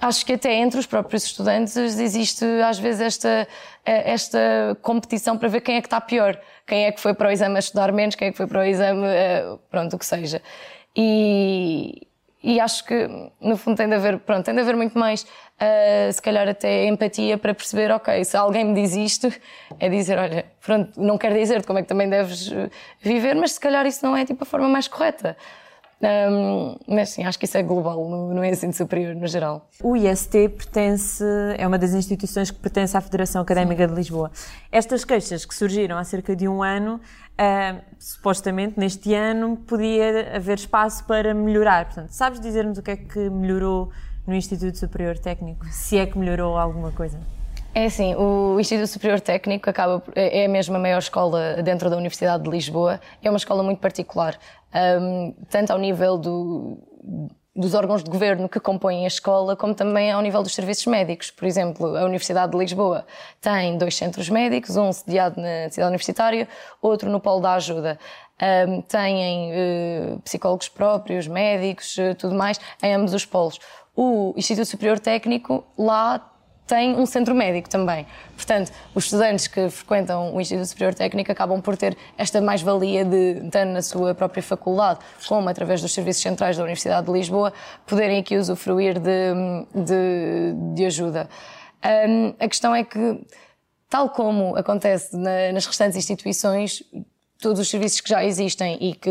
acho 0.00 0.24
que 0.24 0.34
até 0.34 0.54
entre 0.54 0.78
os 0.78 0.86
próprios 0.86 1.24
estudantes 1.24 1.76
existe 1.76 2.44
às 2.64 2.78
vezes 2.78 3.00
esta, 3.00 3.48
eh, 3.84 4.12
esta 4.12 4.38
competição 4.80 5.36
para 5.36 5.48
ver 5.48 5.62
quem 5.62 5.76
é 5.76 5.80
que 5.80 5.88
está 5.88 6.00
pior, 6.00 6.38
quem 6.64 6.84
é 6.84 6.92
que 6.92 7.00
foi 7.00 7.12
para 7.12 7.28
o 7.28 7.32
exame 7.32 7.56
a 7.56 7.58
estudar 7.58 7.90
menos, 7.90 8.14
quem 8.14 8.28
é 8.28 8.30
que 8.30 8.36
foi 8.36 8.46
para 8.46 8.60
o 8.60 8.64
exame, 8.64 9.02
pronto, 9.68 9.96
o 9.96 9.98
que 9.98 10.06
seja. 10.06 10.40
E, 10.94 12.06
e 12.44 12.60
acho 12.60 12.84
que, 12.84 13.08
no 13.40 13.56
fundo, 13.56 13.78
tem 13.78 13.88
de 13.88 13.94
haver, 13.94 14.18
pronto, 14.18 14.44
tem 14.44 14.54
de 14.54 14.60
haver 14.60 14.76
muito 14.76 14.98
mais, 14.98 15.22
uh, 15.22 16.12
se 16.12 16.20
calhar 16.20 16.46
até 16.46 16.84
empatia 16.86 17.38
para 17.38 17.54
perceber, 17.54 17.90
ok, 17.90 18.22
se 18.22 18.36
alguém 18.36 18.66
me 18.66 18.74
diz 18.74 18.94
isto, 18.94 19.32
é 19.80 19.88
dizer, 19.88 20.18
olha, 20.18 20.44
pronto, 20.60 21.00
não 21.00 21.16
quero 21.16 21.34
dizer 21.34 21.64
como 21.64 21.78
é 21.78 21.82
que 21.82 21.88
também 21.88 22.08
deves 22.08 22.52
viver, 23.00 23.34
mas 23.34 23.52
se 23.52 23.60
calhar 23.60 23.86
isso 23.86 24.04
não 24.04 24.14
é 24.14 24.26
tipo 24.26 24.44
a 24.44 24.46
forma 24.46 24.68
mais 24.68 24.86
correta. 24.86 25.38
Um, 26.04 26.76
mas 26.86 27.10
sim, 27.10 27.24
acho 27.24 27.38
que 27.38 27.46
isso 27.46 27.56
é 27.56 27.62
global 27.62 28.06
no, 28.06 28.34
no 28.34 28.44
ensino 28.44 28.74
superior 28.74 29.14
no 29.14 29.26
geral. 29.26 29.70
O 29.82 29.96
IST 29.96 30.50
pertence, 30.50 31.24
é 31.56 31.66
uma 31.66 31.78
das 31.78 31.94
instituições 31.94 32.50
que 32.50 32.58
pertence 32.58 32.94
à 32.94 33.00
Federação 33.00 33.40
Académica 33.40 33.84
sim. 33.84 33.88
de 33.88 33.98
Lisboa. 33.98 34.30
Estas 34.70 35.02
queixas 35.02 35.46
que 35.46 35.54
surgiram 35.54 35.96
há 35.96 36.04
cerca 36.04 36.36
de 36.36 36.46
um 36.46 36.62
ano, 36.62 36.96
uh, 36.96 37.80
supostamente 37.98 38.78
neste 38.78 39.14
ano 39.14 39.56
podia 39.56 40.36
haver 40.36 40.58
espaço 40.58 41.04
para 41.04 41.32
melhorar. 41.32 41.86
Portanto, 41.86 42.10
sabes 42.10 42.38
dizer-nos 42.38 42.76
o 42.76 42.82
que 42.82 42.90
é 42.90 42.96
que 42.96 43.30
melhorou 43.30 43.90
no 44.26 44.34
Instituto 44.34 44.76
Superior 44.76 45.18
Técnico? 45.18 45.64
Se 45.70 45.96
é 45.96 46.04
que 46.04 46.18
melhorou 46.18 46.58
alguma 46.58 46.92
coisa? 46.92 47.18
É 47.76 47.86
assim, 47.86 48.14
o 48.14 48.58
Instituto 48.60 48.86
Superior 48.86 49.20
Técnico 49.20 49.68
acaba, 49.68 50.00
é 50.14 50.46
mesmo 50.46 50.76
a 50.76 50.78
maior 50.78 50.98
escola 50.98 51.60
dentro 51.60 51.90
da 51.90 51.96
Universidade 51.96 52.44
de 52.44 52.48
Lisboa. 52.48 53.00
É 53.20 53.28
uma 53.28 53.36
escola 53.36 53.64
muito 53.64 53.80
particular, 53.80 54.38
um, 55.00 55.34
tanto 55.50 55.72
ao 55.72 55.78
nível 55.78 56.16
do, 56.16 56.78
dos 57.54 57.74
órgãos 57.74 58.04
de 58.04 58.08
governo 58.08 58.48
que 58.48 58.60
compõem 58.60 59.02
a 59.02 59.08
escola, 59.08 59.56
como 59.56 59.74
também 59.74 60.12
ao 60.12 60.22
nível 60.22 60.40
dos 60.40 60.54
serviços 60.54 60.86
médicos. 60.86 61.32
Por 61.32 61.46
exemplo, 61.46 61.96
a 61.96 62.04
Universidade 62.04 62.52
de 62.52 62.58
Lisboa 62.58 63.04
tem 63.40 63.76
dois 63.76 63.96
centros 63.96 64.28
médicos, 64.30 64.76
um 64.76 64.92
sediado 64.92 65.40
na 65.40 65.68
cidade 65.68 65.88
universitária, 65.88 66.48
outro 66.80 67.10
no 67.10 67.18
Polo 67.18 67.40
da 67.40 67.54
Ajuda. 67.54 67.98
Um, 68.40 68.82
têm 68.82 69.50
uh, 69.52 70.20
psicólogos 70.20 70.68
próprios, 70.68 71.26
médicos, 71.26 71.96
uh, 71.98 72.14
tudo 72.16 72.36
mais, 72.36 72.60
em 72.80 72.94
ambos 72.94 73.12
os 73.14 73.26
polos. 73.26 73.58
O 73.96 74.32
Instituto 74.36 74.66
Superior 74.66 75.00
Técnico 75.00 75.64
lá 75.76 76.33
tem 76.66 76.94
um 76.96 77.04
centro 77.04 77.34
médico 77.34 77.68
também. 77.68 78.06
Portanto, 78.34 78.72
os 78.94 79.04
estudantes 79.04 79.46
que 79.46 79.68
frequentam 79.68 80.34
o 80.34 80.40
Instituto 80.40 80.66
Superior 80.66 80.94
Técnico 80.94 81.30
acabam 81.30 81.60
por 81.60 81.76
ter 81.76 81.96
esta 82.16 82.40
mais-valia 82.40 83.04
de, 83.04 83.48
tanto 83.50 83.72
na 83.72 83.82
sua 83.82 84.14
própria 84.14 84.42
faculdade, 84.42 85.00
como 85.28 85.48
através 85.48 85.82
dos 85.82 85.92
serviços 85.92 86.22
centrais 86.22 86.56
da 86.56 86.62
Universidade 86.62 87.06
de 87.06 87.12
Lisboa, 87.12 87.52
poderem 87.86 88.18
aqui 88.20 88.36
usufruir 88.36 88.98
de, 88.98 89.34
de, 89.74 90.74
de 90.74 90.86
ajuda. 90.86 91.28
Um, 92.08 92.34
a 92.40 92.48
questão 92.48 92.74
é 92.74 92.82
que, 92.82 93.20
tal 93.90 94.08
como 94.08 94.56
acontece 94.56 95.14
na, 95.16 95.52
nas 95.52 95.66
restantes 95.66 95.98
instituições, 95.98 96.82
todos 97.40 97.60
os 97.60 97.68
serviços 97.68 98.00
que 98.00 98.08
já 98.08 98.24
existem 98.24 98.78
e 98.80 98.94
que, 98.94 99.10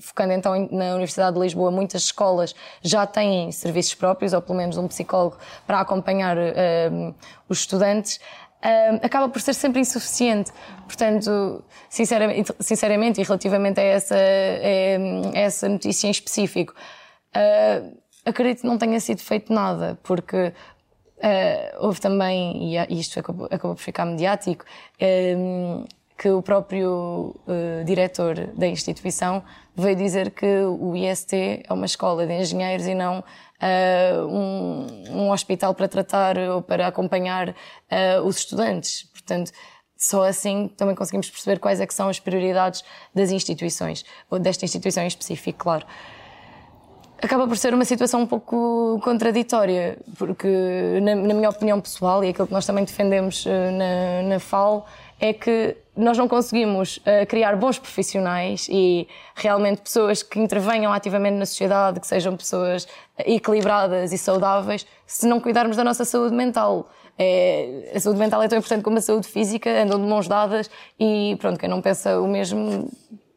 focando 0.00 0.32
então 0.32 0.68
na 0.70 0.90
Universidade 0.92 1.34
de 1.34 1.42
Lisboa, 1.42 1.70
muitas 1.70 2.02
escolas 2.02 2.54
já 2.82 3.06
têm 3.06 3.50
serviços 3.50 3.94
próprios, 3.94 4.32
ou 4.32 4.42
pelo 4.42 4.58
menos 4.58 4.76
um 4.76 4.86
psicólogo 4.86 5.36
para 5.66 5.80
acompanhar 5.80 6.36
um, 6.36 7.14
os 7.48 7.60
estudantes, 7.60 8.20
um, 8.64 8.96
acaba 9.04 9.28
por 9.28 9.40
ser 9.40 9.54
sempre 9.54 9.80
insuficiente. 9.80 10.52
Portanto, 10.86 11.64
sinceramente, 11.88 12.52
sinceramente 12.60 13.20
e 13.20 13.24
relativamente 13.24 13.80
a 13.80 13.84
essa, 13.84 14.14
a 14.14 15.38
essa 15.38 15.68
notícia 15.68 16.06
em 16.06 16.10
específico, 16.10 16.74
uh, 17.34 17.96
acredito 18.24 18.60
que 18.60 18.66
não 18.66 18.78
tenha 18.78 19.00
sido 19.00 19.20
feito 19.20 19.52
nada, 19.52 19.98
porque 20.02 20.52
Uh, 21.16 21.86
houve 21.86 21.98
também, 21.98 22.74
e 22.74 23.00
isto 23.00 23.18
acabou, 23.18 23.46
acabou 23.46 23.74
por 23.74 23.80
ficar 23.80 24.04
mediático, 24.04 24.66
um, 25.00 25.82
que 26.16 26.30
o 26.30 26.40
próprio 26.40 27.34
uh, 27.46 27.84
diretor 27.84 28.48
da 28.54 28.66
instituição 28.66 29.42
veio 29.74 29.94
dizer 29.94 30.30
que 30.30 30.62
o 30.62 30.96
IST 30.96 31.64
é 31.68 31.72
uma 31.72 31.84
escola 31.84 32.26
de 32.26 32.32
engenheiros 32.32 32.86
e 32.86 32.94
não 32.94 33.18
uh, 33.20 34.26
um, 34.26 34.86
um, 35.10 35.30
hospital 35.30 35.74
para 35.74 35.86
tratar 35.86 36.38
ou 36.38 36.62
para 36.62 36.86
acompanhar 36.86 37.50
uh, 37.50 38.22
os 38.24 38.38
estudantes. 38.38 39.04
Portanto, 39.12 39.52
só 39.96 40.24
assim 40.24 40.68
também 40.76 40.94
conseguimos 40.94 41.28
perceber 41.28 41.58
quais 41.58 41.80
é 41.80 41.86
que 41.86 41.92
são 41.92 42.08
as 42.08 42.18
prioridades 42.18 42.82
das 43.14 43.30
instituições, 43.30 44.04
ou 44.30 44.38
desta 44.38 44.64
instituição 44.64 45.02
em 45.02 45.08
específico, 45.08 45.58
claro. 45.58 45.86
Acaba 47.20 47.48
por 47.48 47.56
ser 47.56 47.72
uma 47.72 47.84
situação 47.86 48.20
um 48.20 48.26
pouco 48.26 49.00
contraditória, 49.02 49.98
porque, 50.18 51.00
na, 51.02 51.14
na 51.14 51.32
minha 51.32 51.48
opinião 51.48 51.80
pessoal, 51.80 52.22
e 52.22 52.28
aquilo 52.28 52.46
que 52.46 52.52
nós 52.52 52.66
também 52.66 52.84
defendemos 52.84 53.46
na, 53.46 54.28
na 54.28 54.38
FAL, 54.38 54.86
é 55.20 55.32
que 55.32 55.76
nós 55.96 56.18
não 56.18 56.28
conseguimos 56.28 56.98
uh, 56.98 57.26
criar 57.26 57.56
bons 57.56 57.78
profissionais 57.78 58.68
e 58.70 59.08
realmente 59.34 59.80
pessoas 59.80 60.22
que 60.22 60.38
intervenham 60.38 60.92
ativamente 60.92 61.36
na 61.36 61.46
sociedade, 61.46 62.00
que 62.00 62.06
sejam 62.06 62.36
pessoas 62.36 62.86
equilibradas 63.18 64.12
e 64.12 64.18
saudáveis, 64.18 64.86
se 65.06 65.26
não 65.26 65.40
cuidarmos 65.40 65.76
da 65.76 65.84
nossa 65.84 66.04
saúde 66.04 66.34
mental. 66.34 66.90
É, 67.18 67.92
a 67.94 68.00
saúde 68.00 68.18
mental 68.18 68.42
é 68.42 68.48
tão 68.48 68.58
importante 68.58 68.82
como 68.82 68.98
a 68.98 69.00
saúde 69.00 69.26
física, 69.26 69.70
andam 69.70 69.98
de 69.98 70.06
mãos 70.06 70.28
dadas 70.28 70.70
e 71.00 71.34
pronto, 71.40 71.58
quem 71.58 71.68
não 71.68 71.80
pensa 71.80 72.20
o 72.20 72.28
mesmo 72.28 72.90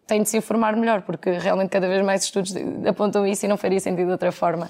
tem 0.06 0.24
de 0.24 0.28
se 0.28 0.38
informar 0.38 0.76
melhor, 0.76 1.04
porque 1.04 1.30
realmente 1.32 1.70
cada 1.70 1.88
vez 1.88 2.04
mais 2.04 2.24
estudos 2.24 2.54
apontam 2.86 3.26
isso 3.26 3.46
e 3.46 3.48
não 3.48 3.56
faria 3.56 3.80
sentido 3.80 4.08
de 4.08 4.12
outra 4.12 4.32
forma. 4.32 4.70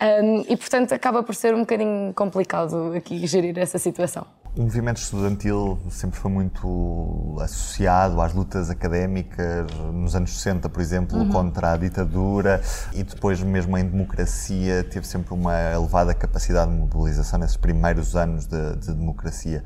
Um, 0.00 0.44
e 0.48 0.56
portanto 0.56 0.92
acaba 0.92 1.24
por 1.24 1.34
ser 1.34 1.54
um 1.54 1.60
bocadinho 1.60 2.14
complicado 2.14 2.92
aqui 2.96 3.26
gerir 3.26 3.58
essa 3.58 3.78
situação. 3.78 4.24
O 4.56 4.62
movimento 4.62 4.96
estudantil 4.96 5.78
sempre 5.90 6.18
foi 6.18 6.30
muito 6.30 7.36
associado 7.40 8.20
às 8.20 8.32
lutas 8.32 8.70
académicas, 8.70 9.70
nos 9.92 10.16
anos 10.16 10.32
60, 10.32 10.68
por 10.68 10.80
exemplo, 10.80 11.18
uhum. 11.18 11.30
contra 11.30 11.72
a 11.72 11.76
ditadura, 11.76 12.60
e 12.92 13.04
depois, 13.04 13.40
mesmo 13.40 13.76
em 13.78 13.84
democracia, 13.84 14.82
teve 14.82 15.06
sempre 15.06 15.32
uma 15.32 15.54
elevada 15.72 16.12
capacidade 16.14 16.72
de 16.72 16.76
mobilização 16.76 17.38
nesses 17.38 17.56
primeiros 17.56 18.16
anos 18.16 18.46
de, 18.46 18.76
de 18.76 18.94
democracia. 18.94 19.62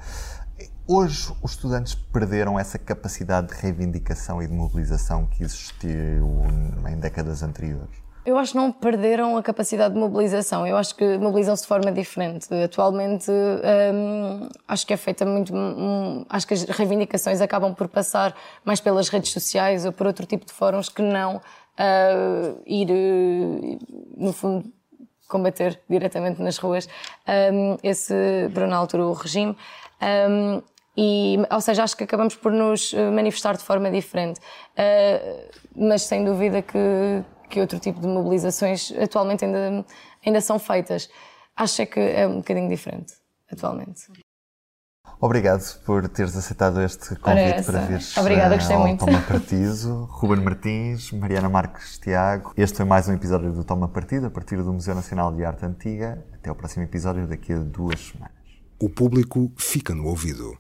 Hoje, 0.87 1.33
os 1.41 1.53
estudantes 1.53 1.95
perderam 1.95 2.59
essa 2.59 2.77
capacidade 2.77 3.49
de 3.49 3.55
reivindicação 3.55 4.43
e 4.43 4.47
de 4.47 4.53
mobilização 4.53 5.27
que 5.27 5.43
existiu 5.43 6.43
em 6.91 6.97
décadas 6.99 7.43
anteriores? 7.43 8.02
Eu 8.25 8.39
acho 8.39 8.53
que 8.53 8.59
não 8.59 8.71
perderam 8.71 9.37
a 9.37 9.43
capacidade 9.43 9.95
de 9.95 10.01
mobilização. 10.01 10.65
Eu 10.65 10.77
acho 10.77 10.95
que 10.95 11.19
mobilizam-se 11.19 11.63
de 11.63 11.69
forma 11.69 11.91
diferente. 11.91 12.47
Atualmente, 12.55 13.31
hum, 13.31 14.49
acho 14.69 14.87
que 14.87 14.93
é 14.93 14.97
feita 14.97 15.27
muito. 15.27 15.53
Hum, 15.53 16.25
acho 16.29 16.47
que 16.47 16.55
as 16.55 16.63
reivindicações 16.63 17.41
acabam 17.41 17.75
por 17.75 17.89
passar 17.89 18.33
mais 18.65 18.81
pelas 18.81 19.09
redes 19.09 19.33
sociais 19.33 19.85
ou 19.85 19.93
por 19.93 20.07
outro 20.07 20.25
tipo 20.25 20.47
de 20.47 20.53
fóruns 20.53 20.89
que 20.89 21.03
não 21.03 21.37
uh, 21.37 22.63
ir, 22.65 22.87
no 24.17 24.33
fundo, 24.33 24.73
combater 25.29 25.81
diretamente 25.89 26.41
nas 26.41 26.59
ruas 26.59 26.89
um, 27.53 27.77
esse, 27.83 28.15
para 28.55 28.69
na 28.69 28.77
altura, 28.77 29.05
o 29.05 29.13
regime. 29.15 29.57
Um, 30.31 30.63
e, 30.97 31.39
ou 31.51 31.61
seja, 31.61 31.83
acho 31.83 31.97
que 31.97 32.05
acabamos 32.05 32.37
por 32.37 32.53
nos 32.53 32.93
manifestar 33.15 33.57
de 33.57 33.65
forma 33.65 33.91
diferente. 33.91 34.39
Uh, 34.79 35.51
mas 35.75 36.03
sem 36.03 36.25
dúvida 36.25 36.63
que 36.63 37.25
que 37.53 37.61
outro 37.61 37.79
tipo 37.79 38.01
de 38.01 38.07
mobilizações 38.07 38.91
atualmente 38.99 39.45
ainda, 39.45 39.85
ainda 40.25 40.41
são 40.41 40.59
feitas. 40.59 41.11
Acho 41.55 41.83
é 41.83 41.87
que 41.87 42.01
é 42.01 42.27
um 42.27 42.37
bocadinho 42.37 42.69
diferente 42.69 43.13
atualmente. 43.51 44.07
Obrigado 45.21 45.63
por 45.85 46.09
teres 46.09 46.35
aceitado 46.35 46.81
este 46.81 47.15
convite 47.17 47.63
para 47.65 47.81
vir 47.83 48.01
Obrigada, 48.17 48.57
gostei 48.57 48.75
ao 48.75 48.83
muito. 48.83 49.05
Toma 49.05 49.21
Partido. 49.29 50.07
Ruben 50.07 50.41
Martins, 50.43 51.13
Mariana 51.13 51.51
Marques 51.51 51.99
Tiago. 51.99 52.55
Este 52.57 52.79
foi 52.79 52.87
mais 52.87 53.07
um 53.07 53.13
episódio 53.13 53.53
do 53.53 53.63
Toma 53.63 53.87
Partido, 53.87 54.27
a 54.27 54.31
partir 54.31 54.57
do 54.57 54.73
Museu 54.73 54.95
Nacional 54.95 55.33
de 55.33 55.45
Arte 55.45 55.67
Antiga. 55.67 56.25
Até 56.33 56.49
ao 56.49 56.57
próximo 56.57 56.83
episódio, 56.85 57.27
daqui 57.29 57.53
a 57.53 57.59
duas 57.59 58.01
semanas. 58.01 58.35
O 58.81 58.89
público 58.89 59.53
fica 59.57 59.95
no 59.95 60.07
ouvido. 60.07 60.59